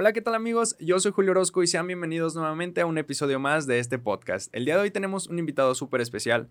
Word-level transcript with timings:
Hola, 0.00 0.12
¿qué 0.12 0.20
tal 0.22 0.36
amigos? 0.36 0.76
Yo 0.78 1.00
soy 1.00 1.10
Julio 1.10 1.32
Orozco 1.32 1.60
y 1.60 1.66
sean 1.66 1.88
bienvenidos 1.88 2.36
nuevamente 2.36 2.80
a 2.82 2.86
un 2.86 2.98
episodio 2.98 3.40
más 3.40 3.66
de 3.66 3.80
este 3.80 3.98
podcast. 3.98 4.48
El 4.54 4.64
día 4.64 4.76
de 4.76 4.82
hoy 4.82 4.92
tenemos 4.92 5.26
un 5.26 5.40
invitado 5.40 5.74
súper 5.74 6.00
especial, 6.00 6.50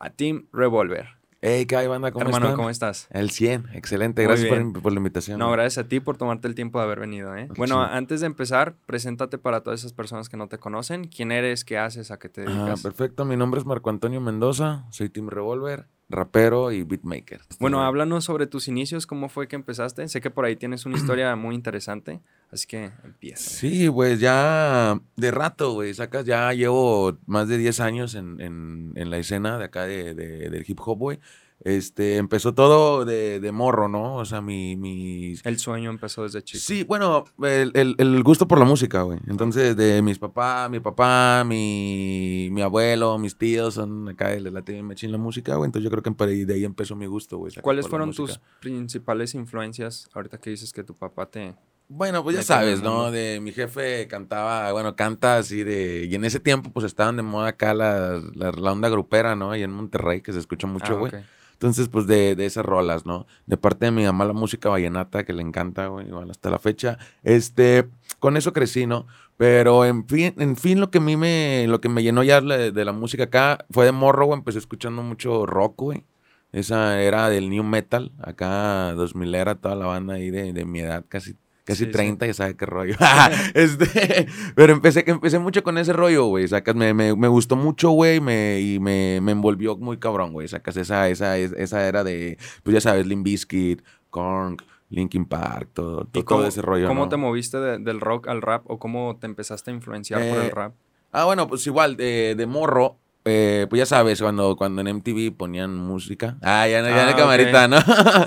a 0.00 0.10
Team 0.10 0.48
Revolver. 0.52 1.06
Hey, 1.40 1.66
¿qué 1.66 1.76
hay, 1.76 1.86
banda? 1.86 2.10
¿Cómo 2.10 2.24
Hermano, 2.24 2.46
están? 2.46 2.56
¿cómo 2.56 2.70
estás? 2.70 3.06
El 3.12 3.30
100, 3.30 3.68
excelente. 3.72 4.22
Muy 4.22 4.34
Gracias 4.34 4.82
por, 4.82 4.90
la 4.92 4.96
invitación. 4.98 5.38
No, 5.38 5.48
gracias 5.52 5.84
a 5.84 5.88
ti 5.88 6.00
por 6.00 6.16
tomarte 6.16 6.48
el 6.48 6.56
tiempo 6.56 6.80
de 6.80 6.86
haber 6.86 6.98
venido, 6.98 7.36
¿eh? 7.36 7.46
Bueno, 7.56 7.84
Sí. 7.84 7.90
antes 7.92 8.18
de 8.18 8.26
empezar, 8.26 8.74
preséntate 8.86 9.38
para 9.38 9.60
todas 9.62 9.78
esas 9.78 9.92
personas 9.92 10.28
que 10.28 10.36
no 10.36 10.48
te 10.48 10.58
conocen. 10.58 11.04
¿Quién 11.04 11.30
eres? 11.30 11.64
¿Qué 11.64 11.78
haces? 11.78 12.10
¿A 12.10 12.18
qué 12.18 12.28
te 12.28 12.40
Ah, 12.40 12.46
dedicas? 12.46 12.82
perfecto. 12.82 13.24
Mi 13.24 13.36
nombre 13.36 13.60
es 13.60 13.64
Marco 13.64 13.90
Antonio 13.90 14.20
Mendoza. 14.20 14.86
Soy 14.90 15.08
Team 15.08 15.28
Revolver, 15.28 15.86
rapero 16.10 16.72
y 16.72 16.82
beatmaker. 16.84 17.40
bueno, 17.60 17.82
háblanos 17.82 18.24
sobre 18.24 18.46
tus 18.46 18.66
inicios, 18.68 19.06
cómo 19.06 19.28
fue 19.28 19.46
que 19.48 19.56
empezaste. 19.56 20.08
Sé 20.08 20.20
que 20.20 20.30
por 20.30 20.44
ahí 20.46 20.56
tienes 20.56 20.86
una 20.86 20.96
historia 20.96 21.34
muy 21.36 21.54
interesante, 21.54 22.20
así 22.50 22.66
que 22.66 22.90
empieza. 23.04 23.50
Sí, 23.50 23.90
pues 23.90 24.18
ya 24.20 24.98
de 25.16 25.30
rato, 25.30 25.72
güey. 25.74 25.92
Sacas, 25.92 26.24
ya 26.24 26.52
llevo 26.54 27.18
más 27.26 27.48
de 27.48 27.58
10 27.58 27.80
años 27.80 28.14
en, 28.14 28.40
en- 28.40 28.92
en 28.94 29.10
la 29.10 29.18
escena 29.18 29.58
de 29.58 29.64
acá 29.64 29.84
de, 29.84 30.14
de- 30.14 30.48
del 30.50 30.64
hip 30.66 30.78
hop, 30.84 30.98
güey. 30.98 31.18
Este, 31.68 32.16
empezó 32.16 32.54
todo 32.54 33.04
de, 33.04 33.40
de 33.40 33.52
morro, 33.52 33.88
¿no? 33.88 34.14
O 34.16 34.24
sea, 34.24 34.40
mi, 34.40 34.76
mis, 34.76 35.44
El 35.44 35.58
sueño 35.58 35.90
empezó 35.90 36.22
desde 36.22 36.42
chico. 36.42 36.62
Sí, 36.64 36.84
bueno, 36.84 37.24
el, 37.42 37.72
el- 37.74 37.94
el 37.98 38.22
gusto 38.22 38.48
por 38.48 38.58
la 38.58 38.64
música, 38.64 39.02
güey. 39.02 39.18
Entonces, 39.26 39.76
de 39.76 40.00
mis 40.02 40.18
papás, 40.18 40.70
mi 40.70 40.80
papá, 40.80 41.44
mi, 41.46 42.48
mi 42.52 42.62
abuelo, 42.62 43.18
mis 43.18 43.36
tíos 43.36 43.74
son 43.74 44.08
acá 44.08 44.28
de 44.28 44.40
la 44.40 44.62
TV 44.62 44.82
Machine 44.82 45.12
la 45.12 45.18
música, 45.18 45.56
güey. 45.56 45.66
Entonces, 45.68 45.84
yo 45.84 45.90
creo 45.90 46.02
que 46.02 46.24
de 46.44 46.54
ahí 46.54 46.64
empezó 46.64 46.96
mi 46.96 47.06
gusto, 47.06 47.38
güey. 47.38 47.52
¿Cuáles 47.62 47.86
fueron 47.88 48.12
tus 48.12 48.40
principales 48.60 49.34
influencias 49.34 50.08
ahorita 50.14 50.38
que 50.38 50.50
dices 50.50 50.72
que 50.72 50.82
tu 50.84 50.94
papá 50.94 51.26
te... 51.26 51.54
Bueno, 51.90 52.22
pues 52.22 52.36
ya 52.36 52.42
sabes, 52.42 52.82
¿no? 52.82 53.10
De 53.10 53.40
mi 53.40 53.50
jefe 53.50 54.06
cantaba, 54.08 54.72
bueno, 54.72 54.94
canta 54.94 55.38
así 55.38 55.64
de. 55.64 56.04
Y 56.04 56.14
en 56.16 56.24
ese 56.26 56.38
tiempo, 56.38 56.70
pues 56.70 56.84
estaban 56.84 57.16
de 57.16 57.22
moda 57.22 57.48
acá 57.48 57.72
la, 57.72 58.20
la, 58.34 58.52
la 58.52 58.72
onda 58.72 58.90
grupera, 58.90 59.34
¿no? 59.36 59.52
Ahí 59.52 59.62
en 59.62 59.72
Monterrey, 59.72 60.20
que 60.20 60.34
se 60.34 60.38
escucha 60.38 60.66
mucho, 60.66 60.92
Ah, 60.92 60.98
güey. 60.98 61.12
Entonces, 61.58 61.88
pues 61.88 62.06
de, 62.06 62.36
de 62.36 62.46
esas 62.46 62.64
rolas, 62.64 63.04
¿no? 63.04 63.26
De 63.46 63.56
parte 63.56 63.86
de 63.86 63.90
mi 63.90 64.04
mamá 64.04 64.24
la 64.24 64.32
música 64.32 64.68
vallenata, 64.68 65.24
que 65.24 65.32
le 65.32 65.42
encanta, 65.42 65.88
güey, 65.88 66.06
igual 66.06 66.30
hasta 66.30 66.50
la 66.50 66.60
fecha. 66.60 66.98
Este, 67.24 67.88
con 68.20 68.36
eso 68.36 68.52
crecí, 68.52 68.86
¿no? 68.86 69.06
Pero 69.36 69.84
en 69.84 70.06
fin, 70.06 70.34
en 70.38 70.56
fin, 70.56 70.78
lo 70.80 70.90
que 70.92 70.98
a 70.98 71.00
mí 71.00 71.16
me, 71.16 71.66
lo 71.68 71.80
que 71.80 71.88
me 71.88 72.04
llenó 72.04 72.22
ya 72.22 72.40
de, 72.40 72.70
de 72.70 72.84
la 72.84 72.92
música 72.92 73.24
acá 73.24 73.66
fue 73.70 73.84
de 73.86 73.92
morro, 73.92 74.26
güey. 74.26 74.38
Empecé 74.38 74.58
escuchando 74.58 75.02
mucho 75.02 75.46
rock, 75.46 75.74
güey. 75.78 76.04
Esa 76.52 77.02
era 77.02 77.28
del 77.28 77.50
new 77.50 77.64
metal, 77.64 78.12
acá 78.22 78.94
2000 78.94 79.34
era 79.34 79.56
toda 79.56 79.74
la 79.74 79.86
banda 79.86 80.14
ahí 80.14 80.30
de, 80.30 80.52
de 80.52 80.64
mi 80.64 80.80
edad, 80.80 81.04
casi, 81.08 81.34
casi 81.68 81.84
Sí, 81.84 81.90
sí. 81.90 81.92
30, 81.92 82.26
ya 82.26 82.32
sabe 82.34 82.56
qué 82.56 82.64
rollo. 82.66 82.94
este, 83.54 84.26
pero 84.54 84.72
empecé, 84.72 85.04
empecé 85.06 85.38
mucho 85.38 85.62
con 85.62 85.76
ese 85.76 85.92
rollo, 85.92 86.24
güey. 86.26 86.48
Sacas, 86.48 86.74
me, 86.74 86.94
me, 86.94 87.14
me 87.14 87.28
gustó 87.28 87.56
mucho, 87.56 87.90
güey, 87.90 88.20
me, 88.20 88.58
y 88.60 88.78
me, 88.80 89.20
me 89.22 89.32
envolvió 89.32 89.76
muy 89.76 89.98
cabrón, 89.98 90.32
güey. 90.32 90.48
Sacas 90.48 90.76
esa, 90.78 91.08
esa, 91.10 91.36
es- 91.36 91.52
esa 91.52 91.86
era 91.86 92.04
de, 92.04 92.38
pues 92.62 92.72
ya 92.74 92.80
sabes, 92.80 93.06
Limp 93.06 93.24
Bizkit, 93.24 93.82
Korn, 94.08 94.56
Linkin 94.88 95.26
Park, 95.26 95.68
todo, 95.74 96.02
¿Y 96.02 96.06
todo, 96.12 96.24
cómo, 96.24 96.38
todo 96.40 96.48
ese 96.48 96.62
rollo, 96.62 96.88
¿Cómo 96.88 97.04
¿no? 97.04 97.08
te 97.10 97.16
moviste 97.18 97.58
de- 97.58 97.78
del 97.78 98.00
rock 98.00 98.28
al 98.28 98.40
rap 98.40 98.62
o 98.70 98.78
cómo 98.78 99.18
te 99.20 99.26
empezaste 99.26 99.70
a 99.70 99.74
influenciar 99.74 100.20
por 100.26 100.38
Eh, 100.38 100.46
el 100.46 100.50
rap? 100.50 100.72
Ah, 101.12 101.24
bueno, 101.26 101.46
pues 101.48 101.66
igual, 101.66 101.96
de, 101.98 102.34
de 102.34 102.46
morro, 102.46 102.96
eh, 103.26 103.66
pues 103.68 103.78
ya 103.80 103.84
sabes, 103.86 104.22
cuando, 104.22 104.56
cuando 104.56 104.80
en 104.80 104.88
MTV 104.88 105.36
ponían 105.36 105.74
música. 105.76 106.38
Ah, 106.40 106.66
ya 106.66 106.80
ya 106.82 107.06
Ah, 107.06 107.10
no 107.10 107.16
camarita, 107.16 107.68
¿no? 107.68 107.78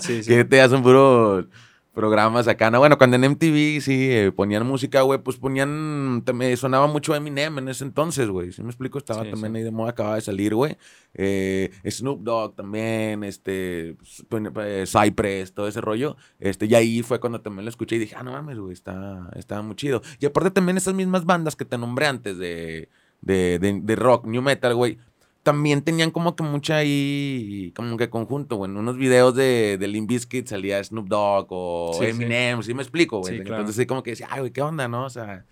Sí, 0.01 0.21
sí. 0.23 0.29
que 0.29 0.45
te 0.45 0.61
hacen 0.61 0.83
puros 0.83 1.45
programas 1.93 2.47
acá, 2.47 2.71
¿no? 2.71 2.79
Bueno, 2.79 2.97
cuando 2.97 3.17
en 3.17 3.25
MTV 3.25 3.81
sí 3.81 4.09
eh, 4.11 4.31
ponían 4.33 4.65
música, 4.65 5.01
güey, 5.01 5.19
pues 5.19 5.37
ponían, 5.37 6.23
me 6.33 6.55
sonaba 6.55 6.87
mucho 6.87 7.13
Eminem 7.15 7.57
en 7.57 7.69
ese 7.69 7.83
entonces, 7.83 8.29
güey. 8.29 8.51
Si 8.51 8.61
me 8.63 8.69
explico, 8.69 8.97
estaba 8.97 9.23
Sí, 9.23 9.31
también 9.31 9.53
sí. 9.53 9.57
ahí 9.59 9.63
de 9.63 9.71
moda, 9.71 9.91
acababa 9.91 10.15
de 10.15 10.21
salir, 10.21 10.55
güey. 10.55 10.77
Eh, 11.13 11.69
Snoop 11.89 12.21
Dogg 12.21 12.55
también, 12.55 13.23
este, 13.23 13.97
pues, 13.99 14.23
eh, 14.63 14.85
Cypress, 14.87 15.53
todo 15.53 15.67
ese 15.67 15.81
rollo. 15.81 16.15
Este, 16.39 16.65
y 16.65 16.75
ahí 16.75 17.03
fue 17.03 17.19
cuando 17.19 17.41
también 17.41 17.65
lo 17.65 17.69
escuché 17.69 17.97
y 17.97 17.99
dije, 17.99 18.15
ah, 18.17 18.23
no 18.23 18.31
mames, 18.31 18.57
güey, 18.57 18.73
está, 18.73 19.29
está 19.35 19.61
muy 19.61 19.75
chido. 19.75 20.01
Y 20.19 20.25
aparte 20.25 20.51
también 20.51 20.77
esas 20.77 20.93
mismas 20.93 21.25
bandas 21.25 21.55
que 21.55 21.65
te 21.65 21.77
nombré 21.77 22.07
antes 22.07 22.37
de, 22.37 22.89
de, 23.21 23.59
de, 23.59 23.79
de 23.81 23.95
rock, 23.95 24.25
new 24.25 24.41
metal, 24.41 24.73
güey, 24.75 24.97
también 25.43 25.81
tenían 25.81 26.11
como 26.11 26.35
que 26.35 26.43
mucha 26.43 26.77
ahí, 26.77 27.73
como 27.75 27.97
que 27.97 28.09
conjunto, 28.09 28.57
güey. 28.57 28.69
En 28.69 28.77
unos 28.77 28.97
videos 28.97 29.35
de, 29.35 29.77
de 29.79 29.87
Limp 29.87 30.09
Bizkit 30.09 30.47
salía 30.47 30.83
Snoop 30.83 31.07
Dogg 31.07 31.47
o 31.49 31.91
Sí, 31.93 32.05
sí. 32.05 32.11
Eminem, 32.11 32.61
¿sí, 32.61 32.73
me 32.73 32.83
explico, 32.83 33.19
güey? 33.19 33.37
Sí, 33.37 33.43
claro. 33.43 33.61
Entonces 33.61 33.81
sí 33.81 33.85
como 33.87 34.03
que 34.03 34.11
decía, 34.11 34.27
ay, 34.29 34.39
güey, 34.41 34.51
¿qué 34.51 34.61
onda, 34.61 34.87
no? 34.87 35.05
O 35.05 35.09
sea, 35.09 35.45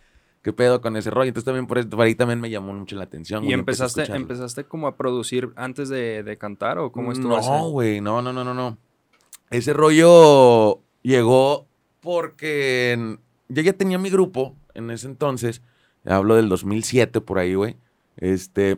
¿qué 0.44 0.54
pedo 0.54 0.80
con 0.82 0.96
ese 0.96 1.10
rollo? 1.10 1.30
Entonces 1.30 1.46
también 1.46 1.66
por, 1.66 1.80
eso- 1.80 1.90
por 1.90 2.02
ahí 2.02 2.14
también 2.14 2.40
me 2.40 2.50
llamó 2.52 2.72
mucho 2.74 2.96
la 2.96 3.04
atención. 3.06 3.44
¿Y 3.44 3.48
güey, 3.48 3.54
empezaste, 3.56 4.04
empezaste 4.16 4.64
como 4.66 4.86
a 4.88 4.96
producir 4.96 5.50
antes 5.56 5.90
de, 5.90 6.22
de 6.24 6.38
cantar 6.38 6.78
o 6.78 6.92
cómo 6.92 7.12
estuvo 7.12 7.40
No, 7.42 7.70
güey, 7.72 8.00
no, 8.00 8.22
no, 8.22 8.32
no, 8.32 8.44
no, 8.44 8.54
no. 8.54 8.78
Ese 9.50 9.74
rollo 9.74 10.82
llegó 11.02 11.66
porque 12.02 13.18
yo 13.48 13.62
ya 13.62 13.74
tenía 13.74 13.98
mi 13.98 14.10
grupo 14.10 14.56
en 14.74 14.92
ese 14.92 15.08
entonces. 15.08 15.62
Hablo 16.06 16.36
del 16.36 16.48
2007 16.50 17.22
por 17.22 17.40
ahí, 17.40 17.56
güey. 17.56 17.76
Este. 18.18 18.78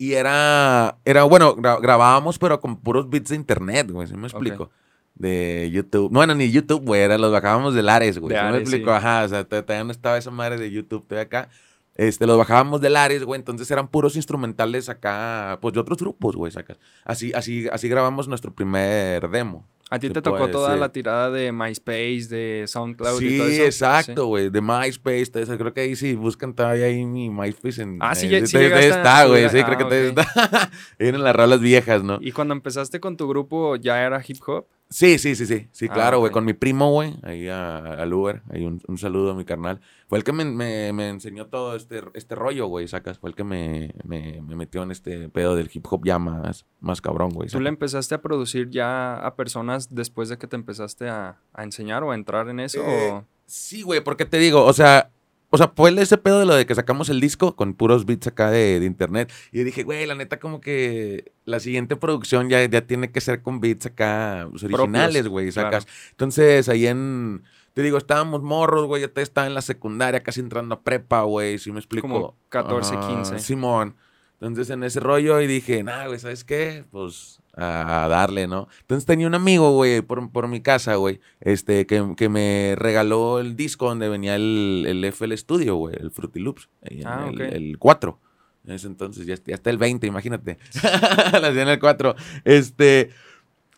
Y 0.00 0.14
era, 0.14 0.96
era 1.04 1.24
bueno, 1.24 1.54
gra- 1.56 1.78
grabábamos, 1.78 2.38
pero 2.38 2.58
con 2.58 2.76
puros 2.80 3.10
beats 3.10 3.28
de 3.28 3.36
internet, 3.36 3.90
güey, 3.90 4.08
¿sí 4.08 4.16
me 4.16 4.28
explico? 4.28 4.70
De 5.14 5.68
YouTube. 5.70 6.10
No, 6.10 6.20
bueno, 6.20 6.34
ni 6.34 6.50
YouTube, 6.50 6.82
güey, 6.86 7.02
era, 7.02 7.18
los 7.18 7.30
bajábamos 7.30 7.74
del 7.74 7.86
Ares, 7.90 8.18
güey. 8.18 8.34
¿sí 8.34 8.42
me 8.52 8.58
explico? 8.62 8.90
sí. 8.90 8.96
Ajá, 8.96 9.24
o 9.24 9.28
sea, 9.28 9.44
todavía 9.44 9.84
no 9.84 9.90
estaba 9.90 10.16
esa 10.16 10.30
madre 10.30 10.56
de 10.56 10.70
YouTube, 10.70 11.06
todavía 11.06 11.26
acá. 11.26 11.48
Este, 11.96 12.26
los 12.26 12.38
bajábamos 12.38 12.80
del 12.80 12.96
Ares, 12.96 13.24
güey, 13.24 13.38
entonces 13.38 13.70
eran 13.70 13.88
puros 13.88 14.16
instrumentales 14.16 14.88
acá, 14.88 15.58
pues 15.60 15.74
de 15.74 15.80
otros 15.80 15.98
grupos, 15.98 16.34
güey, 16.34 16.50
sacas. 16.50 16.78
Así, 17.04 17.32
así, 17.34 17.68
así 17.70 17.86
grabamos 17.90 18.26
nuestro 18.26 18.54
primer 18.54 19.28
demo. 19.28 19.66
¿A 19.92 19.98
ti 19.98 20.08
te 20.08 20.22
tocó 20.22 20.48
toda 20.48 20.68
decir. 20.68 20.80
la 20.80 20.92
tirada 20.92 21.30
de 21.32 21.50
MySpace, 21.50 22.28
de 22.28 22.64
SoundCloud 22.68 23.20
y 23.20 23.28
Sí, 23.28 23.38
todo 23.38 23.48
eso? 23.48 23.64
exacto, 23.64 24.26
güey, 24.26 24.48
de 24.48 24.60
MySpace, 24.60 25.26
todo 25.26 25.42
eso. 25.42 25.58
Creo 25.58 25.74
que 25.74 25.80
ahí 25.80 25.96
sí 25.96 26.14
buscan 26.14 26.54
todavía 26.54 26.86
ahí 26.86 27.04
mi 27.04 27.28
MySpace 27.28 27.82
en... 27.82 27.98
Ah, 28.00 28.14
sí, 28.14 28.32
eh, 28.32 28.46
sí 28.46 28.56
a 28.56 28.78
está, 28.80 29.24
güey, 29.26 29.48
sí, 29.48 29.62
creo 29.64 29.76
que 29.76 29.84
ah, 29.84 29.88
todavía 29.88 30.10
ok. 30.10 30.18
está. 30.18 30.70
Vienen 30.98 31.24
las 31.24 31.34
rolas 31.34 31.60
viejas, 31.60 32.04
¿no? 32.04 32.18
Y 32.20 32.30
cuando 32.30 32.54
empezaste 32.54 33.00
con 33.00 33.16
tu 33.16 33.26
grupo, 33.28 33.74
¿ya 33.74 34.00
era 34.00 34.22
hip 34.24 34.38
hop? 34.46 34.66
Sí, 34.92 35.18
sí, 35.18 35.36
sí, 35.36 35.46
sí, 35.46 35.68
sí, 35.70 35.86
Ah, 35.88 35.94
claro, 35.94 36.18
güey, 36.18 36.32
con 36.32 36.44
mi 36.44 36.52
primo, 36.52 36.90
güey, 36.90 37.14
ahí 37.22 37.46
a- 37.46 37.78
al 37.78 38.12
Uber, 38.12 38.42
ahí 38.50 38.64
un, 38.64 38.82
un 38.88 38.98
saludo 38.98 39.30
a 39.30 39.34
mi 39.34 39.44
carnal. 39.44 39.80
Fue 40.08 40.18
el 40.18 40.24
que 40.24 40.32
me, 40.32 40.44
me- 40.44 40.92
me 40.92 41.08
enseñó 41.08 41.46
todo 41.46 41.76
este, 41.76 42.02
este 42.14 42.34
rollo, 42.34 42.66
güey, 42.66 42.88
sacas, 42.88 43.18
fue 43.20 43.30
el 43.30 43.36
que 43.36 43.44
me, 43.44 43.94
me- 44.02 44.42
me 44.42 44.56
metió 44.56 44.82
en 44.82 44.90
este 44.90 45.28
pedo 45.28 45.54
del 45.54 45.70
hip 45.72 45.86
hop 45.88 46.04
ya 46.04 46.18
más, 46.18 46.66
más 46.80 47.00
cabrón, 47.00 47.30
güey. 47.30 47.48
¿Tú 47.48 47.60
le 47.60 47.68
empezaste 47.68 48.16
a 48.16 48.20
producir 48.20 48.68
ya 48.70 49.14
a 49.24 49.36
personas 49.36 49.94
después 49.94 50.28
de 50.28 50.38
que 50.38 50.48
te 50.48 50.56
empezaste 50.56 51.08
a, 51.08 51.38
a 51.54 51.62
enseñar 51.62 52.02
o 52.02 52.10
a 52.10 52.16
entrar 52.16 52.48
en 52.48 52.58
eso? 52.58 52.82
Eh, 52.84 53.10
o- 53.12 53.24
Sí, 53.46 53.82
güey, 53.82 54.00
porque 54.00 54.24
te 54.26 54.38
digo, 54.38 54.64
o 54.64 54.72
sea, 54.72 55.10
o 55.50 55.58
sea, 55.58 55.72
fue 55.74 55.90
ese 56.00 56.16
pedo 56.16 56.38
de 56.38 56.46
lo 56.46 56.54
de 56.54 56.64
que 56.64 56.74
sacamos 56.74 57.08
el 57.08 57.20
disco 57.20 57.56
con 57.56 57.74
puros 57.74 58.06
beats 58.06 58.28
acá 58.28 58.50
de, 58.50 58.78
de 58.78 58.86
internet. 58.86 59.32
Y 59.50 59.58
yo 59.58 59.64
dije, 59.64 59.82
güey, 59.82 60.06
la 60.06 60.14
neta, 60.14 60.38
como 60.38 60.60
que 60.60 61.32
la 61.44 61.58
siguiente 61.58 61.96
producción 61.96 62.48
ya, 62.48 62.64
ya 62.64 62.86
tiene 62.86 63.10
que 63.10 63.20
ser 63.20 63.42
con 63.42 63.60
beats 63.60 63.86
acá 63.86 64.46
pues, 64.50 64.62
originales, 64.62 65.26
güey, 65.26 65.50
claro. 65.50 65.70
sacas. 65.70 65.88
Entonces, 66.12 66.68
ahí 66.68 66.86
en. 66.86 67.42
Te 67.74 67.82
digo, 67.82 67.98
estábamos 67.98 68.42
morros, 68.42 68.86
güey. 68.86 69.02
Yo 69.02 69.10
te 69.10 69.22
estaba 69.22 69.46
en 69.46 69.54
la 69.54 69.62
secundaria, 69.62 70.22
casi 70.22 70.40
entrando 70.40 70.74
a 70.76 70.82
prepa, 70.82 71.22
güey. 71.22 71.58
Si 71.58 71.72
me 71.72 71.80
explico. 71.80 72.06
Como 72.06 72.36
14, 72.48 72.94
Ajá, 72.94 73.08
15. 73.08 73.38
Simón. 73.40 73.96
Entonces, 74.40 74.70
en 74.70 74.82
ese 74.84 75.00
rollo, 75.00 75.40
y 75.40 75.46
dije, 75.46 75.82
nah, 75.82 76.06
güey, 76.06 76.18
¿sabes 76.18 76.44
qué? 76.44 76.84
Pues 76.90 77.40
a, 77.54 78.04
a 78.04 78.08
darle, 78.08 78.46
¿no? 78.46 78.68
Entonces 78.80 79.04
tenía 79.04 79.26
un 79.26 79.34
amigo, 79.34 79.72
güey, 79.72 80.00
por, 80.00 80.30
por 80.32 80.48
mi 80.48 80.60
casa, 80.60 80.94
güey, 80.94 81.20
este, 81.40 81.86
que, 81.86 82.14
que 82.16 82.28
me 82.28 82.74
regaló 82.76 83.38
el 83.38 83.54
disco 83.54 83.88
donde 83.88 84.08
venía 84.08 84.36
el, 84.36 84.84
el 84.88 85.04
FL 85.04 85.36
Studio, 85.36 85.76
güey, 85.76 85.96
el 85.98 86.10
Fruity 86.10 86.40
Loops. 86.40 86.68
Ah, 87.04 87.28
el, 87.28 87.34
ok. 87.34 87.40
el 87.52 87.78
4. 87.78 88.18
En 88.64 88.72
ese 88.72 88.86
entonces, 88.86 89.26
ya, 89.26 89.36
ya 89.44 89.54
está 89.54 89.70
el 89.70 89.78
20, 89.78 90.06
imagínate. 90.06 90.58
La 91.32 91.48
hacía 91.48 91.62
en 91.62 91.68
el 91.68 91.78
4. 91.78 92.14
Este. 92.44 93.10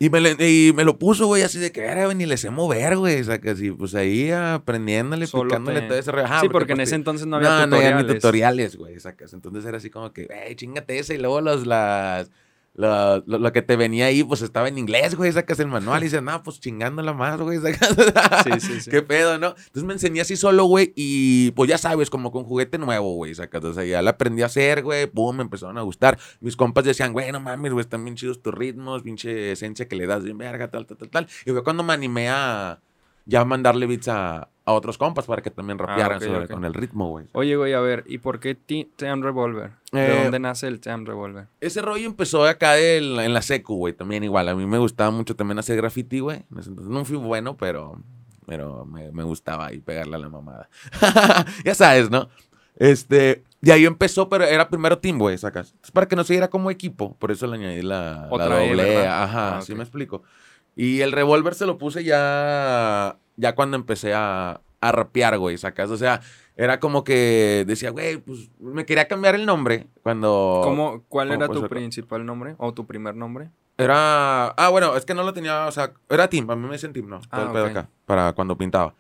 Y 0.04 0.10
me, 0.10 0.20
le- 0.20 0.36
y 0.50 0.72
me 0.72 0.82
lo 0.82 0.98
puso, 0.98 1.26
güey, 1.26 1.42
así 1.42 1.60
de 1.60 1.70
que 1.70 1.82
era, 1.82 2.06
güey, 2.06 2.16
ni 2.16 2.26
le 2.26 2.36
sé 2.36 2.50
mover, 2.50 2.96
güey. 2.96 3.20
O 3.20 3.24
sea, 3.24 3.40
que 3.40 3.50
así, 3.50 3.70
pues 3.70 3.94
ahí 3.94 4.32
aprendiéndole, 4.32 5.28
Solo 5.28 5.44
picándole 5.50 5.82
te- 5.82 5.86
todo 5.88 5.98
ese. 5.98 6.10
Ajá, 6.10 6.40
sí, 6.40 6.48
porque 6.48 6.72
en 6.72 6.80
ese 6.80 6.96
entonces 6.96 7.26
no 7.28 7.36
había 7.36 7.50
no, 7.50 7.66
no 7.68 7.76
había 7.76 7.90
ni 7.90 8.02
tutoriales. 8.02 8.22
tutoriales, 8.72 8.76
güey, 8.76 8.98
sacas. 8.98 9.32
Entonces 9.32 9.64
era 9.64 9.76
así 9.76 9.90
como 9.90 10.12
que, 10.12 10.26
hey, 10.28 10.56
chingate 10.56 10.98
ese. 10.98 11.14
Y 11.14 11.18
luego 11.18 11.40
los, 11.40 11.66
las, 11.68 12.30
lo, 12.74 13.18
lo- 13.26 13.38
lo 13.38 13.52
que 13.52 13.60
te 13.62 13.76
venía 13.76 14.06
ahí, 14.06 14.24
pues 14.24 14.40
estaba 14.42 14.66
en 14.68 14.78
inglés, 14.78 15.14
güey, 15.14 15.30
sacas 15.30 15.60
el 15.60 15.66
manual 15.68 16.00
y 16.02 16.04
dices, 16.06 16.22
no, 16.22 16.42
pues 16.42 16.58
chingándola 16.58 17.12
más, 17.12 17.38
güey, 17.40 17.58
sacas. 17.60 17.94
Sí, 18.44 18.60
sí, 18.66 18.80
sí. 18.80 18.90
¿Qué 18.92 19.02
pedo, 19.02 19.38
no? 19.38 19.48
Entonces 19.48 19.84
me 19.84 19.92
enseñé 19.92 20.22
así 20.22 20.36
solo, 20.36 20.64
güey, 20.64 20.92
y 20.96 21.50
pues 21.50 21.68
ya 21.68 21.76
sabes, 21.76 22.08
como 22.08 22.32
con 22.32 22.44
juguete 22.44 22.78
nuevo, 22.78 23.14
güey, 23.16 23.34
sacas. 23.34 23.62
O 23.64 23.74
sea, 23.74 23.84
ya 23.84 24.00
la 24.00 24.10
aprendí 24.12 24.42
a 24.42 24.46
hacer, 24.46 24.82
güey, 24.82 25.06
pum, 25.06 25.36
me 25.36 25.42
empezaron 25.42 25.76
a 25.76 25.82
gustar. 25.82 26.18
Mis 26.40 26.56
compas 26.56 26.84
decían, 26.84 27.12
güey, 27.12 27.30
no 27.30 27.40
mames, 27.40 27.72
güey, 27.72 27.82
están 27.82 28.04
bien 28.04 28.16
chidos 28.16 28.40
tus 28.40 28.54
ritmos, 28.54 29.02
pinche 29.02 29.52
esencia 29.52 29.86
que 29.86 29.96
le 29.96 30.06
das 30.06 30.24
bien 30.24 30.38
verga, 30.38 30.70
tal, 30.70 30.86
tal, 30.86 30.96
tal, 30.96 31.10
tal. 31.10 31.28
Y 31.44 31.50
fue 31.50 31.62
cuando 31.62 31.82
me 31.82 31.92
animé 31.92 32.30
a 32.30 32.80
ya 33.26 33.44
mandarle 33.44 33.86
beats 33.86 34.08
a, 34.08 34.48
a 34.64 34.72
otros 34.72 34.96
compas 34.98 35.26
para 35.26 35.42
que 35.42 35.50
también 35.50 35.78
rapearan 35.78 36.12
Ah, 36.12 36.16
ok, 36.16 36.22
sobre- 36.22 36.44
ok. 36.44 36.50
con 36.52 36.64
el 36.64 36.74
ritmo, 36.74 37.08
güey. 37.10 37.26
Oye, 37.32 37.56
güey, 37.56 37.72
a 37.72 37.80
ver, 37.80 38.04
¿y 38.06 38.18
por 38.18 38.38
qué 38.38 38.54
Team 38.54 39.22
Revolver? 39.22 39.72
¿De 39.90 40.06
Eh, 40.18 40.22
dónde 40.22 40.38
nace 40.38 40.68
el 40.68 40.78
Team 40.80 41.04
Revolver? 41.04 41.48
Ese 41.60 41.82
rollo 41.82 42.06
empezó 42.06 42.44
acá 42.44 42.78
en 42.78 43.16
la, 43.16 43.24
en 43.24 43.34
la 43.34 43.42
secu, 43.42 43.74
güey, 43.76 43.92
también 43.92 44.22
igual. 44.24 44.48
A 44.48 44.54
mí 44.54 44.64
me 44.66 44.78
gustaba 44.78 45.10
mucho 45.10 45.34
también 45.34 45.58
hacer 45.58 45.76
graffiti, 45.76 46.20
güey. 46.20 46.44
Entonces 46.50 46.86
no 46.86 47.04
fui 47.04 47.16
bueno, 47.16 47.56
pero, 47.56 48.00
pero 48.46 48.84
me, 48.84 49.10
me 49.10 49.24
gustaba 49.24 49.66
ahí 49.66 49.80
pegarle 49.80 50.14
a 50.16 50.18
la 50.20 50.28
mamada. 50.28 50.68
ya 51.64 51.74
sabes, 51.74 52.08
¿no? 52.10 52.28
Este, 52.76 53.42
y 53.60 53.70
ahí 53.70 53.84
empezó, 53.84 54.28
pero 54.28 54.44
era 54.44 54.68
primero 54.70 54.98
team, 54.98 55.18
güey, 55.18 55.36
sacas. 55.38 55.68
Entonces, 55.72 55.90
para 55.90 56.06
que 56.08 56.16
no 56.16 56.24
se 56.24 56.32
viera 56.34 56.48
como 56.48 56.70
equipo, 56.70 57.16
por 57.18 57.30
eso 57.32 57.46
le 57.48 57.56
añadí 57.56 57.82
la, 57.82 58.26
la 58.26 58.28
Otra 58.30 58.64
E, 58.64 58.68
doble 58.68 58.94
E. 59.02 59.06
Ajá, 59.06 59.58
Ah, 59.58 59.60
sí 59.62 59.72
ok. 59.72 59.78
me 59.78 59.84
explico. 59.84 60.22
Y 60.74 61.00
el 61.02 61.12
revólver 61.12 61.54
se 61.54 61.66
lo 61.66 61.76
puse 61.76 62.02
ya, 62.02 63.18
ya 63.36 63.54
cuando 63.54 63.76
empecé 63.76 64.14
a, 64.14 64.60
a 64.80 64.92
rapear, 64.92 65.38
güey, 65.38 65.58
sacas. 65.58 65.90
O 65.90 65.96
sea, 65.96 66.20
era 66.56 66.80
como 66.80 67.04
que 67.04 67.64
decía, 67.66 67.90
güey, 67.90 68.18
pues 68.18 68.50
me 68.60 68.84
quería 68.84 69.08
cambiar 69.08 69.34
el 69.34 69.46
nombre 69.46 69.86
cuando... 70.02 70.60
¿Cómo, 70.64 71.02
¿Cuál 71.08 71.28
¿cómo 71.28 71.44
era 71.44 71.52
tu 71.52 71.60
ser? 71.60 71.68
principal 71.68 72.24
nombre 72.26 72.54
o 72.58 72.72
tu 72.74 72.86
primer 72.86 73.14
nombre? 73.16 73.50
Era. 73.78 74.48
Ah, 74.48 74.68
bueno, 74.70 74.96
es 74.96 75.04
que 75.06 75.14
no 75.14 75.22
lo 75.22 75.32
tenía. 75.32 75.66
O 75.66 75.72
sea, 75.72 75.92
era 76.10 76.28
Team. 76.28 76.48
A 76.50 76.56
mí 76.56 76.66
me 76.66 76.74
dicen 76.74 76.92
Team, 76.92 77.08
¿no? 77.08 77.20
Todo 77.20 77.40
Ah, 77.40 77.44
el 77.46 77.52
pedo 77.52 77.64
ok. 77.64 77.70
acá. 77.70 77.88
Para 78.04 78.32
cuando 78.34 78.56
pintaba. 78.56 78.94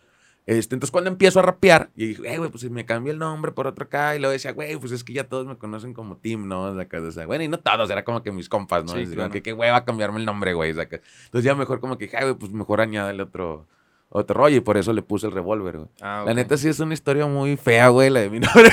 Este, 0.46 0.74
entonces, 0.74 0.90
cuando 0.90 1.08
empiezo 1.08 1.38
a 1.38 1.42
rapear, 1.42 1.90
y 1.94 2.06
dije, 2.06 2.34
"Eh, 2.34 2.38
güey, 2.38 2.50
pues 2.50 2.62
si 2.62 2.70
me 2.70 2.84
cambio 2.84 3.12
el 3.12 3.18
nombre 3.18 3.52
por 3.52 3.66
otro 3.68 3.84
acá. 3.84 4.16
Y 4.16 4.18
luego 4.18 4.32
decía, 4.32 4.52
güey, 4.52 4.76
pues 4.78 4.90
es 4.90 5.04
que 5.04 5.12
ya 5.12 5.24
todos 5.28 5.46
me 5.46 5.56
conocen 5.56 5.92
como 5.94 6.16
Team, 6.16 6.48
¿no? 6.48 6.62
O 6.64 6.74
sea, 6.74 6.88
que- 6.88 6.96
o 6.96 7.10
sea, 7.12 7.26
bueno, 7.26 7.44
y 7.44 7.48
no 7.48 7.58
todos, 7.60 7.88
era 7.90 8.02
como 8.02 8.22
que 8.24 8.32
mis 8.32 8.48
compas, 8.48 8.82
¿no? 8.84 8.94
Sí, 8.94 9.06
claro. 9.06 9.30
que 9.30 9.40
qué 9.42 9.52
hueva 9.52 9.84
cambiarme 9.84 10.18
el 10.18 10.26
nombre, 10.26 10.54
güey. 10.54 10.72
o 10.72 10.74
sea, 10.74 10.88
que- 10.88 11.00
Entonces, 11.26 11.44
ya 11.44 11.54
mejor 11.54 11.78
como 11.78 11.96
que, 11.96 12.10
"Ay, 12.14 12.22
güey, 12.24 12.34
pues 12.34 12.50
mejor 12.50 12.80
añádale 12.80 13.22
otro, 13.22 13.66
otro 14.14 14.34
rollo. 14.40 14.56
Y 14.56 14.60
por 14.60 14.76
eso 14.76 14.92
le 14.92 15.02
puse 15.02 15.26
el 15.26 15.32
revólver, 15.32 15.76
güey. 15.78 15.88
Ah, 16.00 16.22
La 16.26 16.34
neta 16.34 16.56
sí 16.56 16.68
es 16.68 16.78
una 16.80 16.94
historia 16.94 17.26
muy 17.26 17.56
fea, 17.56 17.88
güey, 17.88 18.10
la 18.10 18.20
de 18.20 18.30
mi 18.30 18.40
nombre. 18.40 18.70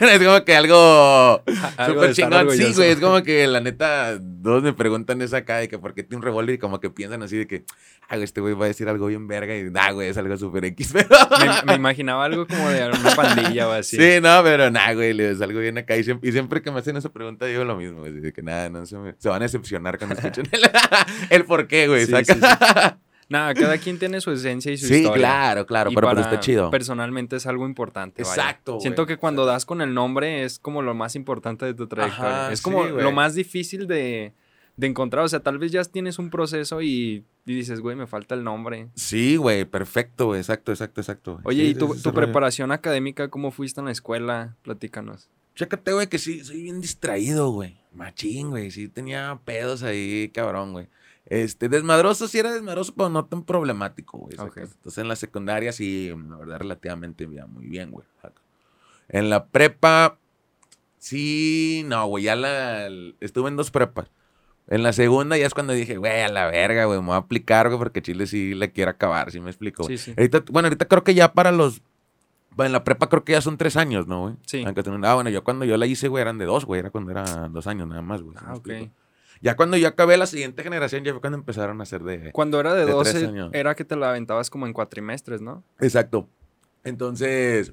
es 0.00 0.18
como 0.24 0.44
que 0.44 0.54
algo 0.56 1.42
súper 1.86 2.12
chingón. 2.14 2.50
Sí, 2.52 2.72
güey, 2.74 2.90
es 2.90 2.98
como 3.00 3.22
que 3.22 3.46
la 3.46 3.60
neta, 3.60 4.18
todos 4.42 4.62
me 4.62 4.72
preguntan 4.72 5.20
esa 5.22 5.38
acá 5.38 5.56
de 5.58 5.68
que 5.68 5.78
por 5.78 5.94
qué 5.94 6.02
tiene 6.02 6.16
un 6.16 6.22
revólver 6.22 6.54
y 6.54 6.58
como 6.58 6.80
que 6.80 6.90
piensan 6.90 7.22
así 7.22 7.36
de 7.38 7.46
que, 7.46 7.64
ah, 8.08 8.16
güey, 8.16 8.24
este 8.24 8.40
güey 8.40 8.54
va 8.54 8.66
a 8.66 8.68
decir 8.68 8.88
algo 8.88 9.06
bien 9.06 9.26
verga 9.28 9.56
y, 9.56 9.64
nah, 9.70 9.90
güey, 9.92 10.08
es 10.08 10.16
algo 10.18 10.36
súper 10.36 10.64
X, 10.66 10.90
pero... 10.92 11.08
Me, 11.40 11.62
me 11.66 11.74
imaginaba 11.74 12.24
algo 12.24 12.46
como 12.46 12.68
de 12.68 12.86
una 12.88 13.14
pandilla 13.16 13.68
o 13.68 13.72
así. 13.72 13.96
Sí. 13.96 14.20
no, 14.22 14.40
pero 14.42 14.70
nah, 14.70 14.92
güey, 14.92 15.12
le- 15.14 15.30
es 15.30 15.40
algo 15.40 15.60
bien 15.60 15.78
acá. 15.78 15.96
Y 15.96 16.04
siempre, 16.04 16.28
y 16.28 16.32
siempre 16.32 16.60
que 16.62 16.70
me 16.70 16.78
hacen 16.80 16.96
esa 16.96 17.08
pregunta 17.10 17.46
digo 17.46 17.64
lo 17.64 17.76
mismo, 17.76 18.00
güey, 18.00 18.12
de 18.12 18.32
que 18.32 18.42
nada, 18.42 18.68
no 18.68 18.84
se, 18.86 18.96
me- 18.98 19.14
se 19.18 19.28
van 19.28 19.42
a 19.42 19.44
decepcionar 19.46 19.96
cuando 19.98 20.16
escuchen 20.16 20.46
el, 20.52 20.60
el 21.30 21.44
por 21.44 21.66
qué, 21.66 21.88
güey, 21.88 22.04
Sí, 22.06 22.12
saca. 22.12 22.34
sí, 22.34 22.40
sí. 22.40 22.96
Nada, 23.32 23.54
cada 23.54 23.78
quien 23.78 23.98
tiene 23.98 24.20
su 24.20 24.30
esencia 24.30 24.70
y 24.70 24.76
su 24.76 24.86
Sí, 24.86 24.96
historia. 24.96 25.14
claro, 25.18 25.66
claro, 25.66 25.90
Y 25.90 25.94
pero, 25.94 26.08
pero 26.08 26.20
para- 26.20 26.30
está 26.30 26.40
chido. 26.40 26.70
Personalmente 26.70 27.36
es 27.36 27.46
algo 27.46 27.66
importante. 27.66 28.20
Exacto, 28.22 28.78
Siento 28.80 29.06
que 29.06 29.16
cuando 29.16 29.46
das 29.46 29.64
con 29.64 29.80
el 29.80 29.94
nombre 29.94 30.44
es 30.44 30.58
como 30.58 30.82
lo 30.82 30.94
más 30.94 31.16
importante 31.16 31.64
de 31.64 31.72
tu 31.74 31.86
trayectoria. 31.86 32.42
Ajá, 32.44 32.52
es 32.52 32.60
como 32.60 32.84
sí, 32.84 32.92
lo 32.94 33.10
más 33.10 33.34
difícil 33.34 33.86
de, 33.86 34.34
de 34.76 34.86
encontrar. 34.86 35.24
O 35.24 35.28
sea, 35.28 35.40
tal 35.40 35.56
vez 35.58 35.72
ya 35.72 35.82
tienes 35.84 36.18
un 36.18 36.28
proceso 36.28 36.82
y, 36.82 37.24
y 37.46 37.54
dices, 37.54 37.80
güey, 37.80 37.96
me 37.96 38.06
falta 38.06 38.34
el 38.34 38.44
nombre. 38.44 38.88
Sí, 38.94 39.36
güey, 39.36 39.64
perfecto, 39.64 40.26
güey, 40.26 40.40
exacto, 40.40 40.70
exacto, 40.70 41.00
exacto. 41.00 41.40
Oye, 41.44 41.62
Sí, 41.62 41.68
¿y 41.70 41.72
sí, 41.72 41.78
tu, 41.78 41.94
sí, 41.94 42.02
tu 42.02 42.10
rollo. 42.10 42.22
preparación 42.26 42.70
académica 42.70 43.28
cómo 43.28 43.50
fuiste 43.50 43.80
en 43.80 43.86
la 43.86 43.92
escuela? 43.92 44.56
Platícanos. 44.62 45.30
Chécate, 45.54 45.92
güey, 45.92 46.06
que 46.06 46.18
sí, 46.18 46.44
soy 46.44 46.62
bien 46.62 46.80
distraído, 46.80 47.50
güey. 47.50 47.76
Machín, 47.94 48.50
güey. 48.50 48.70
Sí 48.70 48.88
tenía 48.88 49.38
pedos 49.44 49.82
ahí, 49.82 50.30
cabrón, 50.34 50.72
güey. 50.72 50.88
Este, 51.26 51.68
desmadroso, 51.68 52.26
sí 52.28 52.38
era 52.38 52.52
desmadroso, 52.52 52.94
pero 52.96 53.08
no 53.08 53.24
tan 53.26 53.44
problemático, 53.44 54.18
güey. 54.18 54.34
Entonces 54.34 54.98
en 54.98 55.08
la 55.08 55.16
secundaria 55.16 55.72
sí, 55.72 56.12
la 56.28 56.36
verdad, 56.36 56.58
relativamente 56.58 57.26
muy 57.26 57.66
bien, 57.66 57.90
güey. 57.90 58.06
En 59.08 59.30
la 59.30 59.46
prepa, 59.46 60.18
sí, 60.98 61.84
no, 61.86 62.06
güey, 62.06 62.24
ya 62.24 62.36
la, 62.36 62.88
estuve 63.20 63.48
en 63.48 63.56
dos 63.56 63.70
prepas. 63.70 64.10
En 64.68 64.82
la 64.82 64.92
segunda 64.92 65.36
ya 65.36 65.46
es 65.46 65.54
cuando 65.54 65.72
dije, 65.72 65.96
güey, 65.96 66.22
a 66.22 66.28
la 66.28 66.46
verga, 66.46 66.84
güey, 66.86 67.00
me 67.00 67.06
voy 67.06 67.14
a 67.14 67.18
aplicar, 67.18 67.66
güey, 67.68 67.78
porque 67.78 68.00
Chile 68.00 68.26
sí 68.26 68.54
le 68.54 68.70
quiere 68.72 68.90
acabar, 68.92 69.30
¿sí 69.32 69.40
me 69.40 69.50
explico? 69.50 69.82
güey? 69.84 69.98
Sí, 69.98 70.04
sí. 70.04 70.14
Ahorita, 70.16 70.44
bueno, 70.50 70.66
ahorita 70.66 70.86
creo 70.86 71.02
que 71.04 71.14
ya 71.14 71.32
para 71.32 71.50
los. 71.52 71.82
bueno, 72.56 72.68
En 72.68 72.72
la 72.72 72.84
prepa 72.84 73.08
creo 73.08 73.24
que 73.24 73.32
ya 73.32 73.40
son 73.40 73.58
tres 73.58 73.76
años, 73.76 74.06
¿no, 74.06 74.22
güey? 74.22 74.34
Sí. 74.46 74.64
Ah, 74.64 75.14
bueno, 75.14 75.30
yo 75.30 75.42
cuando 75.44 75.64
yo 75.64 75.76
la 75.76 75.86
hice, 75.86 76.08
güey, 76.08 76.22
eran 76.22 76.38
de 76.38 76.46
dos, 76.46 76.64
güey. 76.64 76.78
Era 76.78 76.90
cuando 76.90 77.10
era 77.10 77.48
dos 77.48 77.66
años 77.66 77.88
nada 77.88 78.02
más, 78.02 78.22
güey. 78.22 78.36
¿sí 78.38 78.44
me 78.44 78.50
Ah, 78.50 78.54
ok. 78.54 78.66
explico? 78.68 78.92
Ya 79.42 79.56
cuando 79.56 79.76
yo 79.76 79.88
acabé 79.88 80.16
la 80.16 80.26
siguiente 80.26 80.62
generación, 80.62 81.02
ya 81.04 81.10
fue 81.12 81.20
cuando 81.20 81.36
empezaron 81.38 81.80
a 81.80 81.82
hacer 81.82 82.02
de. 82.04 82.30
Cuando 82.32 82.58
era 82.60 82.72
de 82.74 82.80
De 82.86 82.92
tres 82.92 82.94
12, 83.14 83.26
años. 83.26 83.50
era 83.52 83.74
que 83.74 83.84
te 83.84 83.96
la 83.96 84.10
aventabas 84.10 84.48
como 84.50 84.66
en 84.66 84.72
cuatrimestres, 84.72 85.40
¿no? 85.42 85.64
Exacto. 85.80 86.28
Entonces, 86.84 87.72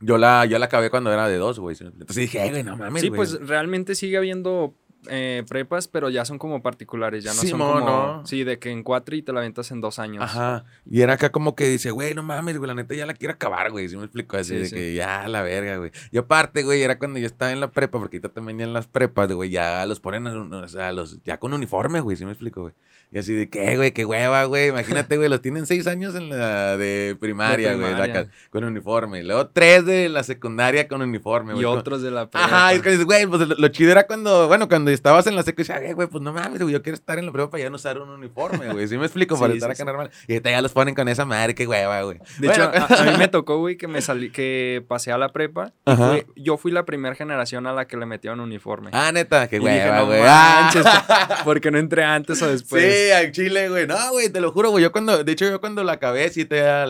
yo 0.00 0.18
la, 0.18 0.44
yo 0.46 0.58
la 0.58 0.66
acabé 0.66 0.90
cuando 0.90 1.12
era 1.12 1.28
de 1.28 1.36
dos, 1.36 1.58
güey. 1.58 1.76
Entonces 1.80 2.16
dije, 2.16 2.40
"Ay, 2.40 2.50
güey, 2.50 2.62
no 2.62 2.76
mames, 2.76 3.02
sí, 3.02 3.08
güey". 3.08 3.16
pues 3.16 3.40
realmente 3.46 3.94
sigue 3.94 4.16
habiendo 4.16 4.74
eh, 5.08 5.44
prepas, 5.48 5.88
pero 5.88 6.10
ya 6.10 6.24
son 6.24 6.38
como 6.38 6.62
particulares, 6.62 7.24
ya 7.24 7.30
no 7.30 7.36
son 7.36 7.46
Simón, 7.46 7.80
como... 7.80 7.86
¿no? 7.86 8.26
Sí, 8.26 8.44
de 8.44 8.58
que 8.58 8.70
en 8.70 8.82
cuatro 8.82 9.14
y 9.16 9.22
te 9.22 9.32
la 9.32 9.40
aventas 9.40 9.70
en 9.70 9.80
dos 9.80 9.98
años. 9.98 10.22
Ajá. 10.22 10.64
Y 10.88 11.00
era 11.02 11.14
acá 11.14 11.30
como 11.30 11.54
que 11.54 11.68
dice, 11.68 11.90
güey, 11.90 12.14
no 12.14 12.22
mames, 12.22 12.58
güey, 12.58 12.68
la 12.68 12.74
neta 12.74 12.94
ya 12.94 13.06
la 13.06 13.14
quiero 13.14 13.34
acabar, 13.34 13.70
güey. 13.70 13.88
¿Sí 13.88 13.96
me 13.96 14.04
explico? 14.04 14.36
Así 14.36 14.50
Sí, 14.54 14.56
de 14.56 14.64
sí. 14.66 14.74
que 14.74 14.94
ya, 14.94 15.26
la 15.28 15.42
verga, 15.42 15.76
güey. 15.78 15.90
Y 16.10 16.18
aparte, 16.18 16.62
güey, 16.62 16.82
era 16.82 16.98
cuando 16.98 17.18
yo 17.18 17.26
estaba 17.26 17.52
en 17.52 17.60
la 17.60 17.70
prepa, 17.70 17.98
porque 17.98 18.16
ahorita 18.16 18.28
también 18.30 18.58
ya 18.58 18.64
en 18.64 18.72
las 18.72 18.86
prepas, 18.86 19.30
güey, 19.32 19.50
ya 19.50 19.84
los 19.86 20.00
ponen, 20.00 20.26
en- 20.26 20.52
o 20.52 20.68
sea, 20.68 20.92
los, 20.92 21.22
ya 21.22 21.38
con 21.38 21.52
uniforme, 21.54 22.00
güey, 22.00 22.16
¿sí 22.16 22.24
me 22.24 22.32
explico, 22.32 22.62
güey? 22.62 22.74
Y 23.12 23.18
así 23.18 23.32
de, 23.32 23.48
¿qué, 23.48 23.76
güey? 23.76 23.92
¿Qué 23.92 24.04
hueva, 24.04 24.44
güey? 24.44 24.68
Imagínate, 24.68 25.16
güey, 25.16 25.28
los 25.28 25.40
tienen 25.40 25.66
seis 25.66 25.86
años 25.86 26.14
en 26.16 26.30
la 26.30 26.76
de 26.76 27.16
primaria, 27.20 27.74
güey, 27.74 27.90
primaria. 27.92 28.28
con 28.50 28.64
uniforme. 28.64 29.20
Y 29.20 29.22
luego 29.22 29.46
tres 29.48 29.86
de 29.86 30.08
la 30.08 30.24
secundaria 30.24 30.88
con 30.88 31.00
uniforme, 31.00 31.52
Y 31.52 31.54
güey. 31.54 31.64
Como- 31.64 31.78
otros 31.78 32.02
de 32.02 32.10
la 32.10 32.28
prepa. 32.28 32.44
Ajá, 32.46 32.72
y 32.72 32.76
es 32.76 32.82
que 32.82 32.90
dices, 32.90 33.04
güey, 33.06 33.26
pues 33.26 33.42
lo, 33.46 33.68
chido 33.68 33.92
era 33.92 34.06
cuando, 34.06 34.48
bueno, 34.48 34.68
cuando 34.68 34.90
estabas 34.90 35.26
en 35.28 35.36
la 35.36 35.44
"Ay, 35.44 35.92
güey, 35.92 36.08
pues 36.08 36.22
no 36.22 36.32
mames, 36.32 36.60
güey, 36.60 36.72
yo 36.72 36.82
quiero 36.82 36.94
estar 36.94 37.18
en 37.18 37.26
la 37.26 37.32
prepa 37.32 37.50
para 37.50 37.62
ya 37.62 37.70
no 37.70 37.76
usar 37.76 37.98
un 37.98 38.08
uniforme, 38.10 38.72
güey. 38.72 38.88
¿Sí 38.88 38.98
me 38.98 39.04
explico? 39.04 39.38
Para 39.38 39.52
Sí, 39.52 39.58
estar 39.58 39.70
sí, 39.70 39.82
acá 39.82 39.82
sí. 39.82 39.86
normal. 39.86 40.10
Y 40.26 40.32
ahorita 40.32 40.50
ya 40.50 40.60
los 40.62 40.72
ponen 40.72 40.94
con 40.96 41.06
esa 41.08 41.24
madre, 41.24 41.54
qué 41.54 41.66
hueva, 41.68 42.02
güey. 42.02 42.18
De 42.38 42.48
Bueno, 42.48 42.64
hecho, 42.72 42.94
a, 42.94 43.00
a 43.00 43.04
mí 43.04 43.16
me 43.18 43.28
tocó, 43.28 43.58
güey, 43.58 43.76
que 43.76 43.86
me 43.86 44.02
salí, 44.02 44.30
que 44.30 44.84
pasé 44.88 45.12
a 45.12 45.18
la 45.18 45.28
prepa. 45.28 45.72
y 45.86 45.90
Ajá. 45.92 46.08
fue- 46.08 46.26
yo 46.36 46.56
fui 46.56 46.72
la 46.72 46.84
primera 46.84 47.14
generación 47.14 47.66
a 47.66 47.72
la 47.72 47.86
que 47.86 47.96
le 47.96 48.06
metieron 48.06 48.40
uniforme. 48.40 48.90
Ah, 48.92 49.12
neta, 49.12 49.46
qué 49.48 49.56
Y 49.56 49.58
dije, 49.60 49.70
hueva, 49.84 49.96
no 49.98 50.06
güey. 50.06 50.20
Ah. 50.24 50.60
manches, 50.72 50.84
porque 51.44 51.70
no 51.70 51.78
entré 51.78 52.02
antes 52.04 52.40
o 52.42 52.48
después. 52.48 52.82
Sí, 52.94 53.10
al 53.10 53.32
Chile, 53.32 53.68
güey. 53.68 53.86
No, 53.86 54.10
güey, 54.10 54.30
te 54.30 54.40
lo 54.40 54.52
juro, 54.52 54.70
güey. 54.70 54.82
Yo 54.82 54.92
cuando, 54.92 55.22
de 55.22 55.32
hecho, 55.32 55.48
yo 55.48 55.60
cuando 55.60 55.82
la 55.84 55.92
acabé, 55.92 56.28
sí 56.30 56.44
te 56.44 56.58
era, 56.58 56.86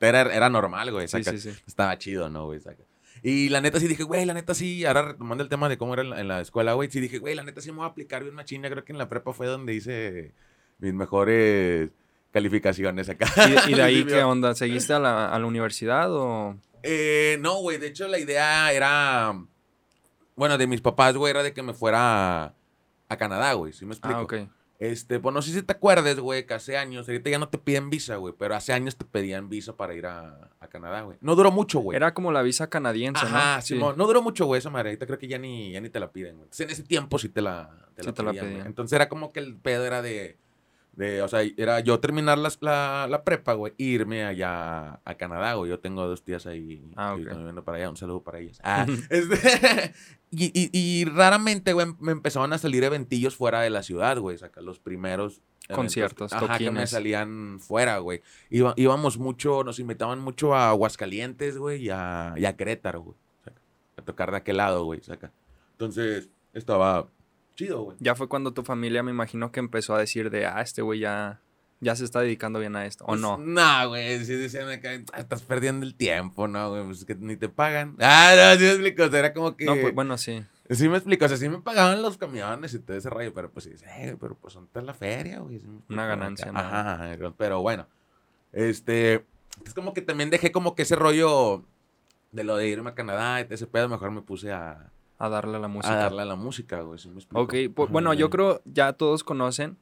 era, 0.00 0.34
era 0.34 0.48
normal, 0.48 0.90
güey. 0.92 1.08
Sí, 1.08 1.22
saca. 1.22 1.36
sí, 1.36 1.50
sí. 1.50 1.58
Estaba 1.66 1.96
chido, 1.98 2.28
¿no, 2.28 2.46
güey? 2.46 2.60
saca. 2.60 2.82
Y 3.22 3.48
la 3.48 3.60
neta 3.60 3.80
sí 3.80 3.88
dije, 3.88 4.02
güey, 4.04 4.24
la 4.24 4.34
neta 4.34 4.54
sí, 4.54 4.84
ahora 4.84 5.02
retomando 5.02 5.42
el 5.42 5.50
tema 5.50 5.68
de 5.68 5.78
cómo 5.78 5.94
era 5.94 6.02
en 6.02 6.10
la, 6.10 6.20
en 6.20 6.28
la 6.28 6.40
escuela, 6.40 6.74
güey, 6.74 6.90
sí 6.90 7.00
dije, 7.00 7.18
güey, 7.18 7.34
la 7.34 7.42
neta 7.42 7.60
sí 7.60 7.70
me 7.72 7.78
voy 7.78 7.86
a 7.86 7.88
aplicar 7.88 8.22
bien 8.22 8.34
machina. 8.34 8.70
Creo 8.70 8.84
que 8.84 8.92
en 8.92 8.98
la 8.98 9.08
prepa 9.08 9.32
fue 9.32 9.46
donde 9.46 9.74
hice 9.74 10.32
mis 10.78 10.94
mejores 10.94 11.90
calificaciones 12.30 13.08
acá. 13.08 13.26
¿Y, 13.66 13.72
y 13.72 13.74
de 13.74 13.82
ahí 13.82 14.02
Sí, 14.02 14.06
qué 14.06 14.22
onda? 14.22 14.54
¿Seguiste 14.54 14.92
a 14.92 14.98
la, 14.98 15.32
a 15.34 15.38
la 15.38 15.46
universidad 15.46 16.12
o...? 16.12 16.56
Eh, 16.82 17.38
no, 17.40 17.56
güey, 17.62 17.78
de 17.78 17.88
hecho 17.88 18.06
la 18.06 18.18
idea 18.18 18.70
era, 18.72 19.34
bueno, 20.36 20.56
de 20.56 20.66
mis 20.68 20.80
papás, 20.80 21.16
güey, 21.16 21.30
era 21.30 21.42
de 21.42 21.52
que 21.52 21.62
me 21.62 21.74
fuera 21.74 22.44
a, 22.44 22.54
a 23.08 23.16
Canadá, 23.16 23.54
güey, 23.54 23.72
¿sí 23.72 23.84
me 23.86 23.92
explico? 23.94 24.18
Ah, 24.18 24.22
ok. 24.22 24.34
Este, 24.78 25.20
pues 25.20 25.34
no 25.34 25.40
sé 25.40 25.52
si 25.52 25.62
te 25.62 25.72
acuerdes, 25.72 26.20
güey, 26.20 26.46
que 26.46 26.54
hace 26.54 26.76
años, 26.76 27.08
ahorita 27.08 27.30
ya 27.30 27.38
no 27.38 27.48
te 27.48 27.56
piden 27.58 27.88
visa, 27.88 28.16
güey, 28.16 28.34
pero 28.38 28.54
hace 28.54 28.72
años 28.72 28.96
te 28.96 29.04
pedían 29.06 29.48
visa 29.48 29.74
para 29.76 29.94
ir 29.94 30.06
a, 30.06 30.50
a 30.60 30.68
Canadá, 30.68 31.02
güey. 31.02 31.16
No 31.20 31.34
duró 31.34 31.50
mucho, 31.50 31.80
güey. 31.80 31.96
Era 31.96 32.12
como 32.12 32.30
la 32.30 32.42
visa 32.42 32.68
canadiense, 32.68 33.24
Ajá, 33.24 33.56
¿no? 33.56 33.62
Simón. 33.62 33.94
No 33.96 34.06
duró 34.06 34.22
mucho, 34.22 34.44
güey, 34.44 34.58
esa 34.58 34.68
madre. 34.70 34.90
Ahorita 34.90 35.06
creo 35.06 35.18
que 35.18 35.28
ya 35.28 35.38
ni, 35.38 35.72
ya 35.72 35.80
ni 35.80 35.88
te 35.88 35.98
la 35.98 36.12
piden, 36.12 36.36
güey. 36.36 36.44
Entonces, 36.44 36.66
en 36.66 36.72
ese 36.72 36.82
tiempo 36.82 37.18
sí 37.18 37.28
te 37.30 37.40
la, 37.40 37.70
te 37.94 38.02
Sí 38.02 38.08
la 38.08 38.14
te 38.14 38.22
la 38.22 38.30
pedían, 38.30 38.44
güey. 38.44 38.54
pedían. 38.54 38.66
Entonces 38.66 38.94
era 38.94 39.08
como 39.08 39.32
que 39.32 39.40
el 39.40 39.56
pedo 39.56 39.86
era 39.86 40.02
de, 40.02 40.36
de 40.96 41.22
o 41.22 41.28
sea, 41.28 41.42
era 41.56 41.80
yo 41.80 42.00
terminar 42.00 42.38
las- 42.38 42.58
la, 42.62 43.06
la 43.08 43.22
prepa, 43.22 43.52
güey, 43.52 43.74
e 43.78 43.84
irme 43.84 44.24
allá 44.24 45.00
a 45.04 45.14
Canadá, 45.16 45.54
güey. 45.54 45.70
Yo 45.70 45.78
tengo 45.78 46.06
dos 46.06 46.24
tías 46.24 46.46
ahí 46.46 46.82
Ah, 46.96 47.12
que 47.14 47.20
ok. 47.22 47.26
están 47.28 47.38
viviendo 47.38 47.62
para 47.64 47.78
allá. 47.78 47.90
Un 47.90 47.96
saludo 47.96 48.22
para 48.22 48.38
ellas. 48.40 48.58
Ah, 48.64 48.86
este, 49.10 49.94
y, 50.30 50.46
y, 50.58 50.70
y 50.72 51.04
raramente, 51.04 51.72
güey, 51.74 51.86
me 52.00 52.12
empezaban 52.12 52.52
a 52.52 52.58
salir 52.58 52.82
eventillos 52.82 53.36
fuera 53.36 53.60
de 53.60 53.70
la 53.70 53.82
ciudad, 53.82 54.18
güey. 54.18 54.38
Saca 54.38 54.60
los 54.62 54.78
primeros 54.80 55.42
eventos, 55.68 55.76
Conciertos, 55.76 56.32
ajá, 56.32 56.58
que 56.58 56.70
me 56.70 56.86
salían 56.86 57.58
fuera, 57.60 57.98
güey. 57.98 58.22
Iba- 58.50 58.74
íbamos 58.76 59.18
mucho, 59.18 59.64
nos 59.64 59.78
invitaban 59.78 60.20
mucho 60.20 60.54
a 60.54 60.70
Aguascalientes, 60.70 61.58
güey, 61.58 61.82
y 61.84 61.90
a, 61.90 62.34
y 62.36 62.44
a 62.46 62.56
Querétaro, 62.56 63.00
güey. 63.02 63.16
A 63.98 64.02
tocar 64.02 64.30
de 64.30 64.36
aquel 64.38 64.56
lado, 64.58 64.84
güey, 64.84 65.00
saca. 65.02 65.32
Entonces, 65.72 66.28
estaba 66.54 67.08
chido, 67.56 67.82
güey. 67.82 67.96
Ya 68.00 68.14
fue 68.14 68.28
cuando 68.28 68.52
tu 68.52 68.62
familia 68.62 69.02
me 69.02 69.10
imagino 69.10 69.50
que 69.50 69.60
empezó 69.60 69.94
a 69.94 69.98
decir 69.98 70.30
de, 70.30 70.46
ah, 70.46 70.60
este 70.60 70.82
güey 70.82 71.00
ya, 71.00 71.40
ya 71.80 71.96
se 71.96 72.04
está 72.04 72.20
dedicando 72.20 72.58
bien 72.60 72.76
a 72.76 72.86
esto, 72.86 73.04
¿o 73.04 73.08
Pues, 73.08 73.20
no? 73.20 73.36
No, 73.38 73.88
güey, 73.88 74.24
sí 74.24 74.34
decían 74.34 74.68
acá, 74.68 74.90
"Ah, 75.12 75.18
estás 75.20 75.42
perdiendo 75.42 75.84
el 75.84 75.94
tiempo, 75.96 76.46
¿no, 76.46 76.70
güey? 76.70 76.84
Pues 76.84 77.04
que 77.04 77.14
ni 77.16 77.36
te 77.36 77.48
pagan. 77.48 77.96
Ah, 78.00 78.34
no, 78.36 78.52
sí 78.58 78.60
me 78.64 78.70
explico, 78.70 79.02
o 79.04 79.10
sea, 79.10 79.18
era 79.18 79.32
como 79.32 79.56
que... 79.56 79.64
No, 79.64 79.74
pues 79.74 79.94
bueno, 79.94 80.16
sí. 80.18 80.44
Sí 80.70 80.88
me 80.88 80.96
explico, 80.96 81.24
o 81.24 81.28
sea, 81.28 81.36
sí 81.36 81.48
me 81.48 81.58
pagaban 81.60 82.02
los 82.02 82.18
camiones 82.18 82.74
y 82.74 82.80
todo 82.80 82.96
ese 82.96 83.08
rollo, 83.10 83.32
pero 83.32 83.50
pues 83.50 83.64
sí, 83.66 83.72
eh, 83.98 84.16
pero 84.20 84.36
pues 84.36 84.52
son 84.54 84.68
la 84.74 84.94
feria, 84.94 85.38
güey. 85.40 85.60
sí 85.60 85.66
Una 85.88 86.06
ganancia. 86.06 86.50
¿no? 86.50 86.58
Ajá, 86.58 87.16
pero 87.36 87.60
bueno, 87.62 87.86
este, 88.52 89.24
Es 89.64 89.74
como 89.74 89.94
que 89.94 90.02
también 90.02 90.28
dejé 90.30 90.50
como 90.52 90.74
que 90.74 90.82
ese 90.82 90.96
rollo 90.96 91.64
de 92.32 92.44
lo 92.44 92.56
de 92.56 92.68
irme 92.68 92.90
a 92.90 92.94
Canadá 92.94 93.40
y 93.40 93.46
ese 93.48 93.66
pedo, 93.66 93.88
mejor 93.88 94.10
me 94.10 94.22
puse 94.22 94.52
a, 94.52 94.90
A 95.18 95.28
darle 95.28 95.56
a 95.56 95.60
la 95.60 95.68
música. 95.68 95.94
a 95.94 95.96
darle 96.04 96.22
a 96.22 96.26
la 96.26 96.36
música, 96.36 96.80
güey. 96.82 96.98
¿sí 96.98 97.08
me 97.08 97.16
explico? 97.16 97.40
Ok, 97.42 97.52
pu- 97.52 97.84
Ajá, 97.84 97.92
bueno, 97.92 98.12
yo 98.14 98.28
creo 98.30 98.60
ya 98.64 98.92
todos 98.92 99.24
conocen 99.24 99.76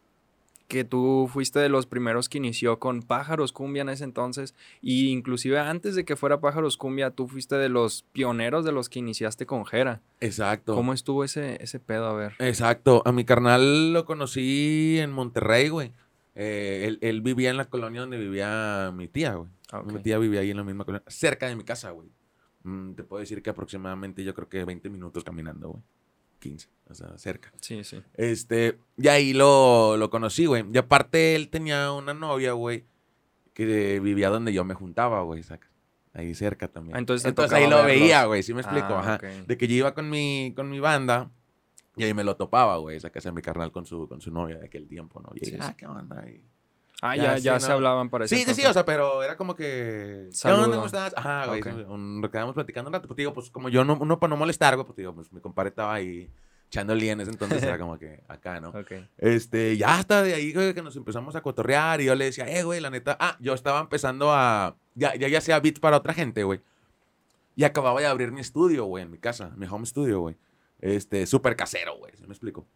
que 0.68 0.82
tú 0.82 1.28
fuiste 1.30 1.58
de 1.58 1.68
los 1.68 1.84
primeros 1.84 2.28
que 2.30 2.38
inició 2.38 2.78
con 2.78 3.02
Pájaros 3.02 3.52
Cumbia 3.52 3.82
en 3.82 3.90
ese 3.90 4.04
entonces 4.04 4.54
y 4.80 5.08
inclusive 5.10 5.58
antes 5.58 5.94
de 5.94 6.04
que 6.06 6.16
fuera 6.16 6.40
Pájaros 6.40 6.78
Cumbia 6.78 7.10
tú 7.10 7.28
fuiste 7.28 7.56
de 7.56 7.68
los 7.68 8.04
pioneros 8.12 8.64
de 8.64 8.72
los 8.72 8.88
que 8.88 8.98
iniciaste 9.00 9.44
con 9.44 9.66
Jera. 9.66 10.00
Exacto. 10.20 10.74
¿Cómo 10.74 10.94
estuvo 10.94 11.22
ese, 11.22 11.62
ese 11.62 11.80
pedo? 11.80 12.06
A 12.06 12.14
ver. 12.14 12.32
Exacto. 12.38 13.02
A 13.04 13.12
mi 13.12 13.24
carnal 13.26 13.92
lo 13.92 14.06
conocí 14.06 14.98
en 14.98 15.12
Monterrey, 15.12 15.68
güey. 15.68 15.92
Eh, 16.34 16.84
él, 16.86 16.98
él 17.02 17.20
vivía 17.20 17.50
en 17.50 17.56
la 17.58 17.66
colonia 17.66 18.00
donde 18.00 18.16
vivía 18.18 18.90
mi 18.94 19.06
tía, 19.06 19.34
güey. 19.34 19.50
Ah. 19.70 19.82
Mi 19.84 19.98
tía 20.00 20.16
vivía 20.18 20.40
ahí 20.40 20.50
en 20.50 20.56
la 20.56 20.64
misma 20.64 20.84
colonia, 20.84 21.04
cerca 21.08 21.46
de 21.46 21.56
mi 21.56 21.64
casa, 21.64 21.90
güey. 21.90 22.08
Mm, 22.64 22.94
te 22.94 23.04
puedo 23.04 23.20
decir 23.20 23.42
que 23.42 23.50
aproximadamente 23.50 24.24
yo 24.24 24.34
creo 24.34 24.48
que 24.48 24.64
20 24.64 24.88
minutos 24.90 25.22
caminando, 25.24 25.68
güey. 25.70 25.82
15, 26.40 26.68
o 26.90 26.94
sea, 26.94 27.16
cerca. 27.16 27.52
Sí, 27.60 27.84
sí. 27.84 28.02
Este, 28.14 28.78
y 28.98 29.08
ahí 29.08 29.32
lo, 29.32 29.96
lo 29.96 30.10
conocí, 30.10 30.44
güey. 30.44 30.64
Y 30.72 30.76
aparte 30.76 31.36
él 31.36 31.48
tenía 31.48 31.90
una 31.92 32.12
novia, 32.12 32.52
güey, 32.52 32.84
que 33.54 33.98
vivía 34.00 34.28
donde 34.28 34.52
yo 34.52 34.62
me 34.64 34.74
juntaba, 34.74 35.22
güey, 35.22 35.42
saca. 35.42 35.70
Ahí 36.12 36.34
cerca 36.34 36.68
también. 36.68 36.96
Ah, 36.96 36.98
entonces 36.98 37.26
Entonces 37.26 37.52
ahí 37.56 37.64
lo 37.64 37.76
verlos. 37.76 37.86
veía, 37.86 38.24
güey, 38.26 38.42
¿sí 38.42 38.52
me 38.54 38.60
explico? 38.60 38.88
Ah, 38.90 39.00
Ajá. 39.00 39.14
ok. 39.16 39.46
De 39.46 39.56
que 39.56 39.66
yo 39.68 39.74
iba 39.74 39.94
con 39.94 40.10
mi, 40.10 40.52
con 40.54 40.68
mi 40.70 40.80
banda 40.80 41.30
y 41.96 42.04
ahí 42.04 42.12
me 42.14 42.24
lo 42.24 42.36
topaba, 42.36 42.76
güey, 42.76 42.96
esa 42.98 43.10
casa 43.10 43.30
de 43.30 43.34
mi 43.34 43.42
carnal 43.42 43.72
con 43.72 43.86
su, 43.86 44.06
con 44.06 44.20
su 44.20 44.30
novia 44.30 44.58
de 44.58 44.66
aquel 44.66 44.86
tiempo, 44.86 45.20
¿no? 45.20 45.30
Y 45.34 45.44
Sí, 45.46 45.56
ah, 45.58 45.68
sí. 45.70 45.74
¿qué 45.78 45.86
onda? 45.86 46.28
Y- 46.28 46.44
Ah, 47.06 47.16
Ya, 47.16 47.22
ya, 47.36 47.38
ya 47.54 47.60
se 47.60 47.68
no. 47.68 47.74
hablaban 47.74 48.08
para 48.08 48.24
ese 48.24 48.34
Sí, 48.36 48.44
sí, 48.44 48.54
sí, 48.54 48.66
o 48.66 48.72
sea, 48.72 48.84
pero 48.86 49.22
era 49.22 49.36
como 49.36 49.54
que... 49.54 50.28
¿Qué 50.30 50.32
Saludo. 50.32 50.70
¿Cómo 50.70 50.86
estás? 50.86 51.12
Ajá, 51.16 51.46
güey. 51.46 51.60
Ok. 51.60 51.66
un- 51.90 52.20
Nos 52.22 52.30
quedamos 52.30 52.54
platicando 52.54 52.88
un 52.88 52.94
rato. 52.94 53.06
Pues 53.08 53.16
digo, 53.16 53.32
pues 53.34 53.50
como 53.50 53.68
yo 53.68 53.84
no, 53.84 53.98
uno 54.00 54.18
para 54.18 54.30
no 54.30 54.36
molestar, 54.36 54.74
güey, 54.76 54.86
pues 54.86 54.96
digo, 54.96 55.14
pues 55.14 55.30
mi 55.32 55.40
compadre 55.40 55.68
estaba 55.68 55.92
ahí 55.94 56.30
echándole 56.68 57.10
en 57.10 57.20
ese 57.20 57.30
entonces, 57.30 57.62
era 57.62 57.78
como 57.78 57.98
que 57.98 58.22
acá, 58.26 58.58
¿no? 58.60 58.70
Ok. 58.70 58.92
Este, 59.18 59.76
ya 59.76 59.96
hasta 59.98 60.22
de 60.22 60.34
ahí, 60.34 60.52
güey, 60.54 60.72
que 60.72 60.80
nos 60.82 60.96
empezamos 60.96 61.36
a 61.36 61.42
cotorrear 61.42 62.00
y 62.00 62.06
yo 62.06 62.14
le 62.14 62.24
decía, 62.24 62.46
eh, 62.48 62.62
güey, 62.64 62.80
la 62.80 62.88
neta, 62.90 63.16
ah, 63.20 63.36
yo 63.38 63.52
estaba 63.54 63.80
empezando 63.80 64.32
a, 64.32 64.74
ya, 64.94 65.14
ya, 65.14 65.28
ya 65.28 65.38
hacía 65.38 65.60
beats 65.60 65.80
para 65.80 65.98
otra 65.98 66.14
gente, 66.14 66.42
güey. 66.42 66.60
Y 67.54 67.64
acababa 67.64 68.00
de 68.00 68.06
abrir 68.06 68.32
mi 68.32 68.40
estudio, 68.40 68.86
güey, 68.86 69.04
en 69.04 69.10
mi 69.10 69.18
casa, 69.18 69.52
mi 69.56 69.66
home 69.66 69.84
studio, 69.86 70.20
güey. 70.20 70.36
Este, 70.80 71.26
súper 71.26 71.54
casero, 71.54 71.98
güey, 71.98 72.12
¿sí 72.16 72.22
me 72.26 72.32
explico? 72.32 72.66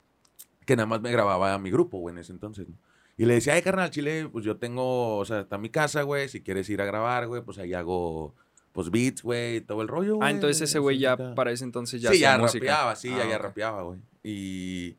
Que 0.66 0.76
nada 0.76 0.86
más 0.86 1.00
me 1.00 1.10
grababa 1.10 1.54
a 1.54 1.58
mi 1.58 1.70
grupo, 1.70 1.98
güey, 1.98 2.12
en 2.12 2.18
ese 2.18 2.32
entonces, 2.32 2.68
¿no? 2.68 2.76
Y 3.18 3.26
le 3.26 3.34
decía, 3.34 3.54
ay, 3.54 3.62
carnal, 3.62 3.90
Chile, 3.90 4.28
pues 4.32 4.44
yo 4.44 4.56
tengo, 4.56 5.16
o 5.18 5.24
sea, 5.24 5.40
está 5.40 5.58
mi 5.58 5.68
casa, 5.70 6.02
güey, 6.02 6.28
si 6.28 6.40
quieres 6.40 6.70
ir 6.70 6.80
a 6.80 6.84
grabar, 6.86 7.26
güey, 7.26 7.42
pues 7.42 7.58
ahí 7.58 7.74
hago, 7.74 8.34
pues 8.72 8.90
beats, 8.90 9.22
güey, 9.22 9.60
todo 9.60 9.82
el 9.82 9.88
rollo, 9.88 10.16
güey. 10.16 10.28
Ah, 10.28 10.30
entonces 10.30 10.62
ese 10.62 10.78
güey 10.78 10.98
ya 10.98 11.34
para 11.34 11.50
ese 11.50 11.64
entonces 11.64 12.00
ya 12.00 12.10
sí, 12.10 12.16
hacía 12.18 12.36
ya 12.36 12.38
música. 12.38 12.66
rapeaba, 12.66 12.96
sí, 12.96 13.10
ya, 13.10 13.24
Ah, 13.24 13.28
ya 13.28 13.38
rapeaba, 13.38 13.82
güey. 13.82 13.98
Y, 14.22 14.96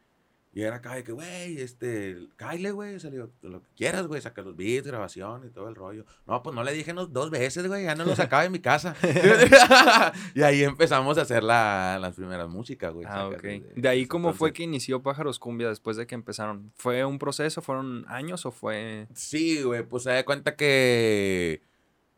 y 0.51 0.63
era 0.63 0.77
acá 0.77 0.95
de 0.95 1.03
que, 1.03 1.11
güey, 1.11 1.61
este, 1.61 2.17
cáile, 2.35 2.71
güey, 2.71 2.99
salió 2.99 3.29
lo 3.43 3.61
que 3.61 3.69
quieras, 3.75 4.07
güey, 4.07 4.19
saca 4.19 4.41
los 4.41 4.55
beats, 4.55 4.87
grabación 4.87 5.45
y 5.45 5.49
todo 5.51 5.69
el 5.69 5.75
rollo. 5.75 6.05
No, 6.25 6.41
pues 6.41 6.55
no 6.55 6.63
le 6.63 6.73
dije 6.73 6.91
unos 6.91 7.13
dos 7.13 7.29
veces, 7.29 7.67
güey, 7.67 7.83
ya 7.83 7.93
no 7.93 8.03
lo 8.03 8.15
sacaba 8.15 8.41
de 8.43 8.49
mi 8.49 8.59
casa. 8.59 8.95
y 10.33 10.41
ahí 10.41 10.63
empezamos 10.63 11.19
a 11.19 11.21
hacer 11.21 11.43
la- 11.43 11.99
las 12.01 12.15
primeras 12.15 12.49
músicas, 12.49 12.93
güey. 12.93 13.05
Ah, 13.07 13.27
ok. 13.27 13.43
De 13.75 13.87
ahí, 13.89 14.07
¿cómo 14.07 14.33
fue 14.33 14.51
que 14.51 14.63
inició 14.63 15.03
Pájaros 15.03 15.37
Cumbia 15.37 15.69
después 15.69 15.97
de 15.97 16.07
que 16.07 16.15
empezaron? 16.15 16.71
¿Fue 16.75 17.05
un 17.05 17.19
proceso? 17.19 17.61
¿Fueron 17.61 18.05
años 18.07 18.45
o 18.47 18.51
fue...? 18.51 19.07
Sí, 19.13 19.61
güey, 19.61 19.83
pues 19.83 20.03
se 20.03 20.09
da 20.09 20.25
cuenta 20.25 20.55
que. 20.55 21.61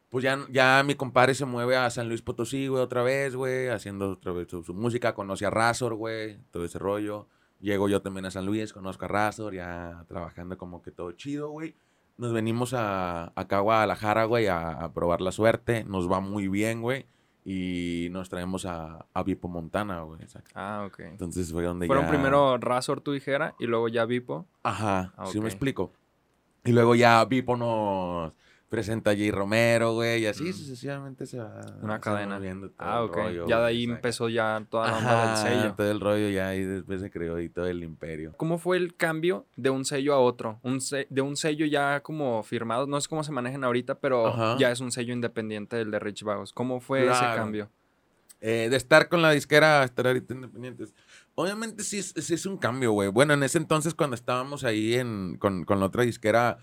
Pues 0.09 0.23
ya, 0.23 0.45
ya 0.50 0.83
mi 0.85 0.95
compadre 0.95 1.35
se 1.35 1.45
mueve 1.45 1.75
a 1.77 1.89
San 1.89 2.09
Luis 2.09 2.21
Potosí, 2.21 2.67
güey, 2.67 2.81
otra 2.81 3.01
vez, 3.01 3.33
güey, 3.35 3.69
haciendo 3.69 4.11
otra 4.11 4.33
vez 4.33 4.47
su, 4.50 4.63
su 4.63 4.73
música. 4.73 5.13
Conoce 5.13 5.45
a 5.45 5.50
Razor, 5.50 5.95
güey, 5.95 6.38
todo 6.51 6.65
ese 6.65 6.79
rollo. 6.79 7.27
Llego 7.62 7.88
yo 7.89 8.01
también 8.01 8.25
a 8.25 8.32
San 8.32 8.46
Luis, 8.46 8.74
conozco 8.74 9.06
a 9.06 9.08
Razor, 9.08 9.53
ya 9.53 10.03
trabajando 10.08 10.58
como 10.58 10.82
que 10.82 10.91
todo 10.91 11.12
chido, 11.13 11.50
güey. 11.50 11.75
Nos 12.18 12.34
venimos 12.34 12.74
a, 12.74 13.32
acá 13.36 13.58
a 13.58 13.62
Guadalajara, 13.62 14.25
güey, 14.25 14.48
a, 14.48 14.72
a 14.72 14.94
probar 14.94 15.22
la 15.22 15.32
suerte. 15.32 15.84
Nos 15.84 16.12
va 16.12 16.20
muy 16.20 16.48
bien, 16.48 16.82
güey. 16.82 17.06
Y 17.44 18.10
nos 18.12 18.30
traemos 18.30 18.65
a, 18.65 19.06
a 19.13 19.24
Vipo 19.24 19.48
Montana, 19.48 20.01
güey. 20.01 20.20
Ah, 20.53 20.84
ok. 20.88 21.00
Entonces 21.00 21.51
fue 21.51 21.63
donde 21.63 21.88
Fueron 21.88 22.06
ya... 22.06 22.12
primero 22.12 22.58
Razor, 22.58 23.01
tú 23.01 23.13
y 23.15 23.20
Jera, 23.20 23.56
y 23.60 23.65
luego 23.65 23.88
ya 23.88 24.06
Vipo. 24.06 24.46
Ajá, 24.63 25.13
Ah, 25.18 25.25
sí 25.25 25.38
ok. 25.39 25.44
me 25.44 25.50
explico. 25.50 25.91
Y 26.63 26.72
luego 26.72 26.94
ya 26.94 27.24
Vipo 27.25 27.58
nos 27.58 28.34
presenta 28.72 29.12
a 29.12 29.13
Jay 29.16 29.32
Romero, 29.32 29.96
güey, 29.96 30.22
y 30.22 30.25
así 30.28 30.46
Mm. 30.46 30.54
sucesivamente 30.54 31.25
se 31.25 31.38
va. 31.38 31.60
Una 31.82 31.96
se 31.96 32.00
cadena. 32.00 32.38
todo 32.40 32.72
Ah, 32.78 33.00
el 33.00 33.10
ok. 33.10 33.16
rollo, 33.18 33.48
ya 33.50 33.60
de 33.60 33.66
ahí 33.66 33.84
empezó 33.84 34.30
ya 34.30 34.66
toda 34.70 34.88
la 34.90 34.98
onda 34.98 35.28
del 35.28 35.38
sello. 35.38 35.74
todo 35.75 35.92
el 35.92 36.00
rollo 36.00 36.30
ya, 36.30 36.56
y 36.56 36.63
después 36.63 37.01
se 37.01 37.12
creó 37.12 37.38
y 37.42 37.50
todo 37.50 37.68
el 37.68 37.84
imperio. 37.84 38.34
¿Cómo 38.38 38.58
fue 38.58 38.78
el 38.78 38.96
cambio 38.96 39.46
de 39.58 39.70
un 39.72 39.84
sello 39.84 40.13
a 40.13 40.20
otro? 40.20 40.60
Un 40.63 40.80
de 41.10 41.22
un 41.22 41.36
sello 41.36 41.66
ya 41.66 42.00
como 42.00 42.42
firmado, 42.44 42.88
no 42.88 43.01
sé 43.01 43.10
cómo 43.10 43.25
se 43.25 43.34
manejan 43.34 43.66
ahorita, 43.66 43.96
pero 44.00 44.28
Ajá. 44.28 44.56
ya 44.58 44.72
es 44.72 44.80
un 44.80 44.94
sello 44.94 45.13
independiente 45.13 45.75
del 45.75 45.92
de 45.92 46.00
Rich 46.00 46.24
Vagos. 46.24 46.54
¿Cómo 46.54 46.80
fue 46.80 47.04
ese 47.06 47.20
cambio? 47.36 47.70
Eh, 48.40 48.70
de 48.72 48.78
estar 48.78 49.10
con 49.10 49.22
la 49.22 49.32
disquera 49.32 49.82
a 49.82 49.84
estar 49.84 50.08
ahorita 50.08 50.34
independientes. 50.34 50.96
Obviamente 51.36 51.84
sí 51.84 52.00
es, 52.00 52.13
sí 52.18 52.34
es 52.34 52.46
un 52.46 52.58
cambio, 52.58 52.94
güey. 52.94 53.10
Bueno, 53.10 53.34
en 53.34 53.44
ese 53.44 53.58
entonces 53.58 53.94
cuando 53.94 54.16
estábamos 54.16 54.63
ahí 54.63 54.96
en, 54.96 55.36
con, 55.38 55.66
con 55.66 55.80
la 55.82 55.88
otra 55.88 56.04
disquera, 56.04 56.58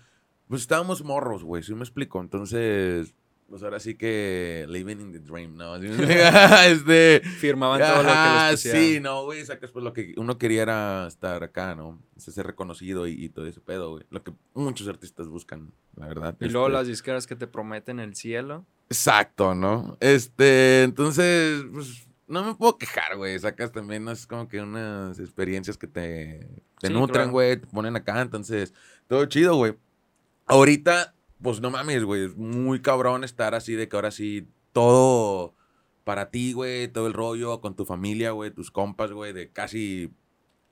pues 0.49 0.61
estábamos 0.61 1.03
morros, 1.03 1.43
güey, 1.43 1.63
¿sí 1.63 1.73
me 1.73 1.83
explico? 1.83 2.19
Entonces, 2.19 3.13
pues 3.47 3.63
ahora 3.63 3.79
sí 3.79 3.95
que 3.95 4.65
living 4.67 4.97
in 4.99 5.11
the 5.11 5.19
dream, 5.19 5.55
¿no? 5.55 5.75
Este, 6.65 7.21
Firmaban 7.39 7.79
todo 7.79 8.03
lo 8.03 8.09
que 8.09 8.09
Ajá, 8.09 8.51
les. 8.51 8.59
Sí, 8.61 8.99
no, 8.99 9.23
güey, 9.23 9.45
sacas 9.45 9.71
pues 9.71 9.83
lo 9.83 9.93
que 9.93 10.13
uno 10.17 10.37
quería 10.37 10.63
era 10.63 11.07
estar 11.07 11.43
acá, 11.43 11.75
¿no? 11.75 12.01
Ser 12.17 12.45
reconocido 12.47 13.07
y, 13.07 13.13
y 13.13 13.29
todo 13.29 13.45
ese 13.45 13.61
pedo, 13.61 13.91
güey. 13.91 14.05
Lo 14.09 14.23
que 14.23 14.33
muchos 14.53 14.87
artistas 14.87 15.27
buscan, 15.27 15.71
la 15.95 16.07
verdad. 16.07 16.35
Y 16.39 16.49
luego 16.49 16.67
este. 16.67 16.77
las 16.77 16.87
disqueras 16.87 17.27
que 17.27 17.35
te 17.35 17.47
prometen 17.47 17.99
el 17.99 18.15
cielo. 18.15 18.65
Exacto, 18.89 19.53
¿no? 19.55 19.97
Este, 19.99 20.83
entonces, 20.83 21.63
pues, 21.71 22.07
no 22.27 22.43
me 22.43 22.55
puedo 22.55 22.77
quejar, 22.77 23.17
güey. 23.17 23.37
Sacas 23.39 23.71
también, 23.71 24.03
¿no? 24.03 24.11
es 24.11 24.25
como 24.27 24.47
que 24.47 24.61
unas 24.61 25.19
experiencias 25.19 25.77
que 25.77 25.87
te, 25.87 26.47
te 26.79 26.87
Sí, 26.87 26.93
nutren, 26.93 27.13
claro. 27.13 27.31
güey, 27.31 27.57
te 27.57 27.67
ponen 27.67 27.95
acá, 27.95 28.21
entonces, 28.21 28.73
todo 29.07 29.25
chido, 29.25 29.55
güey. 29.55 29.75
Ahorita, 30.49 31.13
pues 31.41 31.61
no 31.61 31.69
mames, 31.69 32.03
güey, 32.03 32.25
es 32.25 32.35
muy 32.35 32.81
cabrón 32.81 33.23
estar 33.23 33.53
así 33.53 33.75
de 33.75 33.87
que 33.87 33.95
ahora 33.95 34.09
sí, 34.09 34.47
todo 34.73 35.53
para 36.03 36.31
ti, 36.31 36.53
güey, 36.53 36.87
todo 36.87 37.05
el 37.05 37.13
rollo 37.13 37.61
con 37.61 37.75
tu 37.75 37.85
familia, 37.85 38.31
güey, 38.31 38.49
tus 38.49 38.71
compas, 38.71 39.11
güey, 39.11 39.31
de 39.31 39.51
casi 39.51 40.11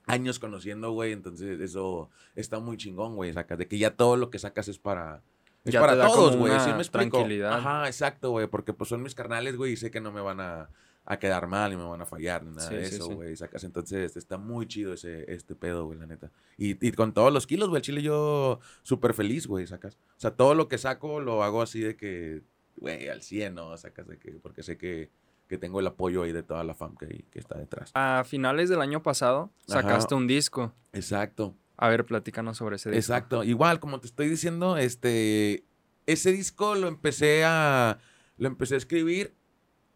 años 0.08 0.40
conociendo, 0.40 0.92
güey, 0.92 1.12
entonces 1.12 1.60
eso 1.60 2.10
está 2.36 2.60
muy 2.60 2.78
chingón, 2.78 3.16
güey, 3.16 3.32
sacas, 3.34 3.60
de 3.60 3.68
que 3.68 3.78
ya 3.78 3.96
todo 3.96 4.18
lo 4.18 4.32
que 4.32 4.40
sacas 4.40 4.68
es 4.68 4.80
para... 4.80 5.22
Es 5.64 5.74
Ya 5.74 5.80
para 5.80 6.08
todos, 6.08 6.36
güey, 6.36 6.60
¿sí 6.60 6.72
me 6.72 6.78
explico? 6.78 7.18
tranquilidad. 7.18 7.54
Ajá, 7.54 7.88
exacto, 7.88 8.32
güey, 8.32 8.48
porque 8.48 8.74
pues 8.74 8.90
son 8.90 9.04
mis 9.04 9.14
carnales, 9.14 9.58
güey, 9.58 9.74
y 9.74 9.78
sé 9.78 9.92
que 9.92 10.02
no 10.02 10.12
me 10.12 10.22
van 10.22 10.40
a, 10.40 10.70
a 11.10 11.18
quedar 11.20 11.48
mal 11.48 11.72
y 11.72 11.78
me 11.78 11.86
van 11.86 12.02
a 12.02 12.06
fallar 12.06 12.44
ni 12.44 12.52
nada 12.54 12.68
Sí, 12.68 12.76
de 12.76 12.86
sí, 12.86 12.96
eso, 12.96 13.08
sí. 13.08 13.14
güey, 13.14 13.36
sacas. 13.38 13.64
Entonces 13.64 14.18
está 14.18 14.38
muy 14.38 14.68
chido 14.68 14.92
ese, 14.94 15.24
este 15.34 15.56
pedo, 15.56 15.86
güey, 15.86 15.98
la 15.98 16.06
neta. 16.06 16.32
Y, 16.58 16.86
y 16.86 16.92
con 16.92 17.14
todos 17.14 17.32
los 17.32 17.48
kilos, 17.48 17.70
güey, 17.70 17.80
el 17.80 17.84
chile 17.84 18.02
yo 18.02 18.60
súper 18.84 19.14
feliz, 19.14 19.48
güey, 19.48 19.66
sacas. 19.66 19.96
O 19.96 20.20
sea, 20.20 20.32
todo 20.36 20.54
lo 20.54 20.68
que 20.68 20.78
saco 20.78 21.22
lo 21.22 21.44
hago 21.44 21.62
así 21.62 21.80
de 21.80 21.96
que, 21.96 22.42
güey, 22.76 23.08
al 23.08 23.22
100, 23.22 23.56
¿no? 23.56 23.78
Sacas 23.78 24.06
de 24.08 24.20
que, 24.20 24.32
porque 24.34 24.64
sé 24.64 24.78
que, 24.78 25.10
que 25.48 25.58
tengo 25.58 25.80
el 25.80 25.88
apoyo 25.88 26.24
ahí 26.24 26.34
de 26.34 26.44
toda 26.44 26.66
la 26.66 26.76
fam 26.76 26.98
que, 26.98 27.24
que 27.32 27.40
está 27.40 27.58
detrás. 27.58 27.92
A 27.94 28.26
finales 28.28 28.68
del 28.68 28.82
año 28.82 29.02
pasado 29.02 29.50
Ajá. 29.70 29.82
sacaste 29.84 30.14
un 30.14 30.28
disco. 30.28 30.74
Exacto. 30.92 31.56
A 31.78 31.88
ver, 31.88 32.06
platícanos 32.06 32.58
sobre 32.58 32.76
ese 32.76 32.90
disco. 32.90 33.00
Exacto. 33.14 33.44
Igual, 33.46 33.80
como 33.80 34.02
te 34.02 34.08
estoy 34.08 34.28
diciendo, 34.28 34.76
este, 34.76 35.64
ese 36.06 36.34
disco 36.34 36.76
lo 36.76 36.90
empecé 36.90 37.46
a, 37.46 38.00
lo 38.38 38.48
empecé 38.50 38.74
a 38.74 38.78
escribir 38.78 39.36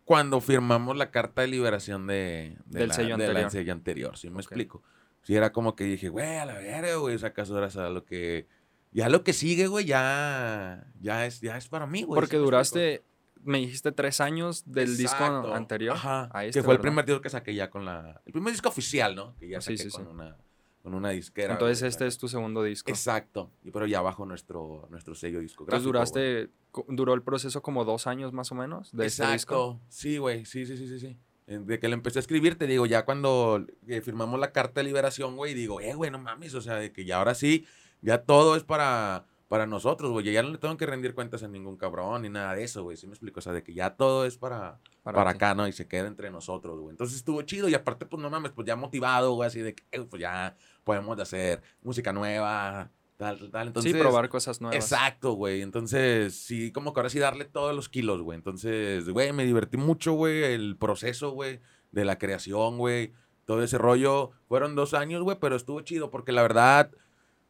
cuando 0.05 0.41
firmamos 0.41 0.97
la 0.97 1.11
carta 1.11 1.41
de 1.41 1.47
liberación 1.47 2.07
de, 2.07 2.57
de 2.65 2.79
Del 2.79 2.87
la, 2.89 2.93
sello 2.93 3.17
de 3.17 3.23
la- 3.23 3.29
anterior. 3.29 3.51
sello 3.51 3.71
anterior, 3.73 4.17
¿sí 4.17 4.27
me 4.29 4.35
Ok. 4.35 4.41
explico? 4.41 4.83
Sí, 5.23 5.35
era 5.35 5.51
como 5.51 5.75
que 5.75 5.83
dije, 5.83 6.09
güey, 6.09 6.37
a 6.37 6.45
la 6.45 6.55
verga, 6.55 6.95
güey, 6.95 7.17
sacas 7.19 7.49
horas 7.51 7.77
a 7.77 7.89
lo 7.89 8.03
que, 8.05 8.47
ya 8.91 9.07
lo 9.09 9.23
que 9.23 9.33
sigue, 9.33 9.67
güey, 9.67 9.85
ya, 9.85 10.87
ya 10.99 11.25
es, 11.25 11.41
ya 11.41 11.57
es 11.57 11.67
para 11.69 11.85
mí, 11.85 12.03
güey. 12.03 12.15
Porque 12.15 12.31
¿sí 12.31 12.37
me 12.37 12.43
explico? 12.43 12.45
duraste, 12.45 13.03
me 13.43 13.59
dijiste 13.59 13.91
tres 13.91 14.19
años 14.19 14.63
del 14.65 14.89
Exacto. 14.99 15.41
disco 15.41 15.53
anterior. 15.55 15.95
Ajá. 15.95 16.29
a 16.33 16.45
este, 16.45 16.59
que 16.59 16.63
fue 16.63 16.73
el 16.73 16.77
¿verdad? 16.79 16.89
primer 16.89 17.05
disco 17.05 17.21
que 17.21 17.29
saqué 17.29 17.53
ya 17.55 17.69
con 17.69 17.85
la, 17.85 18.21
el 18.25 18.33
primer 18.33 18.51
disco 18.51 18.69
oficial, 18.69 19.15
¿no? 19.15 19.35
Que 19.37 19.47
ya 19.49 19.61
Sí, 19.61 19.77
saqué 19.77 19.89
sí, 19.89 19.95
con 19.95 20.05
sí. 20.05 20.11
una, 20.11 20.35
con 20.81 20.93
una 20.93 21.09
disquera. 21.09 21.53
Entonces 21.53 21.81
este 21.83 22.07
es 22.07 22.17
tu 22.17 22.27
segundo 22.27 22.63
disco. 22.63 22.89
Exacto. 22.89 23.51
Pero 23.71 23.85
ya 23.85 24.01
bajo 24.01 24.25
nuestro, 24.25 24.87
nuestro 24.89 25.15
sello 25.15 25.39
discográfico. 25.39 25.89
Entonces 25.89 26.15
duraste, 26.15 26.49
duró 26.87 27.13
el 27.13 27.21
proceso 27.21 27.61
como 27.61 27.85
dos 27.85 28.07
años 28.07 28.33
más 28.33 28.51
o 28.51 28.55
menos 28.55 28.91
de 28.91 29.05
este 29.05 29.23
disco. 29.23 29.33
Exacto. 29.33 29.81
Sí, 29.89 30.17
güey. 30.17 30.45
Sí, 30.45 30.65
sí, 30.65 30.77
sí, 30.77 30.87
sí, 30.87 30.99
sí. 30.99 31.17
Eh, 31.47 31.59
De 31.59 31.79
que 31.79 31.87
le 31.87 31.93
empecé 31.95 32.19
a 32.19 32.21
escribir, 32.21 32.57
te 32.57 32.67
digo, 32.67 32.85
ya 32.85 33.05
cuando 33.05 33.65
eh, 33.87 34.01
firmamos 34.01 34.39
la 34.39 34.51
carta 34.51 34.81
de 34.81 34.85
liberación, 34.85 35.35
güey, 35.35 35.53
digo, 35.53 35.81
eh, 35.81 35.93
güey, 35.93 36.09
no 36.09 36.19
mames, 36.19 36.53
o 36.53 36.61
sea, 36.61 36.75
de 36.75 36.91
que 36.91 37.05
ya 37.05 37.17
ahora 37.17 37.35
sí, 37.35 37.65
ya 38.01 38.23
todo 38.23 38.55
es 38.55 38.63
para, 38.63 39.25
para 39.51 39.67
nosotros, 39.67 40.11
güey. 40.11 40.31
Ya 40.31 40.41
no 40.43 40.51
le 40.51 40.57
tengo 40.57 40.77
que 40.77 40.85
rendir 40.85 41.13
cuentas 41.13 41.43
a 41.43 41.47
ningún 41.49 41.75
cabrón 41.75 42.21
ni 42.21 42.29
nada 42.29 42.55
de 42.55 42.63
eso, 42.63 42.83
güey. 42.83 42.95
¿Sí 42.95 43.05
me 43.05 43.11
explico? 43.11 43.39
O 43.39 43.41
sea, 43.41 43.51
de 43.51 43.61
que 43.61 43.73
ya 43.73 43.97
todo 43.97 44.25
es 44.25 44.37
para, 44.37 44.79
Para 45.03 45.29
acá, 45.31 45.53
¿no? 45.53 45.67
Y 45.67 45.73
se 45.73 45.89
queda 45.89 46.07
entre 46.07 46.31
nosotros, 46.31 46.79
güey. 46.79 46.91
Entonces 46.91 47.17
estuvo 47.17 47.41
chido 47.41 47.67
y 47.67 47.73
aparte, 47.73 48.05
pues 48.05 48.23
no 48.23 48.29
mames, 48.29 48.53
pues 48.53 48.65
ya 48.65 48.77
motivado, 48.77 49.33
güey, 49.33 49.47
así 49.47 49.59
de 49.59 49.75
que, 49.75 49.83
eh, 49.91 50.05
pues 50.09 50.21
ya 50.21 50.55
podemos 50.85 51.19
hacer 51.19 51.61
música 51.81 52.13
nueva, 52.13 52.91
tal, 53.17 53.39
tal, 53.39 53.51
tal. 53.51 53.67
Entonces, 53.67 53.91
sí, 53.91 53.99
probar 53.99 54.29
cosas 54.29 54.61
nuevas. 54.61 54.77
Exacto, 54.77 55.33
güey. 55.33 55.61
Entonces, 55.63 56.33
sí, 56.33 56.71
como 56.71 56.93
que 56.93 57.01
ahora 57.01 57.09
sí 57.09 57.19
darle 57.19 57.43
todos 57.43 57.75
los 57.75 57.89
kilos, 57.89 58.21
güey. 58.21 58.37
Entonces, 58.37 59.09
güey, 59.09 59.33
me 59.33 59.43
divertí 59.43 59.75
mucho, 59.75 60.13
güey. 60.13 60.45
El 60.45 60.77
proceso, 60.77 61.31
güey, 61.31 61.59
de 61.91 62.05
la 62.05 62.17
creación, 62.17 62.77
güey. 62.77 63.11
Todo 63.43 63.63
ese 63.63 63.77
rollo. 63.77 64.31
Fueron 64.47 64.75
dos 64.75 64.93
años, 64.93 65.23
güey, 65.23 65.37
pero 65.41 65.57
estuvo 65.57 65.81
chido 65.81 66.09
porque 66.09 66.31
la 66.31 66.41
verdad, 66.41 66.91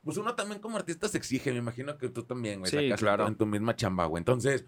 pues 0.03 0.17
uno 0.17 0.35
también 0.35 0.59
como 0.61 0.77
artista 0.77 1.07
se 1.07 1.17
exige. 1.17 1.51
Me 1.51 1.57
imagino 1.59 1.97
que 1.97 2.09
tú 2.09 2.23
también, 2.23 2.59
güey. 2.59 2.69
Sí, 2.71 2.77
sacas 2.77 2.89
en 2.91 2.95
tu- 2.95 2.99
claro. 3.01 3.27
En 3.27 3.35
tu 3.35 3.45
misma 3.45 3.75
chamba, 3.75 4.05
güey. 4.05 4.19
Entonces, 4.21 4.65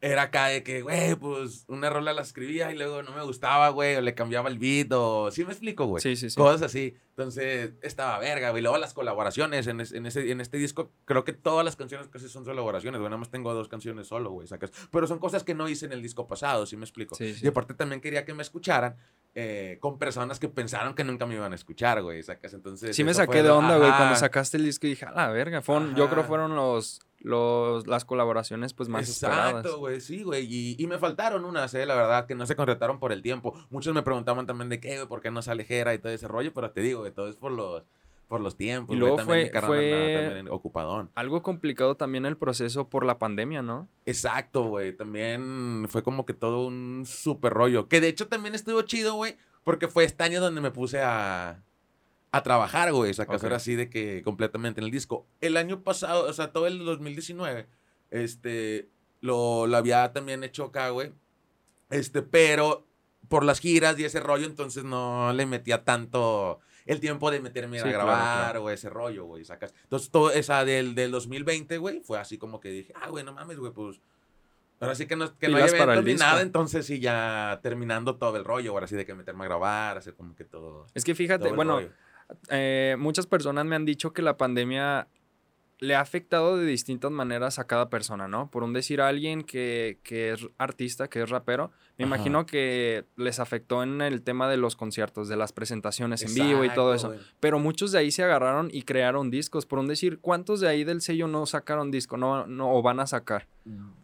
era 0.00 0.22
acá 0.22 0.46
de 0.46 0.62
que, 0.62 0.82
güey, 0.82 1.16
pues 1.16 1.64
una 1.66 1.90
rola 1.90 2.12
la 2.12 2.22
escribía 2.22 2.70
y 2.70 2.76
luego 2.76 3.02
no 3.02 3.12
me 3.12 3.22
gustaba, 3.24 3.70
güey, 3.70 3.96
o 3.96 4.00
le 4.00 4.14
cambiaba 4.14 4.48
el 4.48 4.56
beat, 4.58 4.92
o. 4.92 5.30
Sí 5.32 5.44
me 5.44 5.50
explico, 5.50 5.86
güey. 5.86 6.00
Sí, 6.00 6.14
sí, 6.14 6.30
sí. 6.30 6.36
Cosas 6.36 6.62
así. 6.62 6.94
Entonces, 7.10 7.72
estaba 7.82 8.16
verga, 8.20 8.50
güey. 8.50 8.62
Luego 8.62 8.78
las 8.78 8.94
colaboraciones 8.94 9.66
en, 9.66 9.80
es- 9.80 9.90
en 9.90 10.06
ese, 10.06 10.30
en 10.30 10.40
este 10.40 10.56
disco, 10.56 10.92
creo 11.04 11.24
que 11.24 11.32
todas 11.32 11.64
las 11.64 11.74
canciones 11.74 12.06
casi 12.06 12.28
son 12.28 12.44
colaboraciones, 12.44 13.00
güey. 13.00 13.10
Nada 13.10 13.18
más 13.18 13.30
tengo 13.30 13.52
dos 13.54 13.66
canciones 13.66 14.06
solo, 14.06 14.30
güey, 14.30 14.46
sacas. 14.46 14.70
Pero 14.92 15.08
son 15.08 15.18
cosas 15.18 15.42
que 15.42 15.54
no 15.54 15.68
hice 15.68 15.86
en 15.86 15.92
el 15.92 16.00
disco 16.00 16.28
pasado, 16.28 16.64
¿sí 16.66 16.76
me 16.76 16.84
explico? 16.84 17.16
Sí, 17.16 17.34
sí. 17.34 17.44
Y 17.44 17.48
aparte 17.48 17.74
también 17.74 18.00
quería 18.00 18.24
que 18.24 18.34
me 18.34 18.42
escucharan 18.42 18.96
eh, 19.34 19.78
con 19.80 19.98
personas 19.98 20.38
que 20.38 20.48
pensaron 20.48 20.94
que 20.94 21.04
nunca 21.04 21.26
me 21.26 21.34
iban 21.34 21.52
a 21.52 21.54
escuchar, 21.54 22.02
güey, 22.02 22.22
sacas. 22.22 22.54
Entonces. 22.54 22.96
Sí 22.96 23.04
me 23.04 23.14
saqué 23.14 23.42
de 23.42 23.50
onda, 23.50 23.76
güey, 23.76 23.90
cuando 23.90 24.16
sacaste 24.16 24.56
el 24.56 24.64
disco 24.64 24.86
y 24.86 24.90
dije, 24.90 25.06
a 25.06 25.12
la 25.12 25.28
verga, 25.28 25.62
fueron, 25.62 25.94
yo 25.94 26.08
creo 26.10 26.24
fueron 26.24 26.56
los, 26.56 27.00
los, 27.20 27.86
las 27.86 28.04
colaboraciones 28.04 28.74
pues 28.74 28.88
más 28.88 29.08
esperadas. 29.08 29.50
Exacto, 29.50 29.78
güey, 29.78 30.00
sí, 30.00 30.22
güey. 30.22 30.44
Y, 30.44 30.76
y 30.78 30.86
me 30.86 30.98
faltaron 30.98 31.44
unas, 31.44 31.72
eh, 31.74 31.86
la 31.86 31.94
verdad, 31.94 32.26
que 32.26 32.34
no 32.34 32.46
se 32.46 32.56
contrataron 32.56 32.98
por 32.98 33.12
el 33.12 33.22
tiempo. 33.22 33.54
Muchos 33.70 33.94
me 33.94 34.02
preguntaban 34.02 34.46
también 34.46 34.68
de 34.68 34.80
qué, 34.80 34.96
güey, 34.96 35.08
por 35.08 35.20
qué 35.20 35.30
no 35.30 35.42
sale 35.42 35.64
Jera 35.64 35.94
y 35.94 35.98
todo 35.98 36.12
ese 36.12 36.26
rollo, 36.26 36.52
pero 36.52 36.70
te 36.70 36.80
digo, 36.80 37.00
güey, 37.00 37.12
todo 37.12 37.28
es 37.28 37.36
por 37.36 37.52
los, 37.52 37.84
por 38.28 38.40
los 38.40 38.56
tiempos. 38.56 38.94
Y 38.94 38.98
güey, 38.98 39.00
luego 39.00 39.16
también 39.16 39.40
fue- 39.40 39.58
andaba 39.58 39.66
fue- 39.66 40.22
también 40.26 40.48
ocupadón. 40.50 41.10
Algo 41.14 41.42
complicado 41.42 41.96
también 41.96 42.26
el 42.26 42.36
proceso 42.36 42.88
por 42.88 43.04
la 43.06 43.18
pandemia, 43.18 43.62
¿no? 43.62 43.88
Exacto, 44.06 44.64
güey. 44.64 44.94
También 44.94 45.86
fue 45.88 46.02
como 46.02 46.26
que 46.26 46.34
todo 46.34 46.66
un 46.66 47.04
súper 47.06 47.52
rollo. 47.54 47.88
Que 47.88 48.00
de 48.00 48.08
hecho 48.08 48.28
también 48.28 48.54
estuvo 48.54 48.82
chido, 48.82 49.14
güey, 49.14 49.36
porque 49.64 49.88
fue 49.88 50.04
este 50.04 50.22
año 50.24 50.40
donde 50.40 50.60
me 50.60 50.70
puse 50.70 51.00
a, 51.00 51.62
a 52.30 52.42
trabajar, 52.42 52.92
güey. 52.92 53.14
Sacas 53.14 53.40
Ok. 53.40 53.46
era 53.46 53.56
así 53.56 53.74
de 53.74 53.88
que 53.88 54.22
completamente 54.22 54.80
en 54.80 54.84
el 54.84 54.90
disco. 54.90 55.26
El 55.40 55.56
año 55.56 55.82
pasado, 55.82 56.28
o 56.28 56.32
sea, 56.34 56.52
todo 56.52 56.66
el 56.66 56.84
2019, 56.84 57.66
este, 58.10 58.90
lo, 59.20 59.66
lo 59.66 59.76
había 59.76 60.12
también 60.12 60.44
hecho 60.44 60.64
acá, 60.64 60.90
güey. 60.90 61.12
Este, 61.90 62.20
pero 62.22 62.86
por 63.28 63.44
las 63.44 63.60
giras 63.60 63.98
y 63.98 64.04
ese 64.04 64.20
rollo, 64.20 64.46
entonces 64.46 64.84
no 64.84 65.32
le 65.32 65.46
metía 65.46 65.84
tanto 65.84 66.60
el 66.88 67.00
tiempo 67.00 67.30
de 67.30 67.40
meterme 67.40 67.78
a 67.78 67.82
Sí, 67.84 67.90
grabar 67.90 68.50
claro. 68.50 68.64
o 68.64 68.70
ese 68.70 68.88
rollo, 68.90 69.26
güey, 69.26 69.44
sacas. 69.44 69.72
Entonces, 69.84 70.10
todo 70.10 70.32
esa 70.32 70.64
del, 70.64 70.94
del 70.94 71.10
2020, 71.10 71.78
güey, 71.78 72.00
fue 72.00 72.18
así 72.18 72.38
como 72.38 72.60
que 72.60 72.70
dije, 72.70 72.92
ah, 72.96 73.08
güey, 73.08 73.24
no 73.24 73.32
mames, 73.32 73.58
güey, 73.58 73.72
pues. 73.72 74.00
Ahora 74.80 74.94
sí 74.94 75.06
que 75.06 75.16
no, 75.16 75.36
que 75.36 75.48
no 75.48 75.56
hay 75.56 75.64
eventos 75.68 76.04
ni 76.04 76.14
nada, 76.14 76.40
entonces 76.40 76.86
sí, 76.86 76.98
ya 77.00 77.58
terminando 77.62 78.16
todo 78.16 78.36
el 78.36 78.44
rollo, 78.44 78.72
ahora 78.72 78.86
sí 78.86 78.96
de 78.96 79.04
que 79.04 79.14
meterme 79.14 79.44
a 79.44 79.48
grabar, 79.48 79.98
hacer 79.98 80.14
como 80.14 80.34
que 80.34 80.44
todo. 80.44 80.86
Es 80.94 81.04
que 81.04 81.14
fíjate, 81.14 81.52
bueno, 81.52 81.80
eh, 82.48 82.96
muchas 82.98 83.26
personas 83.26 83.64
me 83.66 83.76
han 83.76 83.84
dicho 83.84 84.12
que 84.12 84.22
la 84.22 84.36
pandemia 84.36 85.08
le 85.80 85.94
ha 85.94 86.00
afectado 86.00 86.56
de 86.56 86.64
distintas 86.66 87.10
maneras 87.10 87.58
a 87.58 87.66
cada 87.66 87.88
persona, 87.90 88.28
¿no? 88.28 88.50
Por 88.50 88.62
un 88.62 88.72
decir 88.72 89.00
a 89.00 89.08
alguien 89.08 89.42
que, 89.42 89.98
que 90.02 90.32
es 90.32 90.46
artista, 90.58 91.08
que 91.08 91.22
es 91.22 91.28
rapero, 91.30 91.70
me 91.98 92.04
Ajá. 92.04 92.14
imagino 92.14 92.46
que 92.46 93.04
les 93.16 93.40
afectó 93.40 93.82
en 93.82 94.00
el 94.00 94.22
tema 94.22 94.48
de 94.48 94.56
los 94.56 94.76
conciertos, 94.76 95.28
de 95.28 95.36
las 95.36 95.52
presentaciones 95.52 96.22
en 96.22 96.32
vivo 96.32 96.64
y 96.64 96.70
todo 96.70 96.94
eso. 96.94 97.12
Pero 97.40 97.58
muchos 97.58 97.90
de 97.90 97.98
ahí 97.98 98.12
se 98.12 98.22
agarraron 98.22 98.68
y 98.72 98.82
crearon 98.82 99.30
discos. 99.30 99.66
Por 99.66 99.80
un 99.80 99.88
decir, 99.88 100.20
¿cuántos 100.20 100.60
de 100.60 100.68
ahí 100.68 100.84
del 100.84 101.00
sello 101.00 101.26
no 101.26 101.44
sacaron 101.46 101.90
disco? 101.90 102.16
No, 102.16 102.46
no, 102.46 102.72
o 102.72 102.82
van 102.82 103.00
a 103.00 103.06
sacar. 103.08 103.48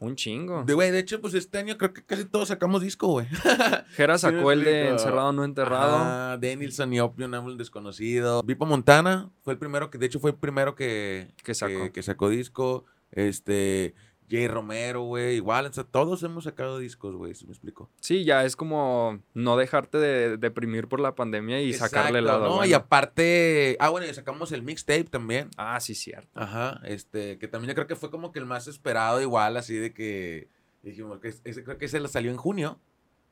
Un 0.01 0.17
chingo. 0.17 0.65
De, 0.65 0.75
güey, 0.75 0.91
de 0.91 0.99
hecho, 0.99 1.21
pues 1.21 1.35
este 1.35 1.57
año 1.59 1.79
creo 1.79 1.95
que 1.95 2.03
casi 2.05 2.25
todos 2.25 2.49
sacamos 2.49 2.83
disco, 2.83 3.07
güey. 3.07 3.27
Jera 3.97 4.19
sacó 4.19 4.51
el 4.53 4.65
de. 4.65 4.89
Encerrado 4.91 5.33
No 5.33 5.45
Enterrado. 5.45 5.97
Ajá, 5.97 6.37
Denilson 6.37 6.93
y 6.93 7.01
Opium, 7.01 7.33
Árbol 7.33 7.57
Desconocido. 7.57 8.43
Vipo 8.43 8.67
Montana 8.67 9.31
fue 9.43 9.53
el 9.55 9.59
primero 9.59 9.89
que, 9.91 9.99
de 9.99 10.07
hecho, 10.07 10.19
fue 10.21 10.33
el 10.33 10.37
primero 10.37 10.75
que, 10.75 11.29
Que 11.45 11.55
sacó. 11.55 11.93
que, 11.93 12.03
sacó 12.03 12.29
disco. 12.29 12.85
Este, 13.13 13.95
Jay 14.31 14.49
Romero, 14.49 15.03
güey, 15.03 15.37
igual, 15.37 15.67
o 15.67 15.73
sea, 15.73 15.85
todos 15.85 16.23
hemos 16.23 16.45
sacado 16.45 16.79
discos, 16.79 17.15
güey, 17.15 17.35
si 17.35 17.45
me 17.47 17.53
explico. 17.53 17.91
Sí, 18.01 18.25
ya 18.25 18.45
es 18.45 18.57
como 18.57 19.21
no 19.35 19.57
dejarte 19.57 19.99
de 19.99 20.37
deprimir 20.39 20.89
por 20.89 21.01
la 21.01 21.15
pandemia 21.15 21.61
y 21.61 21.75
sacarle 21.75 22.21
el 22.21 22.25
lado 22.25 22.45
¿no? 22.47 22.57
bueno. 22.57 22.67
Y 22.67 22.73
aparte, 22.73 23.77
ah, 23.81 23.91
bueno, 23.91 24.07
y 24.07 24.15
sacamos 24.15 24.51
el 24.53 24.63
mixtape 24.63 25.05
también. 25.05 25.51
Ah, 25.57 25.79
sí, 25.81 25.95
cierto. 25.95 26.29
Ajá, 26.35 26.81
este, 26.85 27.39
que 27.39 27.49
también 27.49 27.69
yo 27.71 27.75
creo 27.75 27.87
que 27.87 27.97
fue 27.97 28.11
como 28.11 28.33
que 28.33 28.39
el 28.39 28.47
más 28.47 28.67
esperado, 28.67 29.21
igual, 29.21 29.57
así 29.57 29.75
de 29.75 29.93
que 29.93 30.49
dijimos 30.83 31.21
que 31.21 31.29
ese, 31.29 31.63
creo 31.65 31.77
que 31.79 31.85
ese 31.85 32.07
salió 32.09 32.31
en 32.31 32.37
junio. 32.37 32.79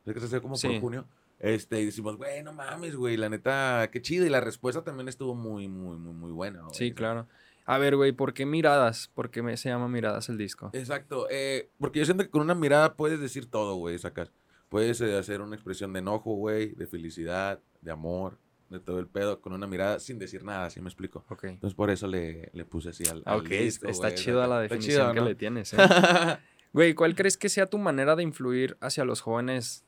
Creo 0.04 0.14
que 0.14 0.20
se 0.20 0.28
salió 0.28 0.42
como 0.42 0.56
Sí. 0.56 0.68
por 0.68 0.80
junio. 0.80 1.06
Este, 1.38 1.80
y 1.80 1.86
decimos, 1.86 2.16
güey, 2.16 2.42
no 2.42 2.52
mames, 2.52 2.94
güey, 2.94 3.16
la 3.16 3.28
neta, 3.28 3.88
qué 3.92 4.00
chido. 4.00 4.24
Y 4.26 4.28
la 4.28 4.40
respuesta 4.40 4.84
también 4.84 5.08
estuvo 5.08 5.34
muy, 5.34 5.66
muy, 5.68 5.96
muy, 5.96 6.12
muy 6.12 6.30
buena. 6.32 6.60
güey. 6.62 6.74
Sí, 6.74 6.92
claro. 6.92 7.26
A 7.64 7.78
ver, 7.78 7.96
güey, 7.96 8.12
¿por 8.12 8.34
qué 8.34 8.44
miradas? 8.46 9.10
¿Por 9.14 9.30
qué 9.30 9.42
me, 9.42 9.56
se 9.56 9.68
llama 9.68 9.88
miradas 9.88 10.28
el 10.28 10.36
disco? 10.38 10.70
Exacto, 10.72 11.26
eh, 11.30 11.70
porque 11.78 12.00
yo 12.00 12.04
siento 12.04 12.24
que 12.24 12.30
con 12.30 12.42
una 12.42 12.54
mirada 12.54 12.94
puedes 12.94 13.20
decir 13.20 13.50
todo, 13.50 13.76
güey, 13.76 13.98
sacas. 13.98 14.32
Puedes 14.68 15.00
eh, 15.00 15.16
hacer 15.16 15.40
una 15.40 15.54
expresión 15.54 15.92
de 15.92 16.00
enojo, 16.00 16.34
güey, 16.34 16.74
de 16.74 16.86
felicidad, 16.86 17.60
de 17.82 17.90
amor, 17.90 18.38
de 18.70 18.80
todo 18.80 18.98
el 18.98 19.06
pedo, 19.06 19.40
con 19.40 19.52
una 19.52 19.66
mirada 19.66 20.00
sin 20.00 20.18
decir 20.18 20.44
nada, 20.44 20.70
¿sí 20.70 20.80
me 20.80 20.88
explico? 20.88 21.24
Ok. 21.28 21.44
Entonces 21.44 21.74
por 21.74 21.90
eso 21.90 22.06
le, 22.06 22.50
le 22.54 22.64
puse 22.64 22.88
así 22.88 23.04
al, 23.06 23.22
al 23.26 23.40
Ok, 23.40 23.48
disco, 23.48 23.88
está 23.88 24.08
güey, 24.08 24.18
chida 24.18 24.46
la 24.46 24.60
definición 24.60 25.12
chido, 25.12 25.14
que 25.14 25.20
le 25.28 25.34
tienes, 25.34 25.72
¿eh? 25.74 25.76
Güey, 26.72 26.94
¿cuál 26.94 27.14
crees 27.14 27.36
que 27.36 27.50
sea 27.50 27.66
tu 27.66 27.76
manera 27.76 28.16
de 28.16 28.22
influir 28.22 28.78
hacia 28.80 29.04
los 29.04 29.20
jóvenes 29.20 29.84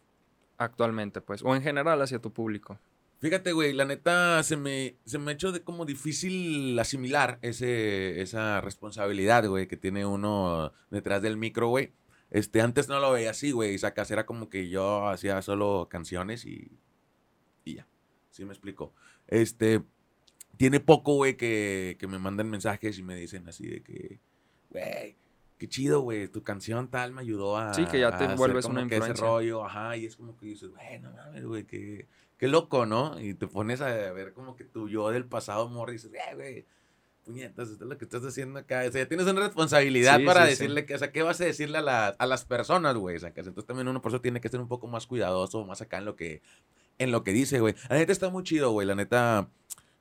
actualmente, 0.59 1.23
pues? 1.23 1.43
O 1.43 1.57
en 1.57 1.63
general 1.63 2.03
hacia 2.03 2.19
tu 2.19 2.31
público. 2.31 2.79
Fíjate, 3.25 3.53
güey, 3.53 3.73
la 3.73 3.87
neta 3.87 4.43
se 4.43 4.55
me, 4.55 4.99
se 5.07 5.19
me 5.19 5.31
ha 5.31 5.35
hecho 5.35 5.51
de 5.51 5.63
como 5.63 5.87
difícil 5.87 6.79
asimilar 6.79 7.39
ese, 7.41 8.21
esa 8.21 8.61
responsabilidad, 8.61 9.49
güey, 9.49 9.67
que 9.67 9.79
tiene 9.79 10.05
uno 10.05 10.75
detrás 10.91 11.23
del 11.23 11.39
micro, 11.39 11.69
güey. 11.69 11.95
Este, 12.29 12.61
antes 12.61 12.87
no 12.87 13.01
lo 13.01 13.13
veía 13.13 13.31
así, 13.31 13.51
güey, 13.51 13.79
sacas, 13.79 14.11
era 14.11 14.27
como 14.27 14.51
que 14.51 14.69
yo 14.69 15.09
hacía 15.09 15.41
solo 15.41 15.89
canciones 15.91 16.45
y, 16.45 16.79
y 17.65 17.77
ya, 17.77 17.89
¿sí 18.29 18.45
me 18.45 18.53
explico? 18.53 18.93
Este, 19.27 19.83
tiene 20.59 20.81
poco, 20.81 21.15
güey, 21.15 21.39
que, 21.39 21.97
que 21.99 22.07
me 22.07 22.19
mandan 22.19 22.51
mensajes 22.51 22.99
y 22.99 23.03
me 23.03 23.17
dicen 23.17 23.49
así 23.49 23.67
de 23.67 23.83
que, 23.83 24.21
güey, 24.69 25.17
qué 25.57 25.67
chido, 25.67 26.03
güey, 26.03 26.29
tu 26.29 26.43
canción 26.43 26.91
tal 26.91 27.13
me 27.13 27.23
ayudó 27.23 27.57
a... 27.57 27.73
Sí, 27.73 27.87
que 27.87 28.01
ya 28.01 28.19
te 28.19 28.35
vuelves 28.35 28.67
una 28.67 28.87
que 28.87 28.99
ese 28.99 29.15
rollo, 29.15 29.65
ajá, 29.65 29.97
y 29.97 30.05
es 30.05 30.15
como 30.15 30.37
que 30.37 30.45
dices, 30.45 30.69
güey, 30.69 30.99
no 31.01 31.11
mames, 31.11 31.47
güey, 31.47 31.65
que 31.65 32.07
qué 32.45 32.49
loco, 32.49 32.85
¿no? 32.85 33.19
Y 33.19 33.33
te 33.33 33.47
pones 33.47 33.81
a 33.81 33.87
ver 34.13 34.35
como 34.35 34.55
que 34.55 34.65
tu 34.65 34.87
yo 34.89 35.09
del 35.11 35.25
pasado 35.25 35.67
morro 35.71 35.93
y 35.93 35.95
dices, 35.95 36.13
eh, 36.13 36.35
güey, 36.35 36.67
puñetas, 37.25 37.71
esto 37.71 37.85
es 37.85 37.89
lo 37.91 37.97
que 37.97 38.05
estás 38.05 38.23
haciendo 38.23 38.59
acá. 38.59 38.81
O 38.87 38.93
sea, 38.93 39.03
ya 39.03 39.09
tienes 39.09 39.27
una 39.27 39.41
responsabilidad 39.41 40.19
Sí, 40.19 40.27
para 40.27 40.41
sí, 40.41 40.47
sí. 40.47 40.51
decirle 40.51 40.85
que, 40.85 40.95
o 40.95 40.99
sea, 40.99 41.11
¿qué 41.11 41.23
vas 41.23 41.41
a 41.41 41.45
decirle 41.47 41.79
a, 41.79 41.81
la- 41.81 42.09
a 42.09 42.27
las 42.27 42.45
personas, 42.45 42.95
güey? 42.97 43.19
Sacas. 43.19 43.47
Entonces 43.47 43.67
también 43.67 43.89
uno 43.89 44.03
por 44.03 44.11
eso 44.13 44.21
tiene 44.21 44.43
que 44.43 44.51
ser 44.51 44.61
un 44.61 44.69
poco 44.69 44.87
más 44.89 45.07
cuidadoso, 45.07 45.65
más 45.65 45.81
acá 45.81 45.97
en 45.97 46.05
lo 46.05 46.17
que, 46.17 46.43
en 46.99 47.13
lo 47.13 47.25
que 47.25 47.33
dice, 47.33 47.61
güey. 47.61 47.75
La 47.89 47.97
neta 47.97 48.13
está 48.13 48.29
muy 48.29 48.43
chido, 48.43 48.73
güey. 48.73 48.87
La 48.87 48.95
neta, 48.95 49.49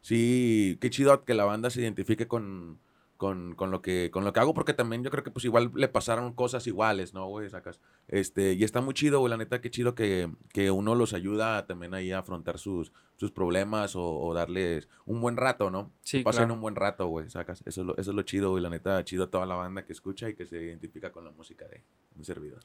sí, 0.01 0.77
qué 0.81 0.89
chido 0.89 1.23
que 1.23 1.33
la 1.33 1.45
banda 1.45 1.69
se 1.69 1.79
identifique 1.81 2.27
con, 2.27 2.77
con, 3.23 3.55
con 3.55 3.71
lo 3.71 3.81
que, 3.81 4.11
con 4.11 4.25
lo 4.25 4.33
que 4.33 4.41
hago, 4.41 4.53
porque 4.53 4.73
también 4.73 5.01
yo 5.01 5.09
creo 5.09 5.23
que 5.23 5.31
pues 5.31 5.45
igual 5.45 5.71
le 5.75 5.87
pasaron 5.87 6.33
cosas 6.33 6.67
iguales, 6.67 7.13
¿no, 7.13 7.25
güey? 7.27 7.49
Sacas. 7.49 7.79
Este, 8.09 8.51
y 8.51 8.65
está 8.65 8.81
muy 8.81 8.93
chido, 8.93 9.21
güey, 9.21 9.29
la 9.31 9.37
neta, 9.37 9.61
qué 9.61 9.71
chido 9.71 9.95
que, 9.95 10.29
que 10.51 10.71
uno 10.71 10.93
los 10.93 11.13
ayuda 11.13 11.65
también 11.65 11.93
ahí 11.93 12.11
a 12.11 12.19
afrontar 12.19 12.57
sus, 12.57 12.91
sus 13.15 13.31
problemas 13.31 13.95
o, 13.95 14.03
o 14.19 14.33
darles 14.33 14.89
un 15.05 15.21
buen 15.21 15.37
rato, 15.37 15.71
¿no? 15.71 15.93
Sí, 16.01 16.21
Pasen 16.21 16.39
claro. 16.41 16.55
un 16.55 16.59
buen 16.59 16.75
rato, 16.75 17.07
güey, 17.07 17.29
sacas. 17.29 17.63
Eso 17.65 17.79
es, 17.79 17.87
lo, 17.87 17.95
eso 17.95 18.11
es 18.11 18.15
lo 18.17 18.23
chido, 18.23 18.51
güey, 18.51 18.61
la 18.61 18.69
neta, 18.69 19.01
chido 19.05 19.23
a 19.23 19.27
toda 19.29 19.45
la 19.45 19.55
banda 19.55 19.85
que 19.85 19.93
escucha 19.93 20.27
y 20.27 20.35
que 20.35 20.45
se 20.45 20.61
identifica 20.61 21.13
con 21.13 21.23
la 21.23 21.31
música 21.31 21.65
de 21.69 21.81
un 22.17 22.25
servidor. 22.25 22.59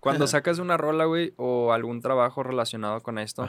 Cuando 0.00 0.26
sacas 0.26 0.60
una 0.60 0.78
rola, 0.78 1.04
güey, 1.04 1.34
o 1.36 1.74
algún 1.74 2.00
trabajo 2.00 2.42
relacionado 2.42 3.02
con 3.02 3.18
esto, 3.18 3.46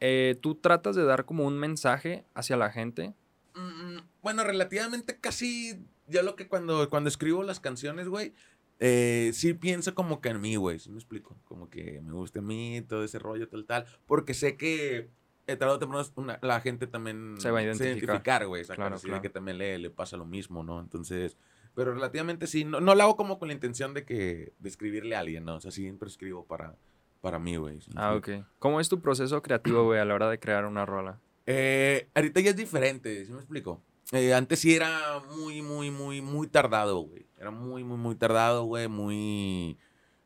eh, 0.00 0.38
¿tú 0.40 0.54
tratas 0.54 0.96
de 0.96 1.04
dar 1.04 1.26
como 1.26 1.46
un 1.46 1.58
mensaje 1.58 2.24
hacia 2.32 2.56
la 2.56 2.70
gente? 2.70 3.12
Mm, 3.54 3.98
bueno, 4.22 4.44
relativamente 4.44 5.18
casi. 5.20 5.84
Yo 6.06 6.22
lo 6.22 6.36
que 6.36 6.48
cuando, 6.48 6.88
cuando 6.90 7.08
escribo 7.08 7.42
las 7.42 7.60
canciones, 7.60 8.08
güey, 8.08 8.34
eh, 8.78 9.30
sí 9.34 9.54
pienso 9.54 9.94
como 9.94 10.20
que 10.20 10.30
en 10.30 10.40
mí, 10.40 10.56
güey. 10.56 10.78
¿Sí 10.78 10.90
me 10.90 10.96
explico? 10.96 11.36
Como 11.44 11.68
que 11.70 12.00
me 12.02 12.12
gusta 12.12 12.40
a 12.40 12.42
mí, 12.42 12.82
todo 12.88 13.04
ese 13.04 13.18
rollo, 13.18 13.48
tal, 13.48 13.64
tal. 13.66 13.86
Porque 14.06 14.34
sé 14.34 14.56
que 14.56 15.10
eh, 15.46 15.56
tarde 15.56 15.74
o 15.74 15.78
temprano 15.78 16.04
una- 16.16 16.38
la 16.42 16.60
gente 16.60 16.86
también 16.86 17.34
Se 17.38 17.50
va 17.50 17.58
a 17.60 17.62
identificar. 17.62 18.46
güey. 18.46 18.64
Claro, 18.64 18.96
claro. 18.98 19.22
que 19.22 19.28
también 19.28 19.58
le, 19.58 19.78
le 19.78 19.90
pasa 19.90 20.16
lo 20.16 20.24
mismo, 20.24 20.62
¿no? 20.62 20.80
Entonces, 20.80 21.36
Pero 21.74 21.94
relativamente 21.94 22.46
sí. 22.46 22.64
No, 22.64 22.80
no 22.80 22.94
lo 22.94 23.02
hago 23.02 23.16
como 23.16 23.38
con 23.38 23.48
la 23.48 23.54
intención 23.54 23.94
de 23.94 24.04
que 24.04 24.52
de 24.58 24.68
escribirle 24.68 25.16
a 25.16 25.20
alguien, 25.20 25.44
¿no? 25.44 25.56
O 25.56 25.60
sea, 25.60 25.70
siempre 25.70 26.08
escribo 26.08 26.44
para, 26.44 26.76
para 27.22 27.38
mí, 27.38 27.56
güey. 27.56 27.80
¿sí 27.80 27.90
me 27.94 28.00
Ah, 28.00 28.14
ok. 28.14 28.28
¿Cómo 28.58 28.78
es 28.80 28.88
tu 28.88 29.00
proceso 29.00 29.40
creativo, 29.42 29.84
güey, 29.84 29.98
a 29.98 30.04
la 30.04 30.14
hora 30.14 30.28
de 30.28 30.38
crear 30.38 30.64
una 30.66 30.84
rola? 30.86 31.18
Eh, 31.46 32.08
ahorita 32.14 32.40
ya 32.40 32.50
es 32.50 32.56
diferente, 32.56 33.24
¿sí 33.24 33.32
me 33.32 33.38
explico? 33.38 33.82
Eh, 34.12 34.34
antes 34.34 34.60
sí 34.60 34.74
era 34.74 35.20
muy, 35.34 35.62
muy, 35.62 35.90
muy, 35.90 36.20
muy 36.20 36.46
tardado, 36.46 37.00
güey. 37.00 37.26
Era 37.38 37.50
muy, 37.50 37.82
muy, 37.82 37.96
muy 37.96 38.14
tardado, 38.14 38.64
güey. 38.64 38.86
Muy, 38.88 39.78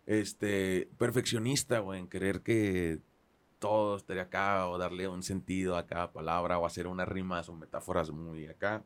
este, 0.07 0.88
perfeccionista, 0.99 1.79
güey, 1.81 2.01
en 2.01 2.09
querer 2.09 2.42
que 2.42 3.01
todo 3.61 3.96
estaría 3.96 4.25
acá 4.25 4.68
o 4.68 4.79
darle 4.79 5.09
un 5.09 5.22
sentido 5.22 5.77
a 5.77 5.87
cada 5.87 6.12
palabra 6.12 6.59
o 6.59 6.66
hacer 6.66 6.87
unas 6.88 7.09
rimas 7.09 7.49
o 7.49 7.55
metáforas 7.55 8.11
muy 8.11 8.46
acá. 8.49 8.85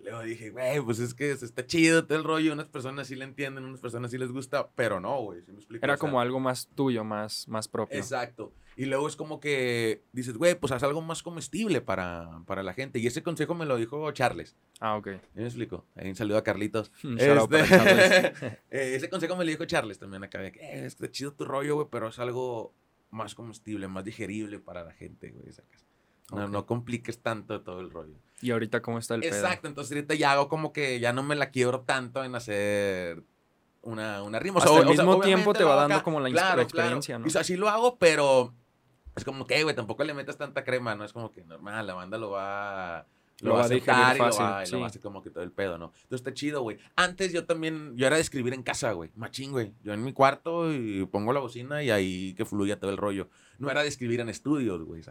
Luego 0.00 0.22
dije, 0.22 0.50
güey, 0.50 0.80
pues 0.80 0.98
es 0.98 1.14
que 1.14 1.32
está 1.32 1.66
chido 1.66 2.06
todo 2.06 2.18
el 2.18 2.24
rollo. 2.24 2.52
Unas 2.52 2.68
personas 2.68 3.08
sí 3.08 3.16
le 3.16 3.24
entienden, 3.24 3.64
unas 3.64 3.80
personas 3.80 4.10
sí 4.10 4.18
les 4.18 4.30
gusta, 4.30 4.70
pero 4.74 5.00
no, 5.00 5.22
güey. 5.22 5.42
¿sí 5.42 5.52
me 5.52 5.58
explico? 5.58 5.84
Era 5.84 5.94
O 5.94 5.96
sea, 5.96 6.00
como 6.00 6.20
algo 6.20 6.40
más 6.40 6.68
tuyo, 6.74 7.04
más, 7.04 7.48
más 7.48 7.68
propio. 7.68 7.98
Exacto. 7.98 8.52
Y 8.78 8.84
luego 8.84 9.08
es 9.08 9.16
como 9.16 9.40
que 9.40 10.04
dices, 10.12 10.36
güey, 10.36 10.54
pues 10.54 10.72
haz 10.72 10.84
algo 10.84 11.02
más 11.02 11.24
comestible 11.24 11.80
para, 11.80 12.42
para 12.46 12.62
la 12.62 12.74
gente. 12.74 13.00
Y 13.00 13.08
ese 13.08 13.24
consejo 13.24 13.54
me 13.56 13.66
lo 13.66 13.76
dijo 13.76 14.08
Charles. 14.12 14.54
Ah, 14.78 14.96
ok. 14.96 15.08
¿Sí 15.08 15.40
me 15.40 15.46
explico? 15.46 15.84
Ahí 15.96 16.08
un 16.08 16.14
saludo 16.14 16.38
a 16.38 16.44
Carlitos. 16.44 16.92
Este, 17.18 17.66
Charles. 17.66 18.42
eh, 18.70 18.94
ese 18.94 19.10
consejo 19.10 19.34
me 19.34 19.44
lo 19.44 19.50
dijo 19.50 19.64
Charles 19.64 19.98
también 19.98 20.22
acá. 20.22 20.46
Eh, 20.46 20.86
está 20.86 21.10
chido 21.10 21.32
tu 21.32 21.44
rollo, 21.44 21.74
güey, 21.74 21.88
pero 21.90 22.06
es 22.06 22.20
algo 22.20 22.72
más 23.10 23.34
comestible, 23.34 23.88
más 23.88 24.04
digerible 24.04 24.60
para 24.60 24.84
la 24.84 24.92
gente, 24.92 25.30
güey. 25.32 25.52
sacas. 25.52 25.87
No, 26.32 26.46
no 26.48 26.66
compliques 26.66 27.20
tanto 27.20 27.60
todo 27.62 27.80
el 27.80 27.90
rollo. 27.90 28.14
¿Y 28.40 28.50
ahorita 28.50 28.82
cómo 28.82 28.98
está 28.98 29.14
el 29.14 29.22
pedo? 29.22 29.34
Exacto, 29.34 29.66
entonces 29.66 29.96
ahorita 29.96 30.14
ya 30.14 30.32
hago 30.32 30.48
como 30.48 30.72
que 30.72 31.00
ya 31.00 31.12
no 31.12 31.22
me 31.22 31.34
la 31.36 31.50
quiebro 31.50 31.80
tanto 31.80 32.22
en 32.22 32.34
hacer 32.34 33.22
una, 33.82 34.22
una 34.22 34.38
rima. 34.38 34.56
O 34.56 34.58
Hasta 34.58 34.70
sea, 34.70 34.82
el 34.82 34.88
o 34.88 34.92
sea, 34.94 35.04
mismo 35.04 35.20
tiempo 35.20 35.54
te 35.54 35.64
va 35.64 35.74
dando 35.74 35.96
acá. 35.96 36.04
como 36.04 36.20
la, 36.20 36.28
Claro, 36.30 36.62
la 36.62 36.66
claro. 36.68 36.88
experiencia, 36.88 37.18
¿no? 37.18 37.26
O 37.26 37.30
sea, 37.30 37.42
sí 37.44 37.56
lo 37.56 37.68
hago, 37.68 37.96
pero 37.98 38.52
es 39.16 39.24
como 39.24 39.46
que, 39.46 39.62
güey, 39.62 39.74
tampoco 39.74 40.04
le 40.04 40.14
metas 40.14 40.36
tanta 40.36 40.62
crema, 40.64 40.94
¿no? 40.94 41.04
Es 41.04 41.12
como 41.12 41.32
que 41.32 41.44
normal, 41.44 41.86
la 41.86 41.94
banda 41.94 42.18
lo 42.18 42.30
va... 42.30 43.06
Lo, 43.40 43.50
Lo 43.50 43.54
va 43.54 43.62
a 43.62 43.64
aceptar 43.66 44.16
y, 44.16 44.18
fácil, 44.18 44.42
lo 44.42 44.50
va, 44.50 44.64
y 44.66 44.70
lo 44.72 44.78
va 44.80 44.84
a 44.84 44.88
hacer 44.88 45.00
como 45.00 45.22
que 45.22 45.30
todo 45.30 45.44
el 45.44 45.52
pedo, 45.52 45.78
¿no? 45.78 45.92
Entonces 45.94 46.26
está 46.26 46.34
chido, 46.34 46.62
güey. 46.62 46.76
Antes 46.96 47.32
yo 47.32 47.46
también, 47.46 47.96
yo 47.96 48.08
era 48.08 48.16
de 48.16 48.22
escribir 48.22 48.52
en 48.52 48.64
casa, 48.64 48.90
güey. 48.90 49.12
Machín, 49.14 49.52
güey. 49.52 49.74
Yo 49.84 49.92
en 49.92 50.02
mi 50.02 50.12
cuarto 50.12 50.72
y 50.74 51.06
pongo 51.06 51.32
la 51.32 51.38
bocina 51.38 51.80
y 51.84 51.90
ahí 51.90 52.34
que 52.34 52.44
fluya 52.44 52.80
todo 52.80 52.90
el 52.90 52.96
rollo. 52.96 53.28
No 53.58 53.70
era 53.70 53.82
de 53.82 53.88
escribir 53.88 54.18
en 54.18 54.28
estudios, 54.28 54.82
güey. 54.82 55.02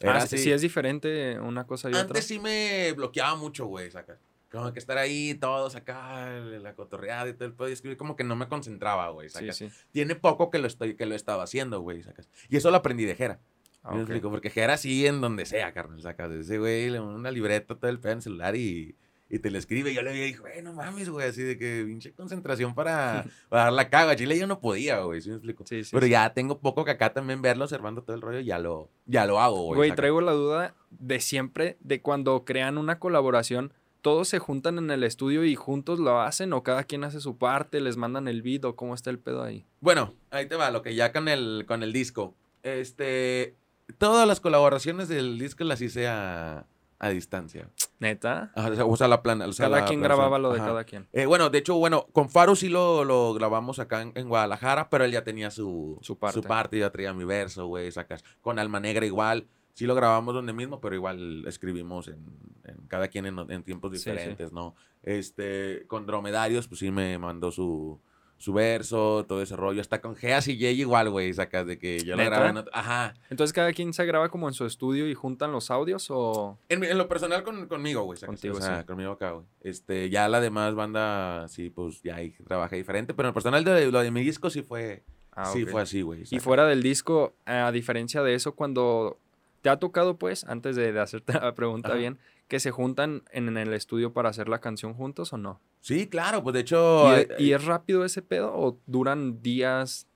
Era 0.00 0.18
Ah, 0.22 0.26
sí, 0.26 0.38
sí 0.38 0.50
es 0.52 0.60
diferente 0.60 1.38
una 1.40 1.66
cosa 1.66 1.88
y 1.88 1.92
otra. 1.92 2.02
antes 2.02 2.26
sí 2.26 2.38
me 2.38 2.92
bloqueaba 2.92 3.34
mucho, 3.36 3.66
güey, 3.66 3.90
saca. 3.90 4.18
Como 4.50 4.72
que 4.72 4.78
estar 4.78 4.96
ahí, 4.96 5.34
todos 5.34 5.74
acá, 5.74 6.30
la 6.30 6.74
cotorreada 6.74 7.28
y 7.28 7.32
todo 7.34 7.46
el 7.46 7.54
pedo, 7.54 7.68
y 7.68 7.72
escribir 7.72 7.96
como 7.96 8.14
que 8.16 8.22
no 8.24 8.36
me 8.36 8.46
concentraba, 8.48 9.08
güey, 9.10 9.28
Sí, 9.28 9.38
saca. 9.38 9.52
sí. 9.52 9.68
Tiene 9.92 10.14
poco 10.14 10.50
que 10.50 10.58
lo 10.58 10.66
estoy, 10.66 10.94
que 10.96 11.04
lo 11.06 11.14
estaba 11.14 11.42
haciendo, 11.42 11.80
güey, 11.80 12.02
sacas. 12.02 12.28
Y 12.48 12.56
eso 12.56 12.70
lo 12.70 12.76
aprendí 12.76 13.04
de 13.04 13.14
Jera. 13.16 13.40
Ah, 13.82 13.90
¿Me 13.90 13.96
ok. 13.96 14.00
explico? 14.02 14.30
Porque 14.30 14.50
Jera 14.50 14.76
sí 14.76 15.06
en 15.06 15.20
donde 15.20 15.46
sea, 15.46 15.72
carnal, 15.72 16.00
sacas. 16.02 16.30
Ese 16.30 16.58
güey 16.58 16.90
le 16.90 17.00
una 17.00 17.30
libreta, 17.30 17.74
todo 17.74 17.90
el 17.90 17.98
pedo 18.00 18.12
en 18.12 18.18
el 18.18 18.22
celular 18.22 18.54
y, 18.56 18.94
y 19.28 19.38
te 19.38 19.50
lo 19.50 19.58
escribe. 19.58 19.90
Y 19.90 19.94
yo 19.94 20.02
le 20.02 20.12
dije, 20.12 20.38
güey, 20.38 20.62
no 20.62 20.72
mames, 20.72 21.08
güey, 21.08 21.28
así 21.28 21.42
de 21.42 21.58
que 21.58 21.84
pinche 21.86 22.12
concentración 22.12 22.74
para, 22.74 23.24
para 23.48 23.64
dar 23.64 23.72
la 23.72 23.90
caga. 23.90 24.16
Chile 24.16 24.38
yo 24.38 24.46
no 24.46 24.60
podía, 24.60 25.00
güey, 25.00 25.20
¿sí 25.20 25.30
me 25.30 25.36
explico? 25.36 25.64
Sí, 25.66 25.84
sí, 25.84 25.90
Pero 25.92 26.06
sí. 26.06 26.12
ya 26.12 26.32
tengo 26.32 26.58
poco 26.58 26.84
que 26.84 26.92
acá 26.92 27.12
también 27.12 27.42
verlo, 27.42 27.64
observando 27.64 28.02
todo 28.02 28.14
el 28.16 28.22
rollo, 28.22 28.40
ya 28.40 28.58
lo, 28.58 28.90
ya 29.06 29.26
lo 29.26 29.40
hago, 29.40 29.62
güey. 29.64 29.76
Güey, 29.76 29.94
traigo 29.94 30.20
la 30.20 30.32
duda 30.32 30.74
de 30.90 31.20
siempre, 31.20 31.76
de 31.80 32.00
cuando 32.00 32.44
crean 32.44 32.78
una 32.78 32.98
colaboración, 32.98 33.72
todos 34.02 34.28
se 34.28 34.38
juntan 34.38 34.78
en 34.78 34.90
el 34.92 35.02
estudio 35.02 35.44
y 35.44 35.56
juntos 35.56 35.98
lo 35.98 36.20
hacen 36.20 36.52
o 36.52 36.62
cada 36.62 36.84
quien 36.84 37.02
hace 37.02 37.20
su 37.20 37.38
parte, 37.38 37.80
les 37.80 37.96
mandan 37.96 38.28
el 38.28 38.42
beat 38.42 38.64
o 38.64 38.76
cómo 38.76 38.94
está 38.94 39.10
el 39.10 39.18
pedo 39.18 39.42
ahí. 39.42 39.66
Bueno, 39.80 40.14
ahí 40.30 40.46
te 40.46 40.54
va, 40.54 40.70
lo 40.70 40.82
que 40.82 40.94
ya 40.94 41.12
con 41.12 41.26
el, 41.26 41.64
con 41.66 41.82
el 41.82 41.92
disco. 41.92 42.32
Este, 42.62 43.56
todas 43.98 44.28
las 44.28 44.38
colaboraciones 44.38 45.08
del 45.08 45.40
disco 45.40 45.64
las 45.64 45.80
hice 45.80 46.06
a, 46.06 46.66
a 47.00 47.08
distancia. 47.08 47.68
¿Neta? 47.98 48.52
Ajá, 48.54 48.84
O 48.84 48.96
sea, 48.96 49.08
la 49.08 49.22
plana. 49.22 49.46
o 49.46 49.52
sea, 49.52 49.66
cada 49.70 49.80
la 49.80 49.86
quien 49.86 50.02
grababa 50.02 50.38
lo 50.38 50.52
de 50.52 50.58
Ajá. 50.60 50.68
cada 50.68 50.84
quien. 50.84 51.08
Eh, 51.12 51.24
bueno, 51.26 51.48
de 51.48 51.58
hecho, 51.58 51.76
bueno, 51.76 52.06
con 52.12 52.28
Faro 52.28 52.54
sí 52.54 52.68
lo, 52.68 53.04
lo 53.04 53.32
grabamos 53.32 53.78
acá 53.78 54.02
en, 54.02 54.12
en 54.14 54.28
Guadalajara, 54.28 54.90
pero 54.90 55.04
él 55.04 55.12
ya 55.12 55.24
tenía 55.24 55.50
su, 55.50 55.98
Su 56.02 56.18
parte. 56.18 56.40
Su 56.42 56.46
parte, 56.46 56.78
ya 56.78 56.90
traía 56.90 57.14
mi 57.14 57.24
verso, 57.24 57.66
güey, 57.66 57.90
sacas. 57.90 58.22
Con 58.42 58.58
Alma 58.58 58.80
Negra 58.80 59.06
igual. 59.06 59.46
Sí 59.72 59.86
lo 59.86 59.94
grabamos 59.94 60.34
donde 60.34 60.52
mismo, 60.54 60.80
pero 60.80 60.94
igual 60.94 61.44
escribimos 61.46 62.08
en, 62.08 62.24
en 62.64 62.76
cada 62.88 63.08
quien 63.08 63.26
en, 63.26 63.38
en 63.50 63.62
tiempos 63.62 63.92
Sí, 63.92 63.98
sí. 63.98 64.10
diferentes, 64.10 64.52
¿no? 64.52 64.74
Este, 65.02 65.84
con 65.86 66.06
Dromedarios, 66.06 66.66
pues 66.68 66.80
sí 66.80 66.90
me 66.90 67.18
mandó 67.18 67.50
su, 67.50 68.00
su 68.38 68.52
verso, 68.52 69.24
todo 69.26 69.40
ese 69.42 69.56
rollo. 69.56 69.80
Hasta 69.80 70.00
con 70.00 70.14
Geas 70.16 70.46
y 70.48 70.58
Jay 70.58 70.80
igual, 70.80 71.10
güey, 71.10 71.32
sacas 71.32 71.66
de 71.66 71.78
que 71.78 71.98
yo 72.00 72.16
lo 72.16 72.24
grabé 72.24 72.48
en 72.50 72.56
otro- 72.58 72.72
Ajá. 72.74 73.14
Entonces 73.30 73.52
cada 73.52 73.72
quien 73.72 73.92
se 73.92 74.04
graba 74.04 74.28
como 74.28 74.46
en 74.48 74.54
su 74.54 74.66
estudio 74.66 75.08
y 75.08 75.14
juntan 75.14 75.52
los 75.52 75.70
audios 75.70 76.06
o... 76.10 76.58
En, 76.68 76.84
en 76.84 76.98
lo 76.98 77.08
personal 77.08 77.42
con, 77.42 77.66
conmigo, 77.66 78.02
güey. 78.02 78.18
Contigo, 78.20 78.58
o 78.58 78.60
sea, 78.60 78.80
sí. 78.80 78.86
conmigo 78.86 79.12
acá, 79.12 79.30
güey. 79.32 79.46
Este, 79.62 80.10
ya 80.10 80.28
la 80.28 80.40
demás 80.40 80.74
banda, 80.74 81.48
sí, 81.48 81.70
pues 81.70 82.02
ya 82.02 82.16
ahí 82.16 82.34
trabajé 82.46 82.76
diferente. 82.76 83.14
Pero 83.14 83.28
en 83.28 83.30
lo 83.30 83.34
personal 83.34 83.64
de 83.64 83.90
lo 83.90 84.00
de 84.00 84.10
mi 84.10 84.22
disco 84.22 84.50
sí 84.50 84.62
fue, 84.62 85.02
Ah, 85.32 85.46
sí 85.52 85.66
fue 85.66 85.82
así, 85.82 86.00
güey. 86.02 86.24
Y 86.30 86.38
fuera 86.40 86.66
del 86.66 86.82
disco, 86.82 87.34
a 87.44 87.70
diferencia 87.70 88.22
de 88.22 88.34
eso, 88.34 88.54
cuando 88.54 89.18
te 89.60 89.68
ha 89.68 89.78
tocado, 89.78 90.16
pues, 90.16 90.44
antes 90.44 90.76
de, 90.76 90.92
de 90.92 91.00
hacerte 91.00 91.32
la 91.40 91.54
pregunta 91.54 91.88
Ajá. 91.88 91.98
bien, 91.98 92.18
que 92.48 92.58
se 92.60 92.70
juntan 92.70 93.22
en, 93.32 93.48
en 93.48 93.56
el 93.58 93.74
estudio 93.74 94.12
para 94.12 94.28
hacer 94.30 94.48
la 94.48 94.60
canción 94.60 94.94
juntos 94.94 95.32
o 95.32 95.36
no? 95.36 95.60
Sí, 95.86 96.08
claro, 96.08 96.42
pues 96.42 96.52
de 96.54 96.60
hecho. 96.62 97.06
¿Y, 97.16 97.20
eh, 97.20 97.28
e- 97.38 97.42
y 97.44 97.52
es 97.52 97.64
rápido 97.64 98.04
ese 98.04 98.20
pedo 98.20 98.52
o 98.52 98.80
duran 98.86 99.40
días? 99.40 100.08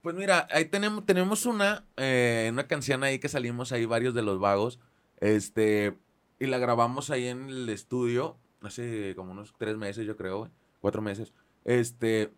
Pues 0.00 0.16
mira, 0.16 0.48
ahí 0.50 0.64
tenemos, 0.64 1.06
tenemos 1.06 1.46
una, 1.46 1.86
eh, 1.96 2.48
una 2.52 2.66
canción 2.66 3.04
ahí 3.04 3.20
que 3.20 3.28
salimos 3.28 3.70
ahí 3.70 3.84
varios 3.86 4.14
de 4.14 4.22
los 4.22 4.40
vagos. 4.40 4.80
Este, 5.20 5.96
y 6.40 6.46
la 6.46 6.58
grabamos 6.58 7.10
ahí 7.10 7.28
en 7.28 7.48
el 7.48 7.68
estudio 7.68 8.36
hace 8.62 9.14
como 9.14 9.30
unos 9.30 9.54
tres 9.58 9.76
meses, 9.76 10.04
yo 10.08 10.16
creo, 10.16 10.50
cuatro 10.80 11.02
meses. 11.02 11.32
Este, 11.64 12.32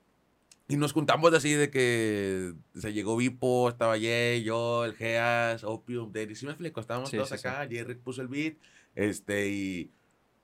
y 0.69 0.77
nos 0.77 0.93
juntamos 0.93 1.33
así 1.33 1.55
de 1.55 1.71
que 1.71 2.53
se 2.75 2.93
llegó 2.93 3.17
Vipo, 3.17 3.71
estaba 3.71 3.95
Jay, 3.99 4.43
yo, 4.43 4.85
el 4.85 4.95
Geas, 4.95 5.65
Opium, 5.65 6.13
Daddy. 6.13 6.35
Sí 6.35 6.45
me 6.45 6.53
explico, 6.53 6.81
estábamos 6.83 7.09
Sí, 7.09 7.17
todos 7.17 7.31
sí, 7.31 7.39
sí. 7.39 7.49
acá, 7.49 7.67
Jerry 7.67 7.95
puso 7.95 8.21
el 8.21 8.29
beat, 8.29 8.57
este, 8.95 9.49
y 9.49 9.91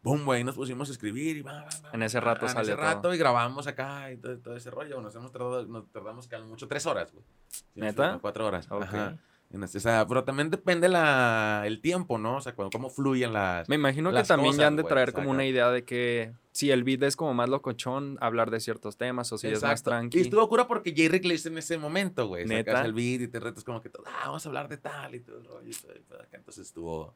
boom, 0.03 0.25
güey, 0.25 0.45
nos 0.45 0.55
pusimos 0.55 0.89
a 0.89 0.93
escribir 0.93 1.37
y 1.37 1.43
va, 1.43 1.53
va, 1.53 1.69
va, 1.85 1.91
En 1.93 2.03
ese 2.03 2.21
rato 2.21 2.47
En 2.47 2.53
salió 2.53 2.73
ese 2.75 2.77
todo. 2.77 2.83
rato 2.95 3.15
y 3.15 3.19
grabamos 3.19 3.67
acá 3.67 4.11
y 4.13 4.17
todo, 4.17 4.39
todo 4.39 4.57
ese 4.57 4.71
rollo. 4.71 5.01
Nos 5.01 5.15
hemos 5.15 5.31
tardado, 5.33 5.65
nos 5.67 5.91
tardamos 5.91 6.27
que 6.29 6.39
mucho 6.39 6.69
tres 6.69 6.87
horas, 6.87 7.13
güey. 7.13 7.25
Sí 7.49 7.63
¿Neta? 7.81 8.19
Cuatro 8.21 8.47
horas. 8.47 8.67
Ok. 8.71 8.83
Ajá. 8.83 9.19
En 9.53 9.65
este- 9.65 9.79
o 9.79 9.81
sea, 9.81 10.07
pero 10.07 10.23
también 10.23 10.49
depende 10.49 10.89
la, 10.89 11.65
el 11.67 11.81
tiempo, 11.81 12.19
¿no? 12.19 12.37
O 12.37 12.41
sea, 12.41 12.55
cuando, 12.55 12.71
cómo 12.71 12.89
fluyen 12.89 13.33
las... 13.33 13.69
Me 13.69 13.75
imagino 13.75 14.11
que 14.11 14.15
Las 14.15 14.29
también 14.29 14.53
ya 14.53 14.59
cosas, 14.59 14.69
han 14.69 14.77
de 14.77 14.85
traer 14.85 15.13
como 15.13 15.29
una 15.31 15.45
idea 15.45 15.71
de 15.73 15.85
que 15.85 16.33
si 16.53 16.71
el 16.71 16.85
beat 16.85 17.03
es 17.03 17.17
como 17.17 17.35
más 17.35 17.49
locochón, 17.49 18.17
hablar 18.21 18.53
de 18.53 18.61
ciertos 18.61 18.97
temas 18.97 19.33
o 19.33 19.39
si 19.39 19.49
es 19.49 19.55
más 19.55 19.73
Exacto. 19.73 19.91
tranqui. 19.91 20.19
Y 20.19 20.21
estuvo 20.21 20.49
cura 20.49 20.69
porque 20.69 20.93
J. 20.97 21.09
Rick 21.09 21.25
le 21.25 21.35
hizo 21.35 21.49
en 21.49 21.59
ese 21.59 21.79
momento, 21.79 22.29
güey. 22.29 22.47
¿Neta? 22.47 22.71
Sacas 22.71 22.87
el 22.87 22.93
beat 22.93 23.23
y 23.23 23.27
te 23.29 23.41
retas 23.41 23.65
como 23.65 23.81
que 23.81 23.89
todo, 23.89 24.05
ah, 24.07 24.27
vamos 24.27 24.47
a 24.47 24.49
hablar 24.49 24.69
de 24.69 24.77
tal 24.77 25.17
y 25.17 25.21
todo 25.21 25.39
el 25.39 25.45
rollo. 25.45 25.69
y 25.69 25.73
todo 25.73 25.93
pedo 26.09 26.23
acá. 26.23 26.37
Entonces 26.37 26.69
estuvo... 26.69 27.13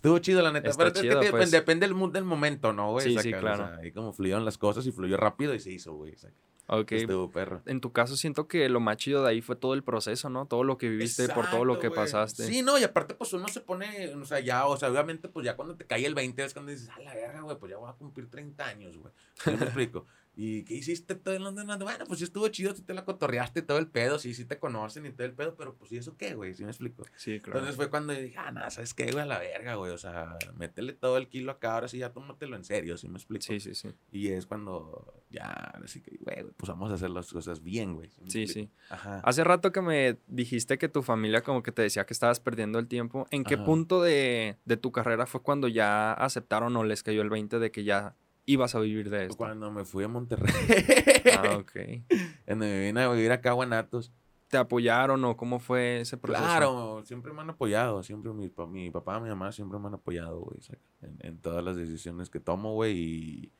Estuvo 0.00 0.18
chido, 0.18 0.40
la 0.40 0.50
neta. 0.50 0.70
Está 0.70 0.90
Pero 0.90 1.20
es 1.20 1.26
que 1.26 1.30
pues. 1.30 1.50
depende 1.50 1.86
del 1.86 1.94
del 2.12 2.24
momento, 2.24 2.72
¿no, 2.72 2.92
güey? 2.92 3.04
Sí, 3.04 3.18
sí, 3.18 3.30
Sacas, 3.30 3.38
o 3.38 3.40
claro. 3.40 3.66
sea, 3.66 3.76
ahí 3.82 3.92
como 3.92 4.14
fluyeron 4.14 4.46
las 4.46 4.56
cosas 4.56 4.86
y 4.86 4.92
fluyó 4.92 5.18
rápido 5.18 5.54
y 5.54 5.60
se 5.60 5.72
hizo, 5.72 5.92
güey. 5.92 6.16
Sacas. 6.16 6.38
Ok. 6.68 6.92
Estuvo 6.92 7.30
perro. 7.30 7.60
En 7.66 7.82
tu 7.82 7.92
caso 7.92 8.16
siento 8.16 8.48
que 8.48 8.66
lo 8.70 8.80
más 8.80 8.96
chido 8.96 9.24
de 9.24 9.30
ahí 9.30 9.42
fue 9.42 9.56
todo 9.56 9.74
el 9.74 9.82
proceso, 9.82 10.30
¿no? 10.30 10.46
Todo 10.46 10.64
lo 10.64 10.78
que 10.78 10.88
viviste 10.88 11.28
por 11.28 11.50
todo 11.50 11.66
lo 11.66 11.78
que 11.78 11.90
pasaste. 11.90 12.46
Sí, 12.46 12.62
no, 12.62 12.78
y 12.78 12.82
aparte, 12.82 13.12
pues 13.12 13.30
uno 13.34 13.46
se 13.48 13.60
pone, 13.60 14.14
o 14.14 14.24
sea, 14.24 14.40
ya, 14.40 14.64
o 14.66 14.74
sea, 14.78 14.90
obviamente, 14.90 15.28
pues 15.28 15.44
ya 15.44 15.54
cuando 15.54 15.76
te 15.76 15.84
cae 15.84 16.06
el 16.06 16.14
20 16.14 16.44
es 16.44 16.54
cuando 16.54 16.72
dices, 16.72 16.88
a 16.88 17.00
la 17.00 17.12
verga, 17.12 17.42
güey, 17.42 17.58
pues 17.58 17.70
ya 17.70 17.76
voy 17.76 17.90
a 17.90 17.92
cumplir 17.92 18.30
30 18.30 18.64
años, 18.64 18.96
güey. 18.96 19.12
¿Sí 19.34 19.50
me 19.50 19.64
explico? 19.64 20.06
¿Y 20.36 20.64
qué 20.64 20.74
hiciste 20.74 21.14
todo 21.16 21.34
el 21.34 21.42
mundo? 21.42 21.62
Bueno, 21.80 22.04
pues 22.06 22.18
sí 22.18 22.24
estuvo 22.24 22.48
chido, 22.48 22.74
sí 22.74 22.82
te 22.82 22.94
la 22.94 23.04
cotorreaste 23.04 23.60
y 23.60 23.62
todo 23.62 23.78
el 23.78 23.88
pedo, 23.88 24.18
sí, 24.18 24.32
sí 24.32 24.44
te 24.44 24.58
conocen 24.58 25.04
y 25.06 25.10
todo 25.10 25.26
el 25.26 25.34
pedo, 25.34 25.54
pero 25.56 25.74
pues, 25.74 25.92
¿y 25.92 25.98
eso 25.98 26.16
qué, 26.16 26.34
güey? 26.34 26.54
¿Sí 26.54 26.64
me 26.64 26.70
explico? 26.70 27.04
Sí, 27.16 27.40
claro. 27.40 27.58
Entonces 27.58 27.76
fue 27.76 27.90
cuando 27.90 28.12
dije, 28.12 28.36
ah, 28.38 28.50
nada, 28.50 28.70
¿sabes 28.70 28.94
qué, 28.94 29.10
güey? 29.10 29.22
A 29.22 29.26
la 29.26 29.38
verga, 29.38 29.74
güey, 29.74 29.92
o 29.92 29.98
sea, 29.98 30.36
métele 30.56 30.92
todo 30.92 31.16
el 31.16 31.28
kilo 31.28 31.52
acá, 31.52 31.74
ahora 31.74 31.88
sí 31.88 31.98
ya 31.98 32.12
tómatelo 32.12 32.56
en 32.56 32.64
serio, 32.64 32.96
¿sí 32.96 33.08
me 33.08 33.16
explico? 33.18 33.42
Sí, 33.42 33.60
sí, 33.60 33.74
sí. 33.74 33.88
Y 34.12 34.28
es 34.28 34.46
cuando 34.46 35.24
ya, 35.30 35.44
así 35.84 36.00
que, 36.00 36.16
güey, 36.20 36.44
pues 36.56 36.68
vamos 36.68 36.90
a 36.90 36.94
hacer 36.94 37.10
las 37.10 37.30
cosas 37.32 37.62
bien, 37.62 37.94
güey. 37.94 38.10
Sí, 38.28 38.46
sí. 38.46 38.70
Ajá. 38.88 39.20
Hace 39.20 39.44
rato 39.44 39.72
que 39.72 39.82
me 39.82 40.18
dijiste 40.26 40.78
que 40.78 40.88
tu 40.88 41.02
familia 41.02 41.42
como 41.42 41.62
que 41.62 41.72
te 41.72 41.82
decía 41.82 42.06
que 42.06 42.14
estabas 42.14 42.40
perdiendo 42.40 42.78
el 42.78 42.88
tiempo. 42.88 43.26
¿En 43.30 43.44
qué 43.44 43.54
Ajá. 43.54 43.64
punto 43.64 44.00
de, 44.02 44.58
de 44.64 44.76
tu 44.76 44.92
carrera 44.92 45.26
fue 45.26 45.42
cuando 45.42 45.68
ya 45.68 46.12
aceptaron 46.12 46.76
o 46.76 46.84
les 46.84 47.02
cayó 47.02 47.22
el 47.22 47.30
20 47.30 47.58
de 47.58 47.70
que 47.70 47.84
ya 47.84 48.16
ibas 48.46 48.74
a 48.74 48.80
vivir 48.80 49.10
de 49.10 49.24
esto? 49.24 49.36
Cuando 49.36 49.70
me 49.70 49.84
fui 49.84 50.04
a 50.04 50.08
Monterrey. 50.08 50.52
Ah, 51.38 51.56
ok. 51.58 51.72
Cuando 52.46 52.64
me 52.64 52.80
vine 52.86 53.02
a 53.02 53.08
vivir 53.12 53.30
acá 53.32 53.50
a 53.50 53.54
Guanatos. 53.54 54.12
¿Te 54.48 54.56
apoyaron 54.56 55.24
o 55.24 55.36
cómo 55.36 55.60
fue 55.60 56.00
ese 56.00 56.16
proceso? 56.16 56.44
Claro, 56.44 57.02
siempre 57.04 57.32
me 57.32 57.40
han 57.42 57.50
apoyado. 57.50 58.02
Siempre 58.02 58.32
mi, 58.32 58.50
mi 58.68 58.90
papá, 58.90 59.20
mi 59.20 59.28
mamá 59.28 59.52
siempre 59.52 59.78
me 59.78 59.86
han 59.86 59.94
apoyado, 59.94 60.40
güey. 60.40 60.58
En, 61.02 61.16
en 61.20 61.38
todas 61.38 61.62
las 61.62 61.76
decisiones 61.76 62.30
que 62.30 62.40
tomo, 62.40 62.74
güey. 62.74 62.98
Y, 62.98 63.52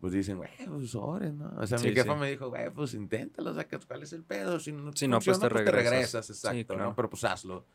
pues 0.00 0.12
dicen, 0.14 0.38
güey, 0.38 0.48
pues 0.68 0.90
sobres, 0.90 1.34
¿no? 1.34 1.52
O 1.58 1.66
sea, 1.66 1.76
Sí, 1.78 1.88
mi 1.88 1.94
jefa 1.94 2.14
sí. 2.14 2.20
me 2.20 2.30
dijo, 2.30 2.48
güey, 2.48 2.70
pues 2.70 2.94
inténtalo, 2.94 3.52
sacas, 3.54 3.84
¿cuál 3.84 4.02
es 4.04 4.12
el 4.14 4.24
pedo? 4.24 4.58
Si 4.58 4.72
no, 4.72 4.92
Si 4.94 5.06
no, 5.06 5.18
pues, 5.18 5.36
funciona, 5.38 5.54
te 5.64 5.70
regresas. 5.70 6.30
exacto, 6.30 6.56
Sí, 6.56 6.64
claro. 6.64 6.84
¿no? 6.84 6.94
Pero 6.96 7.10
pues 7.10 7.24
hazlo. 7.24 7.66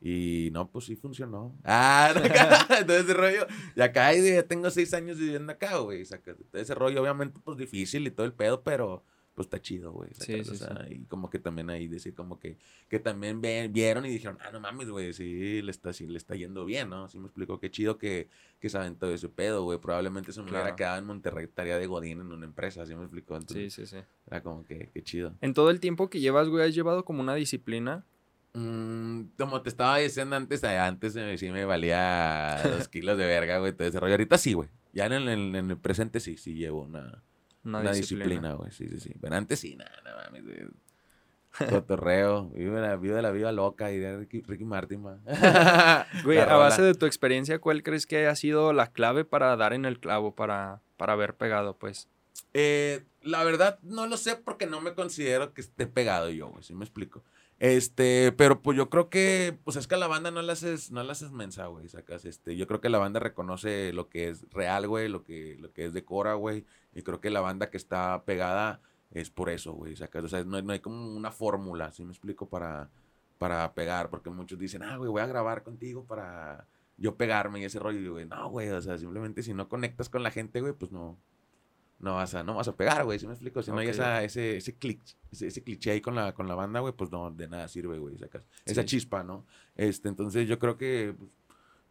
Y 0.00 0.50
no, 0.52 0.68
pues 0.70 0.84
sí 0.84 0.96
funcionó. 0.96 1.56
Ah, 1.64 2.12
todo 2.86 2.96
ese 2.96 3.14
rollo. 3.14 3.46
Y 3.74 3.80
acá 3.80 4.12
ya 4.14 4.42
tengo 4.42 4.70
seis 4.70 4.92
años 4.94 5.18
viviendo 5.18 5.52
acá, 5.52 5.78
güey. 5.78 6.04
Todo 6.04 6.60
ese 6.60 6.74
rollo, 6.74 7.00
obviamente, 7.02 7.38
pues 7.42 7.56
difícil 7.56 8.06
y 8.06 8.10
todo 8.10 8.26
el 8.26 8.32
pedo, 8.32 8.62
pero 8.62 9.02
pues 9.34 9.46
está 9.46 9.60
chido, 9.60 9.92
güey. 9.92 10.08
Sí, 10.14 10.42
sí, 10.44 10.50
o 10.50 10.54
sea, 10.54 10.86
Y 10.90 11.04
como 11.04 11.28
que 11.28 11.38
también 11.38 11.68
ahí 11.68 11.88
decir, 11.88 12.14
como 12.14 12.38
que, 12.40 12.56
que 12.88 12.98
también 12.98 13.42
ve- 13.42 13.68
vieron 13.70 14.06
y 14.06 14.08
dijeron, 14.08 14.38
ah, 14.40 14.50
no 14.50 14.60
mames, 14.60 14.88
güey, 14.88 15.12
sí 15.12 15.60
le 15.60 15.70
está, 15.70 15.92
sí 15.92 16.06
le 16.06 16.16
está 16.16 16.34
yendo 16.36 16.64
bien, 16.64 16.88
¿no? 16.88 17.06
Sí 17.08 17.18
me 17.18 17.26
explico, 17.26 17.60
qué 17.60 17.70
chido 17.70 17.98
que, 17.98 18.30
que 18.60 18.70
se 18.70 18.78
aventó 18.78 19.10
ese 19.12 19.28
pedo, 19.28 19.64
güey. 19.64 19.78
Probablemente 19.78 20.32
se 20.32 20.40
me 20.40 20.44
hubiera 20.48 20.62
Claro. 20.62 20.76
quedado 20.76 20.98
en 21.00 21.04
Monterrey, 21.04 21.44
estaría 21.44 21.76
de 21.78 21.86
Godín 21.86 22.20
en 22.22 22.32
una 22.32 22.46
empresa, 22.46 22.86
¿sí 22.86 22.94
me 22.94 23.02
explico? 23.02 23.34
Sí, 23.34 23.40
Entonces, 23.42 23.74
sí, 23.74 23.86
sí. 23.86 23.96
era 24.26 24.42
como 24.42 24.64
que, 24.64 24.90
qué 24.94 25.02
chido. 25.02 25.34
En 25.42 25.52
todo 25.52 25.68
el 25.68 25.80
tiempo 25.80 26.08
que 26.08 26.20
llevas, 26.20 26.48
güey, 26.48 26.66
has 26.66 26.74
llevado 26.74 27.04
como 27.04 27.20
una 27.20 27.34
disciplina. 27.34 28.06
Mm, 28.58 29.32
como 29.38 29.60
te 29.60 29.68
estaba 29.68 29.98
diciendo 29.98 30.34
antes, 30.34 30.62
eh, 30.62 30.78
antes 30.78 31.14
eh, 31.14 31.36
sí 31.36 31.50
me 31.50 31.66
valía 31.66 32.58
dos 32.64 32.88
kilos 32.88 33.18
de 33.18 33.26
verga, 33.26 33.58
güey, 33.58 33.72
todo 33.74 33.86
ese 33.86 34.00
rollo. 34.00 34.14
Ahorita 34.14 34.38
sí, 34.38 34.54
güey. 34.54 34.70
Ya 34.94 35.04
en 35.06 35.12
el, 35.12 35.28
en 35.54 35.70
el 35.70 35.76
presente 35.76 36.20
sí, 36.20 36.38
sí 36.38 36.54
llevo 36.54 36.82
una, 36.84 37.22
Una, 37.64 37.80
una 37.80 37.92
disciplina. 37.92 38.54
güey. 38.54 38.70
Sí, 38.72 38.88
sí, 38.88 38.98
sí. 38.98 39.12
Pero 39.20 39.36
antes 39.36 39.60
sí, 39.60 39.76
nada, 39.76 39.92
nada 40.02 40.24
mames, 40.24 40.44
güey. 40.44 40.56
Cotorreo, 41.70 42.48
vive 42.50 42.80
la, 42.80 42.96
vive 42.96 43.20
la 43.20 43.30
vida 43.30 43.52
loca, 43.52 43.88
diría 43.88 44.16
Ricky, 44.16 44.40
Ricky 44.42 44.64
Martin, 44.64 45.02
ma. 45.02 45.18
Güey, 46.24 46.38
a 46.38 46.56
base 46.56 46.80
de 46.82 46.94
tu 46.94 47.04
experiencia, 47.04 47.58
¿cuál 47.58 47.82
crees 47.82 48.06
que 48.06 48.16
haya 48.18 48.34
sido 48.36 48.72
la 48.72 48.86
clave 48.86 49.24
para 49.26 49.54
dar 49.56 49.74
en 49.74 49.84
el 49.84 49.98
clavo, 50.00 50.34
para, 50.34 50.80
para 50.96 51.12
haber 51.14 51.34
pegado, 51.34 51.76
pues? 51.76 52.08
Eh, 52.54 53.04
la 53.22 53.42
verdad, 53.44 53.78
no 53.82 54.06
lo 54.06 54.16
sé 54.16 54.36
porque 54.36 54.66
no 54.66 54.80
me 54.80 54.94
considero 54.94 55.52
que 55.52 55.60
esté 55.62 55.86
pegado 55.86 56.30
yo, 56.30 56.48
güey, 56.48 56.62
si 56.62 56.74
me 56.74 56.84
explico. 56.84 57.22
Este, 57.58 58.32
pero 58.32 58.60
pues 58.60 58.76
yo 58.76 58.90
creo 58.90 59.08
que, 59.08 59.58
pues 59.64 59.76
es 59.76 59.86
que 59.86 59.94
a 59.94 59.98
la 59.98 60.08
banda 60.08 60.30
no 60.30 60.42
la 60.42 60.52
haces, 60.52 60.90
no 60.90 61.02
la 61.02 61.14
mensa, 61.32 61.66
güey, 61.66 61.88
sacas, 61.88 62.26
este, 62.26 62.54
yo 62.54 62.66
creo 62.66 62.82
que 62.82 62.90
la 62.90 62.98
banda 62.98 63.18
reconoce 63.18 63.94
lo 63.94 64.10
que 64.10 64.28
es 64.28 64.46
real, 64.50 64.86
güey, 64.86 65.08
lo 65.08 65.24
que, 65.24 65.56
lo 65.58 65.72
que 65.72 65.86
es 65.86 65.94
de 65.94 66.04
Cora, 66.04 66.34
güey, 66.34 66.66
y 66.94 67.02
creo 67.02 67.20
que 67.20 67.30
la 67.30 67.40
banda 67.40 67.70
que 67.70 67.78
está 67.78 68.24
pegada 68.26 68.82
es 69.10 69.30
por 69.30 69.48
eso, 69.48 69.72
güey, 69.72 69.96
sacas, 69.96 70.24
o 70.24 70.28
sea, 70.28 70.44
no, 70.44 70.60
no 70.60 70.72
hay 70.74 70.80
como 70.80 71.16
una 71.16 71.30
fórmula, 71.30 71.92
si 71.92 72.04
me 72.04 72.10
explico, 72.12 72.46
para, 72.46 72.90
para 73.38 73.72
pegar, 73.72 74.10
porque 74.10 74.28
muchos 74.28 74.58
dicen, 74.58 74.82
ah, 74.82 74.98
güey, 74.98 75.10
voy 75.10 75.22
a 75.22 75.26
grabar 75.26 75.62
contigo 75.62 76.04
para 76.04 76.66
yo 76.98 77.16
pegarme 77.16 77.60
y 77.60 77.64
ese 77.64 77.78
rollo, 77.78 78.00
y 78.00 78.08
güey, 78.08 78.26
no, 78.26 78.50
güey, 78.50 78.68
o 78.68 78.82
sea, 78.82 78.98
simplemente 78.98 79.42
si 79.42 79.54
no 79.54 79.70
conectas 79.70 80.10
con 80.10 80.22
la 80.22 80.30
gente, 80.30 80.60
güey, 80.60 80.74
pues 80.74 80.92
no, 80.92 81.18
no 81.98 82.14
vas 82.14 82.34
a, 82.34 82.42
no 82.42 82.54
vas 82.54 82.68
a 82.68 82.76
pegar, 82.76 83.04
güey, 83.04 83.18
si 83.18 83.26
me 83.26 83.32
explico? 83.32 83.62
Si 83.62 83.70
no 83.70 83.78
hay 83.78 83.88
esa, 83.88 84.22
ese, 84.22 84.58
ese 84.58 84.74
click, 84.74 85.00
ese, 85.32 85.46
ese 85.46 85.62
cliché 85.62 85.90
ahí 85.92 86.00
con 86.00 86.14
la, 86.14 86.32
con 86.34 86.46
la 86.46 86.54
banda, 86.54 86.80
güey, 86.80 86.92
pues 86.92 87.10
no, 87.10 87.30
de 87.30 87.48
nada 87.48 87.68
sirve, 87.68 87.98
güey, 87.98 88.18
sacas. 88.18 88.46
Esa 88.64 88.82
Sí. 88.82 88.88
chispa, 88.88 89.22
¿no? 89.24 89.46
Este, 89.76 90.08
entonces 90.08 90.46
yo 90.48 90.58
creo 90.58 90.76
que 90.76 91.14
pues, 91.18 91.30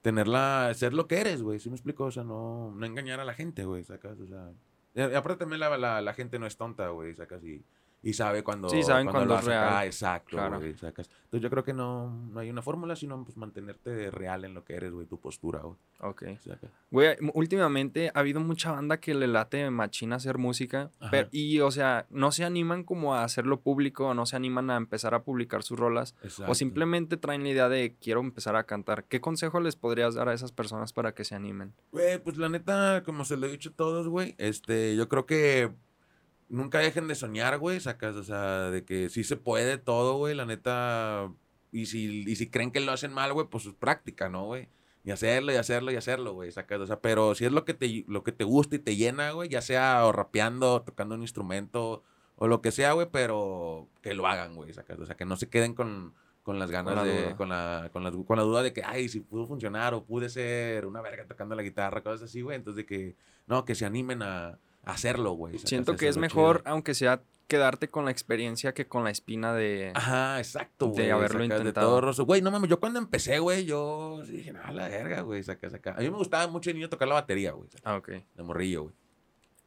tenerla, 0.02 0.72
ser 0.76 0.94
lo 0.94 1.08
que 1.08 1.18
eres, 1.20 1.41
güey, 1.41 1.60
si 1.60 1.70
me 1.70 1.76
explico? 1.76 2.06
O 2.06 2.12
sea, 2.12 2.24
no, 2.24 2.72
no 2.76 2.86
engañar 2.86 3.20
a 3.20 3.26
la 3.26 3.34
gente, 3.34 3.65
güey, 3.65 3.84
sacas, 3.84 4.20
o 4.20 4.28
sea. 4.28 4.52
Y 4.94 5.00
y 5.00 5.15
aparte 5.15 5.39
también 5.39 5.60
la, 5.60 5.78
la, 5.78 6.02
la 6.02 6.13
gente 6.13 6.38
no 6.39 6.46
es 6.46 6.56
tonta, 6.58 6.89
güey, 6.89 7.13
sacas, 7.15 7.44
y, 7.44 7.63
y 8.06 8.13
sabe 8.13 8.44
cuando, 8.44 8.70
Sí, 8.70 8.84
saben 8.84 9.08
cuando 9.08 9.26
lo 9.34 9.34
es 9.36 9.41
hace 9.41 9.54
acá, 9.54 9.70
real. 9.72 9.86
exacto, 9.88 10.30
Claro. 10.30 10.60
güey, 10.60 10.74
sacas. 10.78 11.10
Entonces 11.26 11.41
yo 11.41 11.50
creo 11.50 11.63
que 11.65 11.74
no, 11.74 12.10
no 12.32 12.39
hay 12.39 12.50
una 12.50 12.62
fórmula, 12.62 12.96
sino 12.96 13.22
pues 13.26 13.36
mantenerte 13.36 14.10
real 14.12 14.46
en 14.46 14.54
lo 14.54 14.63
que 14.63 14.76
eres, 14.76 14.94
güey, 14.94 15.06
tu 15.08 15.20
postura, 15.20 15.60
güey, 15.60 15.76
Ok. 16.00 16.24
Güey, 16.91 17.18
últimamente 17.34 18.12
ha 18.13 18.20
habido 18.20 18.39
mucha 18.39 18.72
banda 18.72 19.00
que 19.00 19.13
le 19.15 19.28
late 19.28 19.70
machina 19.72 20.18
hacer 20.18 20.38
música. 20.38 20.91
Pero- 21.12 21.28
y, 21.32 21.60
o 21.62 21.72
sea, 21.72 22.06
no 22.10 22.32
se 22.32 22.44
animan 22.46 22.84
como 22.84 23.15
a 23.15 23.24
hacerlo 23.24 23.60
público, 23.60 24.13
no 24.13 24.26
se 24.26 24.36
animan 24.36 24.70
a 24.70 24.78
empezar 24.78 25.13
a 25.13 25.24
publicar 25.24 25.63
sus 25.63 25.80
rolas. 25.80 26.15
Exacto. 26.24 26.52
O 26.52 26.56
simplemente 26.56 27.18
traen 27.18 27.44
la 27.44 27.50
idea 27.50 27.70
de 27.70 27.96
quiero 28.00 28.20
empezar 28.22 28.56
a 28.56 28.63
cantar. 28.65 29.04
¿Qué 29.06 29.20
consejo 29.20 29.60
les 29.60 29.76
podrías 29.76 30.13
dar 30.15 30.30
a 30.30 30.34
esas 30.34 30.52
personas 30.52 30.94
para 30.94 31.13
que 31.13 31.24
se 31.24 31.36
animen? 31.36 31.74
Güey, 31.91 32.20
pues 32.20 32.38
la 32.38 32.50
neta, 32.50 33.04
como 33.04 33.26
se 33.26 33.36
lo 33.38 33.48
he 33.48 33.52
dicho 33.52 33.70
a 33.70 33.74
todos, 33.74 34.08
güey, 34.08 34.36
este, 34.38 34.96
yo 34.96 35.10
creo 35.10 35.26
que 35.26 35.72
nunca 36.50 36.80
dejen 36.80 37.08
de 37.08 37.16
soñar, 37.16 37.58
güey, 37.58 37.80
sacas, 37.80 38.16
o 38.16 38.24
sea, 38.24 38.70
de 38.72 38.84
que 38.86 39.10
sí 39.10 39.24
se 39.24 39.38
puede 39.38 39.78
todo, 39.78 40.18
güey, 40.18 40.36
la 40.36 40.46
neta, 40.46 41.32
y 41.72 41.88
si, 41.88 42.24
y 42.28 42.36
si 42.36 42.50
creen 42.50 42.72
que 42.72 42.80
lo 42.80 42.92
hacen 42.92 43.14
mal, 43.14 43.34
güey, 43.34 43.48
pues 43.48 43.66
es 43.66 43.74
práctica, 43.74 44.30
¿no, 44.30 44.46
güey? 44.46 44.70
Y 45.04 45.12
hacerlo, 45.12 45.52
y 45.52 45.56
hacerlo, 45.56 45.92
y 45.92 45.96
hacerlo, 45.96 46.34
güey, 46.34 46.52
sacas, 46.52 46.80
o 46.80 46.88
sea, 46.88 47.00
pero 47.00 47.36
si 47.36 47.46
es 47.46 47.52
lo 47.52 47.66
que 47.66 47.74
te, 47.74 48.06
lo 48.08 48.24
que 48.24 48.32
te 48.32 48.44
gusta 48.44 48.76
y 48.76 48.80
te 48.80 48.96
llena, 48.96 49.32
güey, 49.32 49.50
ya 49.50 49.62
sea 49.62 50.06
o 50.06 50.12
rapeando, 50.12 50.76
o 50.76 50.82
tocando 50.82 51.16
un 51.16 51.22
instrumento, 51.22 52.04
o 52.38 52.48
lo 52.48 52.62
que 52.62 52.72
sea, 52.72 52.94
güey, 52.94 53.08
pero 53.12 53.88
que 54.02 54.14
lo 54.14 54.28
hagan, 54.28 54.56
güey, 54.56 54.74
sacas, 54.74 55.00
o 55.00 55.06
sea, 55.06 55.16
que 55.16 55.26
no 55.26 55.38
se 55.38 55.50
queden 55.50 55.74
con, 55.74 56.14
con 56.44 56.60
las 56.60 56.72
ganas 56.72 56.96
la 56.96 57.04
de, 57.04 57.36
con 57.36 57.50
la, 57.50 57.90
con 57.94 58.04
la, 58.04 58.12
con 58.12 58.38
la 58.38 58.44
duda 58.44 58.64
de 58.64 58.74
que, 58.74 58.84
ay, 58.84 59.10
si 59.10 59.20
pudo 59.20 59.46
funcionar, 59.48 59.94
o 59.94 60.06
pude 60.06 60.30
ser 60.30 60.86
una 60.86 61.02
verga 61.02 61.26
tocando 61.28 61.56
la 61.56 61.64
guitarra, 61.64 62.02
cosas 62.02 62.24
así, 62.24 62.42
güey, 62.42 62.56
entonces 62.58 62.78
de 62.78 62.86
que, 62.86 63.16
no, 63.48 63.66
que 63.66 63.76
se 63.76 63.86
animen 63.86 64.22
a 64.24 64.60
hacerlo, 64.86 65.34
güey. 65.34 65.58
Siento 65.60 65.95
que 65.95 66.08
es 66.08 66.17
mejor, 66.17 66.60
chido. 66.60 66.71
aunque 66.71 66.93
sea 66.93 67.21
quedarte 67.48 67.89
con 67.89 68.06
la 68.06 68.12
experiencia 68.12 68.74
que 68.74 68.88
con 68.88 69.04
la 69.04 69.12
espina 69.12 69.54
de... 69.54 69.91
Ajá, 69.93 70.39
exacto, 70.39 70.88
de 70.88 70.91
güey. 70.93 71.10
haberlo 71.12 71.43
sacas 71.43 71.60
intentado. 71.60 71.88
De 71.88 71.91
todo 71.91 72.02
roso. 72.02 72.26
Güey, 72.26 72.41
no 72.41 72.50
mames, 72.50 72.69
yo 72.69 72.80
cuando 72.80 72.98
empecé, 72.98 73.38
güey, 73.39 73.65
yo 73.65 74.24
dije, 74.26 74.52
no, 74.52 74.62
la 74.74 74.88
verga, 74.88 75.21
güey, 75.21 75.43
saca, 75.43 75.69
saca. 75.69 75.91
A 75.91 75.98
mí 76.00 76.10
me 76.10 76.17
gustaba 76.17 76.48
mucho 76.48 76.71
de 76.71 76.74
niño 76.76 76.89
tocar 76.89 77.08
la 77.08 77.13
batería, 77.15 77.52
güey, 77.52 77.69
Ah, 77.84 77.98
ok. 77.98 78.08
de 78.34 78.43
morrillo, 78.43 78.84
güey. 78.84 78.95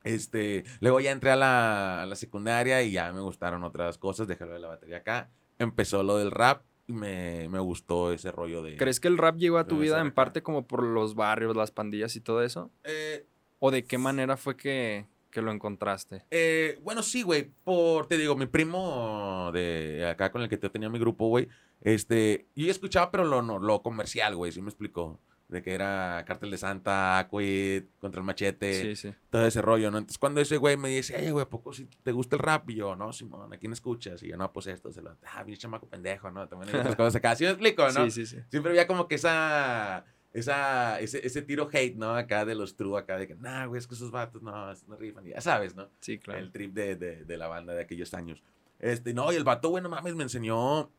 Este, 0.05 0.65
luego 0.81 1.01
ya 1.01 1.11
entré 1.11 1.31
a 1.31 1.37
la, 1.37 2.03
a 2.03 2.07
la 2.07 2.17
secundaria 2.17 2.83
y 2.83 2.93
ya 2.93 3.13
me 3.13 3.21
gustaron 3.21 3.63
otras 3.65 3.99
cosas, 3.99 4.27
dejé 4.29 4.47
lo 4.47 4.53
de 4.55 4.61
la 4.61 4.69
batería 4.69 4.99
acá. 4.99 5.31
Empezó 5.59 6.03
lo 6.03 6.17
del 6.19 6.31
rap 6.31 6.63
y 6.87 6.93
me, 6.93 7.49
me 7.49 7.59
gustó 7.59 8.13
ese 8.13 8.31
rollo 8.33 8.63
de... 8.63 8.77
¿Crees 8.77 9.01
que 9.01 9.09
el 9.09 9.19
rap 9.19 9.37
llegó 9.37 9.59
a 9.59 9.67
tu 9.67 9.79
vida 9.79 10.01
en 10.01 10.13
parte 10.13 10.43
como 10.43 10.67
por 10.67 10.83
los 10.83 11.15
barrios, 11.15 11.55
las 11.57 11.71
pandillas 11.73 12.17
y 12.17 12.21
todo 12.21 12.43
eso? 12.43 12.71
Eh, 12.85 13.27
¿O 13.59 13.71
de 13.71 13.85
qué 13.85 13.99
manera 13.99 14.37
fue 14.37 14.57
que, 14.57 15.07
que 15.31 15.43
lo 15.43 15.51
encontraste? 15.53 16.25
Eh, 16.31 16.79
bueno, 16.83 17.03
sí, 17.03 17.23
güey. 17.23 17.51
Por, 17.65 18.07
te 18.07 18.17
digo, 18.17 18.37
mi 18.37 18.47
primo 18.47 19.51
de 19.53 20.07
acá 20.09 20.31
con 20.31 20.43
el 20.43 20.49
que 20.49 20.59
yo 20.59 20.71
tenía 20.71 20.89
mi 20.89 20.99
grupo, 20.99 21.29
güey. 21.29 21.49
Este, 21.81 22.47
yo 22.55 22.67
ya 22.67 22.73
escuchaba, 22.73 23.11
pero 23.11 23.25
lo, 23.25 23.43
no, 23.43 23.59
lo 23.59 23.83
comercial, 23.83 24.35
güey, 24.37 24.53
¿sí 24.53 24.61
me 24.61 24.69
explicó? 24.69 25.21
De 25.49 25.63
que 25.63 25.73
era 25.73 26.25
Cártel 26.27 26.51
de 26.51 26.59
Santa, 26.59 27.19
Aquid, 27.19 27.85
Contra 28.01 28.21
el 28.21 28.27
Machete, 28.27 28.83
Sí, 28.83 28.97
sí. 28.97 29.15
todo 29.31 29.47
ese 29.47 29.63
rollo, 29.63 29.91
¿no? 29.91 29.97
Entonces, 29.97 30.19
cuando 30.19 30.41
ese 30.43 30.59
güey 30.59 30.77
me 30.77 30.91
dice, 30.91 31.17
oye, 31.17 31.31
güey, 31.31 31.45
¿a 31.45 31.49
poco 31.49 31.73
si 31.73 31.87
te 31.87 32.13
gusta 32.13 32.37
el 32.37 32.41
rap? 32.41 32.69
Y 32.69 32.75
yo, 32.75 32.97
no, 32.97 33.13
Simón, 33.15 33.51
¿a 33.53 33.57
quién 33.57 33.73
escuchas? 33.73 34.23
Y 34.23 34.29
yo, 34.29 34.37
no, 34.37 34.53
pues 34.53 34.67
esto, 34.67 34.93
se 34.93 35.01
lo, 35.01 35.17
ah, 35.35 35.43
bien 35.45 35.57
chamaco 35.59 35.89
pendejo, 35.89 36.31
¿no? 36.31 36.47
También 36.49 36.75
hay 36.75 36.81
otras 36.81 36.97
cosas 36.97 37.17
acá, 37.17 37.35
¿sí 37.35 37.45
me 37.45 37.51
explico, 37.51 37.83
no? 37.91 38.05
Sí, 38.05 38.11
sí, 38.11 38.27
sí. 38.27 38.37
Siempre 38.51 38.73
había 38.73 38.87
como 38.87 39.09
que 39.09 39.15
esa, 39.15 40.05
esa, 40.33 41.01
ese, 41.01 41.27
ese 41.27 41.43
tiro 41.43 41.69
hate, 41.73 41.97
¿no? 41.97 42.15
Acá 42.15 42.45
de 42.45 42.55
los 42.55 42.77
true, 42.77 42.99
acá 42.99 43.17
de 43.19 43.27
que, 43.27 43.35
nah, 43.35 43.67
güey, 43.67 43.79
es 43.79 43.87
que 43.87 43.95
esos 43.95 44.11
vatos 44.11 44.43
no, 44.43 44.53
no 44.87 44.97
rifan, 44.97 45.25
ya 45.25 45.41
sabes, 45.41 45.75
¿no? 45.75 45.89
Sí, 46.01 46.19
claro. 46.19 46.41
el 46.41 46.53
trip 46.53 46.75
de, 46.75 46.97
de, 46.97 47.25
de 47.25 47.37
la 47.37 47.49
banda 47.49 47.75
de 47.75 47.83
aquellos 47.83 48.13
años. 48.15 48.43
Este, 48.79 49.13
no, 49.15 49.33
y 49.33 49.37
el 49.37 49.45
vato, 49.45 49.71
güey, 49.71 49.83
no 49.83 49.89
mames, 49.89 50.15
me 50.15 50.23
enseñó 50.23 50.91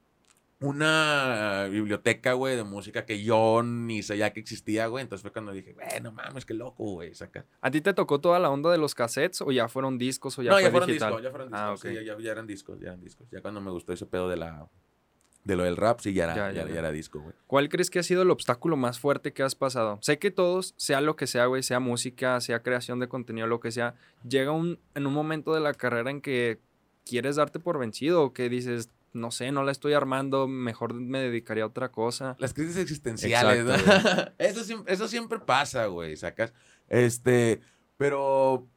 una 0.62 1.68
biblioteca, 1.72 2.34
güey, 2.34 2.58
de 2.58 2.63
música 2.65 3.06
que 3.06 3.24
yo 3.24 3.63
ni 3.63 4.04
sabía 4.04 4.34
que 4.34 4.42
existía, 4.42 4.88
güey. 4.88 5.04
Entonces 5.04 5.22
fue 5.22 5.32
cuando 5.32 5.54
dije, 5.54 5.74
güey, 5.74 5.88
no 6.02 6.12
mames, 6.12 6.46
qué 6.46 6.54
loco, 6.54 6.84
güey, 6.84 7.13
saca. 7.15 7.46
¿A 7.62 7.72
ti 7.72 7.80
te 7.82 7.94
tocó 7.94 8.20
toda 8.20 8.39
la 8.39 8.50
onda 8.50 8.70
de 8.72 8.78
los 8.78 8.94
cassettes 8.94 9.42
o 9.42 9.52
ya 9.52 9.70
fueron 9.70 9.98
discos 9.98 10.38
o 10.38 10.42
ya 10.42 10.50
no, 10.52 10.56
fue 10.58 10.63
ya 10.63 10.72
fueron 10.72 10.89
discos, 10.89 11.22
ya 11.24 11.30
fueron 11.30 11.48
discos. 11.50 11.62
Ah, 11.62 11.76
sí, 11.78 11.88
ok. 11.88 11.94
ya, 11.94 12.02
ya- 12.02 12.20
ya 12.20 12.32
eran 12.32 12.48
discos, 12.48 12.80
ya 12.80 12.88
eran 12.88 13.00
discos. 13.02 13.30
Ya 13.32 13.42
cuando 13.42 13.62
me 13.62 13.72
gustó 13.72 13.94
ese 13.94 14.06
pedo 14.06 14.28
de 14.28 14.36
la... 14.38 14.68
De 15.49 15.55
lo 15.55 15.63
del 15.63 15.77
rap, 15.77 15.99
sí, 15.99 16.13
ya 16.13 16.25
era, 16.25 16.35
Ya, 16.35 16.51
ya, 16.51 16.62
ya, 16.62 16.67
ya 16.67 16.73
ya. 16.73 16.79
era 16.79 16.91
disco, 16.91 17.19
güey. 17.19 17.33
¿Cuál 17.47 17.69
crees 17.69 17.89
que 17.89 17.97
ha 17.97 18.03
sido 18.03 18.21
el 18.21 18.29
obstáculo 18.29 18.77
más 18.77 18.99
fuerte 18.99 19.33
que 19.33 19.41
has 19.41 19.55
pasado? 19.55 19.97
Sé 20.01 20.19
que 20.19 20.29
todos, 20.29 20.75
sea 20.77 21.01
lo 21.01 21.15
que 21.15 21.25
sea, 21.25 21.47
güey, 21.47 21.63
sea 21.63 21.79
música, 21.79 22.39
sea 22.39 22.62
creación 22.62 22.99
de 22.99 23.07
contenido, 23.07 23.47
lo 23.47 23.59
que 23.59 23.71
sea, 23.71 23.95
llega 24.27 24.51
un, 24.51 24.77
en 24.93 25.07
un 25.07 25.13
momento 25.13 25.53
de 25.55 25.59
la 25.59 25.73
carrera 25.73 26.12
en 26.12 26.21
que 26.21 26.59
quieres 27.03 27.38
darte 27.38 27.59
por 27.59 27.79
vencido 27.79 28.21
o 28.23 28.31
que 28.31 28.47
dices, 28.47 28.91
no 29.13 29.31
sé, 29.31 29.51
no 29.51 29.63
la 29.63 29.71
estoy 29.71 29.93
armando, 29.93 30.47
mejor 30.47 30.93
me 30.93 31.19
dedicaría 31.19 31.63
a 31.63 31.67
otra 31.67 31.89
cosa. 31.91 32.35
Las 32.38 32.53
crisis 32.53 32.77
existenciales, 32.77 33.65
¿no? 33.65 33.73
Eso, 34.38 34.83
eso 34.85 35.07
siempre 35.07 35.39
pasa, 35.39 35.88
güey, 35.88 36.15
sacas. 36.15 36.53
Este, 36.88 37.59
pero 37.97 38.67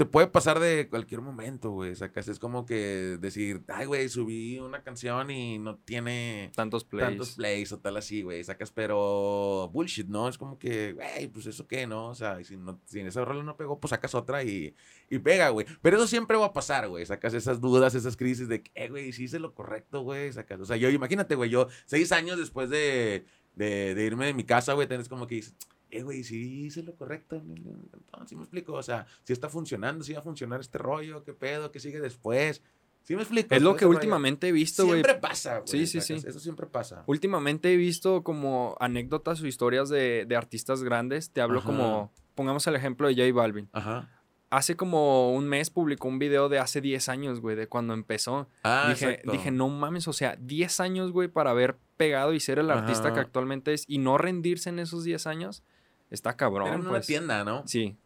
te 0.00 0.06
puede 0.06 0.28
pasar 0.28 0.60
de 0.60 0.88
cualquier 0.88 1.20
momento, 1.20 1.72
güey, 1.72 1.94
sacas. 1.94 2.26
Es 2.26 2.38
como 2.38 2.64
que 2.64 3.18
decir, 3.20 3.62
ay, 3.68 3.84
güey, 3.84 4.08
subí 4.08 4.58
una 4.58 4.82
canción 4.82 5.30
y 5.30 5.58
no 5.58 5.76
tiene 5.76 6.50
Tantos 6.56 6.84
plays. 6.84 7.06
tantos 7.06 7.32
plays 7.32 7.70
o 7.72 7.80
tal 7.80 7.98
así, 7.98 8.22
güey, 8.22 8.42
sacas, 8.42 8.72
pero 8.72 9.68
bullshit, 9.74 10.06
¿no? 10.08 10.26
Es 10.30 10.38
como 10.38 10.58
que, 10.58 10.94
güey, 10.94 11.28
pues 11.28 11.44
eso 11.44 11.66
qué, 11.66 11.86
¿no? 11.86 12.06
O 12.06 12.14
sea, 12.14 12.42
si, 12.42 12.56
no, 12.56 12.80
si 12.86 13.00
en 13.00 13.08
esa 13.08 13.26
rola 13.26 13.42
no 13.42 13.58
pegó, 13.58 13.78
pues 13.78 13.90
sacas 13.90 14.14
otra 14.14 14.42
y, 14.42 14.74
y 15.10 15.18
pega, 15.18 15.50
güey. 15.50 15.66
Pero 15.82 15.98
eso 15.98 16.06
siempre 16.06 16.38
va 16.38 16.46
a 16.46 16.52
pasar, 16.54 16.88
güey, 16.88 17.04
sacas 17.04 17.34
esas 17.34 17.60
dudas, 17.60 17.94
esas 17.94 18.16
crisis 18.16 18.48
de 18.48 18.62
que, 18.62 18.70
eh, 18.76 18.88
güey, 18.88 19.12
si 19.12 19.24
hice 19.24 19.38
lo 19.38 19.52
correcto, 19.52 20.00
güey, 20.00 20.32
sacas. 20.32 20.60
O 20.60 20.64
sea, 20.64 20.78
yo, 20.78 20.88
imagínate, 20.88 21.34
güey, 21.34 21.50
yo 21.50 21.68
seis 21.84 22.10
años 22.12 22.38
después 22.38 22.70
de, 22.70 23.26
de, 23.54 23.94
de 23.94 24.04
irme 24.06 24.24
de 24.24 24.32
mi 24.32 24.44
casa, 24.44 24.72
güey, 24.72 24.88
tenés 24.88 25.10
como 25.10 25.26
que 25.26 25.34
dices, 25.34 25.54
eh, 25.90 26.02
güey, 26.02 26.22
sí 26.24 26.64
hice 26.64 26.82
lo 26.82 26.94
correcto. 26.94 27.42
No, 27.44 28.26
sí 28.26 28.36
me 28.36 28.42
explico, 28.42 28.74
o 28.74 28.82
sea, 28.82 29.06
si 29.24 29.32
está 29.32 29.48
funcionando, 29.48 30.04
si 30.04 30.12
va 30.12 30.20
a 30.20 30.22
funcionar 30.22 30.60
este 30.60 30.78
rollo, 30.78 31.24
qué 31.24 31.32
pedo, 31.32 31.70
qué 31.72 31.80
sigue 31.80 32.00
después. 32.00 32.62
Sí 33.02 33.16
me 33.16 33.22
explico. 33.22 33.54
Es 33.54 33.62
lo 33.62 33.72
que 33.72 33.78
ese 33.78 33.84
rollo. 33.86 33.96
últimamente 33.96 34.48
he 34.48 34.52
visto, 34.52 34.84
güey. 34.84 35.02
Siempre 35.02 35.20
pasa, 35.20 35.58
güey. 35.58 35.68
Sí, 35.68 35.86
sí, 35.86 36.00
sí. 36.00 36.14
Eso 36.14 36.38
siempre 36.38 36.66
pasa. 36.66 37.02
Últimamente 37.06 37.72
he 37.72 37.76
visto 37.76 38.22
como 38.22 38.76
anécdotas 38.78 39.40
o 39.40 39.46
historias 39.46 39.88
de, 39.88 40.26
de 40.26 40.36
artistas 40.36 40.82
grandes. 40.82 41.30
Te 41.30 41.40
hablo 41.40 41.60
Ajá. 41.60 41.66
como, 41.66 42.12
pongamos 42.34 42.66
el 42.66 42.76
ejemplo 42.76 43.08
de 43.08 43.14
J 43.14 43.32
Balvin. 43.34 43.68
Ajá. 43.72 44.08
Hace 44.50 44.76
como 44.76 45.32
un 45.32 45.48
mes 45.48 45.70
publicó 45.70 46.08
un 46.08 46.18
video 46.18 46.48
de 46.48 46.58
hace 46.58 46.80
10 46.80 47.08
años, 47.08 47.40
güey, 47.40 47.54
de 47.54 47.68
cuando 47.68 47.94
empezó. 47.94 48.48
Ah, 48.64 48.86
dije, 48.88 49.10
exacto. 49.10 49.30
dije, 49.32 49.50
no 49.52 49.68
mames, 49.68 50.08
o 50.08 50.12
sea, 50.12 50.36
10 50.40 50.80
años, 50.80 51.12
güey, 51.12 51.28
para 51.28 51.50
haber 51.50 51.78
pegado 51.96 52.32
y 52.32 52.40
ser 52.40 52.58
el 52.58 52.70
artista 52.70 53.08
Ajá. 53.08 53.14
que 53.14 53.20
actualmente 53.20 53.72
es 53.72 53.84
y 53.86 53.98
no 53.98 54.18
rendirse 54.18 54.70
en 54.70 54.80
esos 54.80 55.04
10 55.04 55.28
años, 55.28 55.62
está 56.10 56.36
cabrón, 56.36 56.66
Era 56.66 56.74
en 56.76 56.80
una 56.82 56.90
pues. 56.90 57.06
tienda, 57.06 57.44
¿no? 57.44 57.62
Sí, 57.66 57.96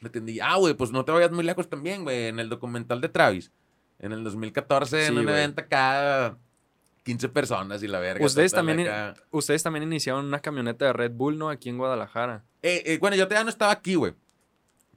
La 0.00 0.10
tiendilla. 0.10 0.50
Ah, 0.52 0.56
güey, 0.56 0.74
pues 0.74 0.92
no 0.92 1.04
te 1.04 1.12
vayas 1.12 1.32
muy 1.32 1.44
lejos 1.44 1.68
también, 1.68 2.04
güey. 2.04 2.26
En 2.28 2.38
el 2.38 2.48
documental 2.48 3.00
de 3.00 3.08
Travis. 3.08 3.50
En 3.98 4.12
el 4.12 4.22
2014, 4.22 5.06
en 5.06 5.12
Sí, 5.12 5.18
un 5.18 5.24
güey. 5.24 5.34
evento 5.36 5.60
acá, 5.62 6.38
15 7.02 7.28
personas 7.30 7.82
y 7.82 7.88
la 7.88 7.98
verga. 7.98 8.24
Ustedes 8.24 8.52
también- 8.52 8.80
acá. 8.82 9.14
ustedes 9.30 9.62
también 9.62 9.82
iniciaron 9.82 10.24
una 10.26 10.38
camioneta 10.38 10.84
de 10.84 10.92
Red 10.92 11.12
Bull, 11.12 11.36
¿no? 11.36 11.48
Aquí 11.50 11.68
en 11.68 11.78
Guadalajara. 11.78 12.44
Eh, 12.62 12.82
eh, 12.86 12.98
bueno, 13.00 13.16
yo 13.16 13.26
todavía 13.26 13.44
no 13.44 13.50
estaba 13.50 13.72
aquí, 13.72 13.96
güey. 13.96 14.14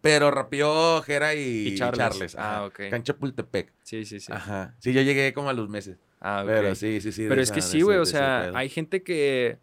Pero 0.01 0.29
rapió 0.31 1.01
Jera 1.03 1.35
y, 1.35 1.39
Y 1.39 1.67
y 1.73 1.75
Charles. 1.77 2.35
Ah, 2.37 2.65
ok. 2.65 2.89
Cancha 2.89 3.15
Pultepec. 3.15 3.71
Sí, 3.83 4.03
sí, 4.05 4.19
sí. 4.19 4.31
Ajá. 4.31 4.75
Sí, 4.79 4.93
yo 4.93 5.01
llegué 5.01 5.31
como 5.33 5.49
a 5.49 5.53
los 5.53 5.69
meses. 5.69 5.97
Ah, 6.19 6.41
ok. 6.41 6.47
Pero 6.47 6.75
sí, 6.75 7.01
sí, 7.01 7.11
sí. 7.11 7.25
Pero 7.29 7.41
es 7.41 7.51
que 7.51 7.61
sí, 7.61 7.81
güey, 7.81 7.97
o 7.97 8.05
sea, 8.05 8.51
hay 8.55 8.69
gente 8.69 9.03
que 9.03 9.59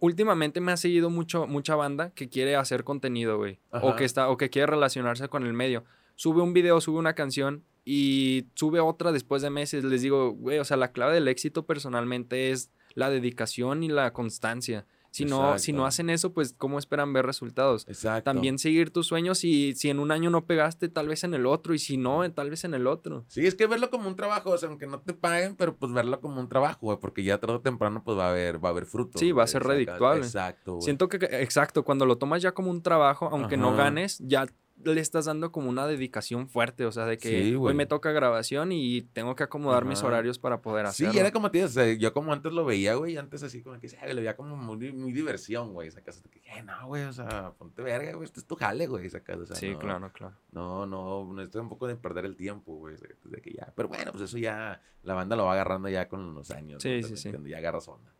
últimamente 0.00 0.60
me 0.60 0.72
ha 0.72 0.76
seguido 0.76 1.10
mucho 1.10 1.46
mucha 1.46 1.74
banda 1.74 2.10
que 2.10 2.28
quiere 2.28 2.56
hacer 2.56 2.84
contenido, 2.84 3.36
güey, 3.36 3.58
o 3.70 3.96
que 3.96 4.04
está 4.04 4.28
o 4.28 4.36
que 4.36 4.50
quiere 4.50 4.66
relacionarse 4.66 5.28
con 5.28 5.46
el 5.46 5.52
medio. 5.52 5.84
Sube 6.16 6.42
un 6.42 6.52
video, 6.52 6.80
sube 6.80 6.98
una 6.98 7.14
canción 7.14 7.64
y 7.84 8.46
sube 8.54 8.80
otra 8.80 9.12
después 9.12 9.42
de 9.42 9.50
meses. 9.50 9.84
Les 9.84 10.02
digo, 10.02 10.32
güey, 10.32 10.58
o 10.58 10.64
sea, 10.64 10.76
la 10.76 10.92
clave 10.92 11.14
del 11.14 11.28
éxito 11.28 11.66
personalmente 11.66 12.50
es 12.50 12.70
la 12.94 13.10
dedicación 13.10 13.82
y 13.82 13.88
la 13.88 14.12
constancia. 14.12 14.86
Si 15.12 15.26
no, 15.26 15.58
si 15.58 15.74
no 15.74 15.84
hacen 15.84 16.08
eso, 16.08 16.32
pues 16.32 16.54
¿cómo 16.56 16.78
esperan 16.78 17.12
ver 17.12 17.26
resultados? 17.26 17.86
Exacto. 17.86 18.24
También 18.24 18.58
seguir 18.58 18.90
tus 18.90 19.06
sueños 19.06 19.44
y 19.44 19.74
si 19.74 19.90
en 19.90 19.98
un 19.98 20.10
año 20.10 20.30
no 20.30 20.46
pegaste, 20.46 20.88
tal 20.88 21.06
vez 21.06 21.22
en 21.22 21.34
el 21.34 21.44
otro 21.44 21.74
y 21.74 21.78
si 21.78 21.98
no, 21.98 22.28
tal 22.32 22.48
vez 22.48 22.64
en 22.64 22.72
el 22.72 22.86
otro. 22.86 23.26
Sí, 23.28 23.46
es 23.46 23.54
que 23.54 23.66
verlo 23.66 23.90
como 23.90 24.08
un 24.08 24.16
trabajo, 24.16 24.50
o 24.50 24.58
sea, 24.58 24.70
aunque 24.70 24.86
no 24.86 25.00
te 25.00 25.12
paguen, 25.12 25.54
pero 25.54 25.76
pues 25.76 25.92
verlo 25.92 26.18
como 26.20 26.40
un 26.40 26.48
trabajo, 26.48 26.78
güey, 26.80 26.98
porque 26.98 27.22
ya 27.22 27.38
tarde 27.38 27.56
o 27.56 27.60
temprano 27.60 28.02
pues 28.02 28.16
va 28.16 28.28
a 28.28 28.30
haber, 28.30 28.64
va 28.64 28.70
a 28.70 28.72
haber 28.72 28.86
fruto. 28.86 29.18
Sí, 29.18 29.32
va 29.32 29.44
a 29.44 29.46
ser 29.46 29.62
redituable. 29.62 30.24
Exacto, 30.24 30.72
güey. 30.76 30.82
Siento 30.82 31.10
que, 31.10 31.16
exacto, 31.42 31.84
cuando 31.84 32.06
lo 32.06 32.16
tomas 32.16 32.40
ya 32.40 32.52
como 32.52 32.70
un 32.70 32.82
trabajo, 32.82 33.28
aunque 33.30 33.58
no 33.58 33.76
ganes, 33.76 34.18
ya 34.18 34.46
le 34.84 35.00
estás 35.00 35.24
dando 35.26 35.52
como 35.52 35.68
una 35.68 35.86
dedicación 35.86 36.48
fuerte, 36.48 36.84
o 36.86 36.92
sea, 36.92 37.04
de 37.06 37.18
que 37.18 37.28
Sí, 37.28 37.34
hoy 37.50 37.54
güey. 37.54 37.74
me 37.74 37.86
toca 37.86 38.12
grabación 38.12 38.72
y 38.72 39.02
tengo 39.02 39.34
que 39.36 39.42
acomodar 39.44 39.84
mis 39.84 40.02
horarios 40.02 40.38
para 40.38 40.60
poder 40.62 40.86
Sí, 40.88 41.04
hacerlo. 41.04 41.20
era 41.20 41.30
como 41.32 41.48
digo, 41.50 41.66
o 41.66 41.68
sea, 41.68 41.92
yo 41.92 42.12
como 42.12 42.32
antes 42.32 42.52
lo 42.52 42.64
veía, 42.64 42.94
güey, 42.94 43.16
antes 43.16 43.42
así 43.42 43.62
como 43.62 43.78
que 43.80 43.88
sí, 43.88 43.96
lo 44.08 44.14
veía 44.16 44.36
como 44.36 44.56
muy, 44.56 44.92
muy 44.92 45.12
diversión, 45.12 45.72
güey, 45.72 45.90
sacas, 45.90 46.22
de 46.22 46.28
que, 46.30 46.38
eh, 46.40 46.62
no, 46.64 46.86
güey, 46.86 47.04
o 47.04 47.12
sea, 47.12 47.52
ponte 47.58 47.82
verga, 47.82 48.12
güey, 48.12 48.24
esto 48.24 48.40
es 48.40 48.46
tu 48.46 48.56
jale, 48.56 48.86
güey, 48.86 49.08
sacas, 49.10 49.38
o 49.38 49.46
sea, 49.46 49.56
Sí, 49.56 49.70
no, 49.70 49.78
claro, 49.78 50.12
claro. 50.12 50.34
No, 50.52 50.86
no, 50.86 51.32
no 51.32 51.42
estoy 51.42 51.60
un 51.60 51.68
poco 51.68 51.86
de 51.86 51.96
perder 51.96 52.24
el 52.24 52.36
tiempo, 52.36 52.76
güey, 52.76 52.96
de 53.24 53.40
que 53.40 53.52
ya, 53.52 53.72
pero 53.76 53.88
bueno, 53.88 54.10
pues 54.12 54.24
eso 54.24 54.38
ya, 54.38 54.80
la 55.02 55.14
banda 55.14 55.34
lo 55.36 55.44
va 55.46 55.52
agarrando 55.54 55.88
ya 55.88 56.08
con 56.08 56.34
los 56.34 56.50
años, 56.50 56.82
Sí, 56.82 57.00
¿no? 57.02 57.08
sí, 57.08 57.16
sí. 57.16 57.30
cuando 57.30 57.48
Ya 57.48 57.58
agarras 57.58 57.88
onda. 57.88 58.12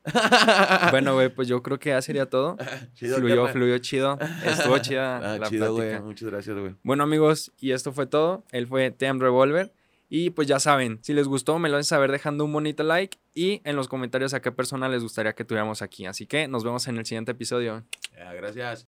Bueno, 0.90 1.14
güey, 1.14 1.28
pues 1.28 1.46
yo 1.48 1.62
creo 1.62 1.78
que 1.78 1.90
ya 1.90 2.02
sería 2.02 2.28
todo. 2.28 2.56
Chido, 2.94 3.18
fluyó, 3.18 3.46
fluyó 3.48 3.78
chido. 3.78 4.18
Estuvo 4.44 4.78
chida 4.78 5.16
Ah, 5.34 5.38
la 5.38 5.48
chido, 5.48 5.72
güey, 5.74 5.88
plática. 5.90 6.04
muchas 6.06 6.28
gracias, 6.30 6.51
güey. 6.60 6.74
Bueno, 6.82 7.02
amigos, 7.04 7.52
y 7.58 7.72
esto 7.72 7.92
fue 7.92 8.06
todo. 8.06 8.44
Él 8.52 8.66
fue 8.66 8.90
TM 8.90 9.20
Revolver. 9.20 9.72
Y 10.08 10.28
pues 10.30 10.46
ya 10.46 10.60
saben, 10.60 10.98
si 11.02 11.14
les 11.14 11.26
gustó, 11.26 11.58
me 11.58 11.70
lo 11.70 11.76
hacen 11.76 11.84
saber 11.84 12.12
dejando 12.12 12.44
un 12.44 12.52
bonito 12.52 12.82
like 12.82 13.16
y 13.34 13.62
en 13.64 13.76
los 13.76 13.88
comentarios 13.88 14.34
a 14.34 14.42
qué 14.42 14.52
persona 14.52 14.86
les 14.90 15.02
gustaría 15.02 15.32
que 15.32 15.42
tuviéramos 15.42 15.80
aquí. 15.80 16.04
Así 16.04 16.26
que 16.26 16.48
nos 16.48 16.64
vemos 16.64 16.86
en 16.86 16.98
el 16.98 17.06
siguiente 17.06 17.32
episodio. 17.32 17.84
Gracias. 18.36 18.80